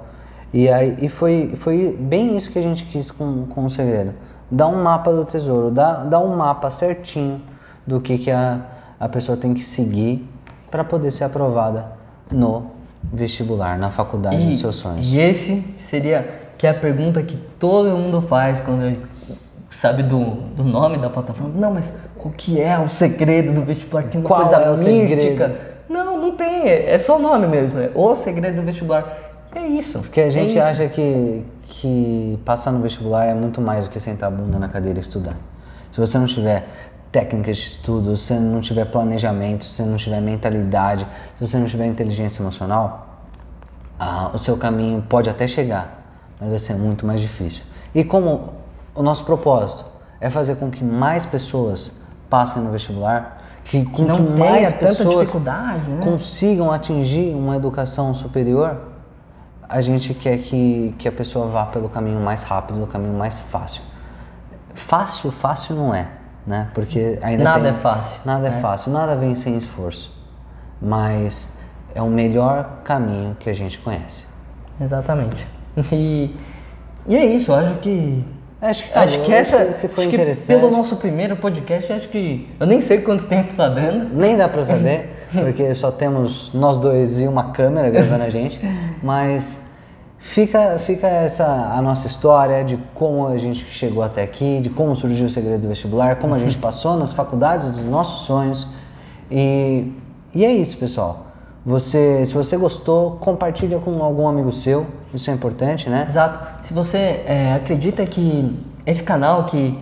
E 0.53 0.69
aí 0.69 0.97
e 1.03 1.09
foi, 1.09 1.55
foi 1.57 1.97
bem 1.99 2.37
isso 2.37 2.51
que 2.51 2.59
a 2.59 2.62
gente 2.62 2.85
quis 2.85 3.11
com, 3.11 3.47
com 3.47 3.64
o 3.64 3.71
segredo. 3.71 4.14
Dar 4.51 4.69
um 4.69 4.83
mapa 4.83 5.12
do 5.12 5.25
tesouro, 5.25 5.71
dar, 5.71 6.05
dar 6.07 6.21
um 6.21 6.35
mapa 6.37 6.71
certinho 6.71 7.43
do 7.89 8.01
que, 8.01 8.18
que 8.18 8.30
a, 8.30 8.61
a 9.01 9.09
pessoa 9.09 9.36
tem 9.36 9.55
que 9.55 9.62
seguir 9.64 10.28
para 10.70 10.84
poder 10.84 11.11
ser 11.11 11.24
aprovada 11.24 11.86
no 12.30 12.66
vestibular, 13.12 13.78
na 13.78 13.91
faculdade 13.91 14.36
E, 14.36 14.47
dos 14.51 14.61
seus 14.61 14.76
sonhos. 14.76 15.11
e 15.12 15.18
esse 15.18 15.64
seria 15.89 16.28
que 16.59 16.66
é 16.66 16.70
a 16.70 16.74
pergunta 16.74 17.22
que 17.22 17.36
todo 17.59 17.89
mundo 17.97 18.20
faz 18.20 18.61
quando 18.61 18.99
sabe 19.70 20.03
do, 20.03 20.20
do 20.55 20.64
nome 20.64 20.99
da 20.99 21.09
plataforma. 21.09 21.55
Não, 21.55 21.72
mas 21.72 21.91
o 22.16 22.30
que 22.30 22.61
é 22.61 22.78
o 22.78 22.89
segredo 22.89 23.55
do 23.55 23.62
vestibular? 23.62 24.05
Tem 24.05 24.20
uma 24.20 24.26
Qual 24.28 24.41
coisa 24.41 24.57
é 24.57 24.68
o 24.68 24.72
mística. 24.72 25.20
segredo? 25.20 25.55
Não, 25.89 26.20
não 26.20 26.36
tem. 26.36 26.68
É 26.68 26.95
é 26.95 26.99
só 26.99 27.16
o 27.16 27.18
nome 27.20 27.47
mesmo. 27.47 27.78
É 27.78 27.91
o 27.95 28.14
segredo 28.14 28.57
do 28.57 28.62
vestibular. 28.62 29.16
É 29.55 29.66
isso. 29.66 30.01
Porque 30.01 30.20
a 30.20 30.26
é 30.26 30.30
gente 30.30 30.51
isso. 30.51 30.61
acha 30.61 30.89
que, 30.89 31.45
que 31.62 32.39
passar 32.45 32.72
no 32.72 32.80
vestibular 32.80 33.24
é 33.26 33.34
muito 33.34 33.61
mais 33.61 33.84
do 33.84 33.91
que 33.91 33.99
sentar 34.01 34.28
a 34.28 34.30
bunda 34.30 34.59
na 34.59 34.68
cadeira 34.68 34.99
e 34.99 35.01
estudar. 35.01 35.36
Se 35.93 35.99
você 36.01 36.18
não 36.18 36.26
tiver 36.26 36.66
técnica 37.11 37.52
de 37.52 37.59
estudo, 37.59 38.16
se 38.16 38.34
você 38.34 38.40
não 38.40 38.61
tiver 38.61 38.84
planejamento, 38.84 39.64
se 39.64 39.76
você 39.76 39.82
não 39.82 39.96
tiver 39.96 40.20
mentalidade, 40.20 41.06
se 41.38 41.46
você 41.46 41.59
não 41.59 41.66
tiver 41.66 41.86
inteligência 41.86 42.42
emocional, 42.42 43.06
ah, 43.98 44.30
o 44.32 44.38
seu 44.38 44.56
caminho 44.56 45.02
pode 45.02 45.28
até 45.28 45.46
chegar, 45.46 46.02
mas 46.40 46.50
vai 46.50 46.59
ser 46.59 46.74
muito 46.74 47.06
mais 47.06 47.20
difícil. 47.20 47.64
E 47.94 48.04
como 48.04 48.52
o 48.94 49.02
nosso 49.02 49.24
propósito 49.24 49.84
é 50.20 50.30
fazer 50.30 50.56
com 50.56 50.70
que 50.70 50.84
mais 50.84 51.24
pessoas 51.24 51.92
passem 52.28 52.62
no 52.62 52.70
vestibular, 52.70 53.42
que, 53.64 53.84
com 53.84 54.02
não 54.02 54.16
que 54.16 54.32
tenha 54.34 54.50
mais 54.50 54.72
tanta 54.72 54.86
pessoas 54.86 55.28
dificuldade, 55.28 55.90
né? 55.90 56.04
consigam 56.04 56.70
atingir 56.72 57.34
uma 57.34 57.56
educação 57.56 58.12
superior, 58.14 58.78
a 59.68 59.80
gente 59.80 60.14
quer 60.14 60.38
que, 60.38 60.94
que 60.98 61.06
a 61.06 61.12
pessoa 61.12 61.46
vá 61.46 61.66
pelo 61.66 61.88
caminho 61.88 62.20
mais 62.20 62.42
rápido, 62.42 62.76
pelo 62.76 62.86
caminho 62.86 63.12
mais 63.12 63.38
fácil. 63.38 63.82
Fácil, 64.72 65.30
fácil 65.30 65.76
não 65.76 65.94
é, 65.94 66.09
né? 66.49 66.68
Porque 66.74 67.18
ainda 67.22 67.44
Nada 67.44 67.61
tem- 67.61 67.68
é 67.70 67.72
fácil, 67.74 68.16
Nada 68.24 68.46
é 68.46 68.51
né? 68.51 68.61
fácil, 68.61 68.90
nada 68.92 69.14
vem 69.14 69.34
sem 69.34 69.57
esforço. 69.57 70.11
Mas 70.80 71.57
é 71.94 72.01
o 72.03 72.09
melhor 72.09 72.80
caminho 72.84 73.36
que 73.38 73.51
a 73.51 73.53
gente 73.53 73.78
conhece. 73.78 74.24
Exatamente. 74.80 75.46
E, 75.92 76.34
e 77.07 77.14
é 77.16 77.24
isso, 77.24 77.53
acho 77.55 77.74
que. 77.76 78.24
Acho 78.61 78.82
que, 78.84 78.90
tá 78.92 79.03
acho 79.03 79.18
bom, 79.18 79.24
que 79.26 79.32
essa. 79.32 79.64
que 79.80 79.86
foi 79.86 80.07
acho 80.07 80.12
interessante. 80.14 80.59
pelo 80.61 80.72
nosso 80.72 80.96
primeiro 80.96 81.36
podcast, 81.36 81.92
acho 81.92 82.09
que. 82.09 82.53
Eu 82.59 82.66
nem 82.66 82.82
sei 82.82 83.01
quanto 83.03 83.24
tempo 83.26 83.55
tá 83.55 83.68
dando. 83.68 84.12
Nem 84.12 84.36
dá 84.36 84.49
pra 84.49 84.64
saber, 84.64 85.26
porque 85.32 85.72
só 85.74 85.92
temos 85.92 86.53
nós 86.53 86.78
dois 86.78 87.20
e 87.20 87.28
uma 87.28 87.53
câmera 87.53 87.88
gravando 87.90 88.24
a 88.24 88.28
gente, 88.28 88.59
mas 89.01 89.68
fica, 90.19 90.79
fica 90.79 91.07
essa 91.07 91.73
a 91.73 91.81
nossa 91.81 92.07
história 92.07 92.64
de 92.64 92.77
como 92.95 93.27
a 93.27 93.37
gente 93.37 93.64
chegou 93.64 94.03
até 94.03 94.23
aqui, 94.23 94.61
de 94.61 94.71
como 94.71 94.95
surgiu 94.95 95.27
o 95.27 95.31
segredo 95.31 95.62
do 95.62 95.69
vestibular, 95.69 96.16
como 96.16 96.35
a 96.35 96.39
gente 96.39 96.59
passou 96.59 96.97
nas 96.97 97.12
faculdades 97.12 97.77
dos 97.77 97.85
nossos 97.85 98.23
sonhos. 98.23 98.66
E, 99.31 99.93
e 100.35 100.45
é 100.45 100.53
isso, 100.53 100.77
pessoal. 100.77 101.27
Você, 101.64 102.25
se 102.25 102.35
você 102.35 102.57
gostou, 102.57 103.12
compartilha 103.21 103.79
com 103.79 104.03
algum 104.03 104.27
amigo 104.27 104.51
seu, 104.53 104.87
isso 105.12 105.31
é 105.31 105.35
importante, 105.35 105.91
né? 105.91 106.07
Exato. 106.09 106.66
Se 106.66 106.73
você 106.73 107.23
é, 107.27 107.55
acredita 107.55 108.07
que 108.07 108.59
esse 108.87 109.03
canal, 109.03 109.45
que 109.45 109.79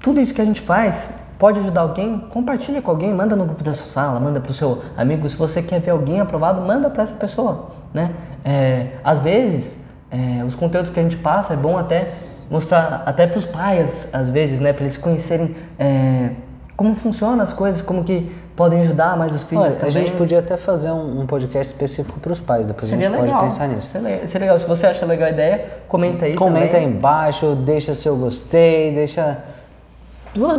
tudo 0.00 0.20
isso 0.20 0.34
que 0.34 0.42
a 0.42 0.44
gente 0.44 0.60
faz 0.60 1.10
pode 1.38 1.58
ajudar 1.60 1.82
alguém, 1.82 2.18
compartilha 2.30 2.82
com 2.82 2.90
alguém, 2.90 3.14
manda 3.14 3.36
no 3.36 3.44
grupo 3.44 3.62
da 3.62 3.72
sua 3.72 3.86
sala, 3.86 4.20
manda 4.20 4.40
pro 4.40 4.52
seu 4.52 4.82
amigo. 4.96 5.28
Se 5.28 5.36
você 5.36 5.62
quer 5.62 5.80
ver 5.80 5.92
alguém 5.92 6.20
aprovado, 6.20 6.60
manda 6.60 6.90
para 6.90 7.04
essa 7.04 7.14
pessoa, 7.14 7.70
né? 7.94 8.14
É, 8.44 8.86
às 9.04 9.18
vezes, 9.20 9.72
é, 10.10 10.44
os 10.44 10.54
conteúdos 10.54 10.90
que 10.90 10.98
a 10.98 11.02
gente 11.02 11.16
passa 11.16 11.54
é 11.54 11.56
bom 11.56 11.76
até 11.76 12.14
mostrar 12.50 13.02
até 13.04 13.26
para 13.26 13.38
os 13.38 13.44
pais, 13.44 14.08
às 14.12 14.30
vezes, 14.30 14.58
né? 14.60 14.72
Para 14.72 14.84
eles 14.84 14.96
conhecerem 14.96 15.54
é, 15.78 16.30
como 16.76 16.94
funcionam 16.94 17.40
as 17.42 17.52
coisas, 17.52 17.82
como 17.82 18.04
que 18.04 18.34
podem 18.56 18.80
ajudar 18.80 19.16
mais 19.16 19.30
os 19.32 19.44
filhos 19.44 19.64
Olha, 19.64 19.72
também. 19.74 19.88
a 19.88 19.90
gente 19.90 20.12
podia 20.12 20.40
até 20.40 20.56
fazer 20.56 20.90
um, 20.90 21.20
um 21.20 21.26
podcast 21.26 21.72
específico 21.72 22.18
para 22.18 22.32
os 22.32 22.40
pais, 22.40 22.66
depois 22.66 22.88
Seria 22.88 23.08
a 23.08 23.10
gente 23.10 23.20
legal. 23.20 23.38
pode 23.38 23.50
pensar 23.50 23.68
nisso. 23.68 23.88
Seria, 23.92 24.26
seria 24.26 24.46
legal. 24.46 24.58
Se 24.58 24.66
você 24.66 24.86
acha 24.86 25.06
legal 25.06 25.28
a 25.28 25.30
ideia, 25.30 25.66
comenta 25.86 26.24
aí 26.24 26.34
Comenta 26.34 26.76
aí 26.76 26.82
também. 26.84 26.96
embaixo, 26.96 27.54
deixa 27.54 27.94
seu 27.94 28.16
gostei, 28.16 28.92
deixa. 28.94 29.38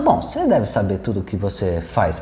Bom, 0.03 0.21
você 0.21 0.45
deve 0.45 0.65
saber 0.65 0.99
tudo 0.99 1.21
que 1.21 1.35
você 1.35 1.81
faz 1.81 2.19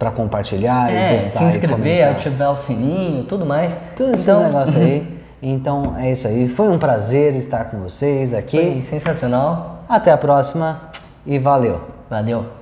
pra 0.00 0.10
compartilhar 0.10 0.90
e 0.90 0.96
É, 0.96 1.14
gostar. 1.14 1.30
se 1.38 1.44
e 1.44 1.46
inscrever, 1.48 2.08
ativar 2.08 2.50
o 2.50 2.56
sininho, 2.56 3.22
tudo 3.24 3.46
mais. 3.46 3.72
Todos 3.96 4.14
esses 4.14 4.26
Então, 4.26 4.42
negócios 4.42 4.76
aí. 4.76 5.20
Então 5.42 5.94
é 5.96 6.12
isso 6.12 6.26
aí. 6.28 6.46
Foi 6.48 6.68
um 6.68 6.78
prazer 6.78 7.34
estar 7.34 7.64
com 7.70 7.78
vocês 7.78 8.34
aqui. 8.34 8.82
Foi 8.86 8.98
sensacional. 8.98 9.84
Até 9.88 10.12
a 10.12 10.18
próxima 10.18 10.78
e 11.24 11.38
valeu! 11.38 11.80
Valeu. 12.10 12.59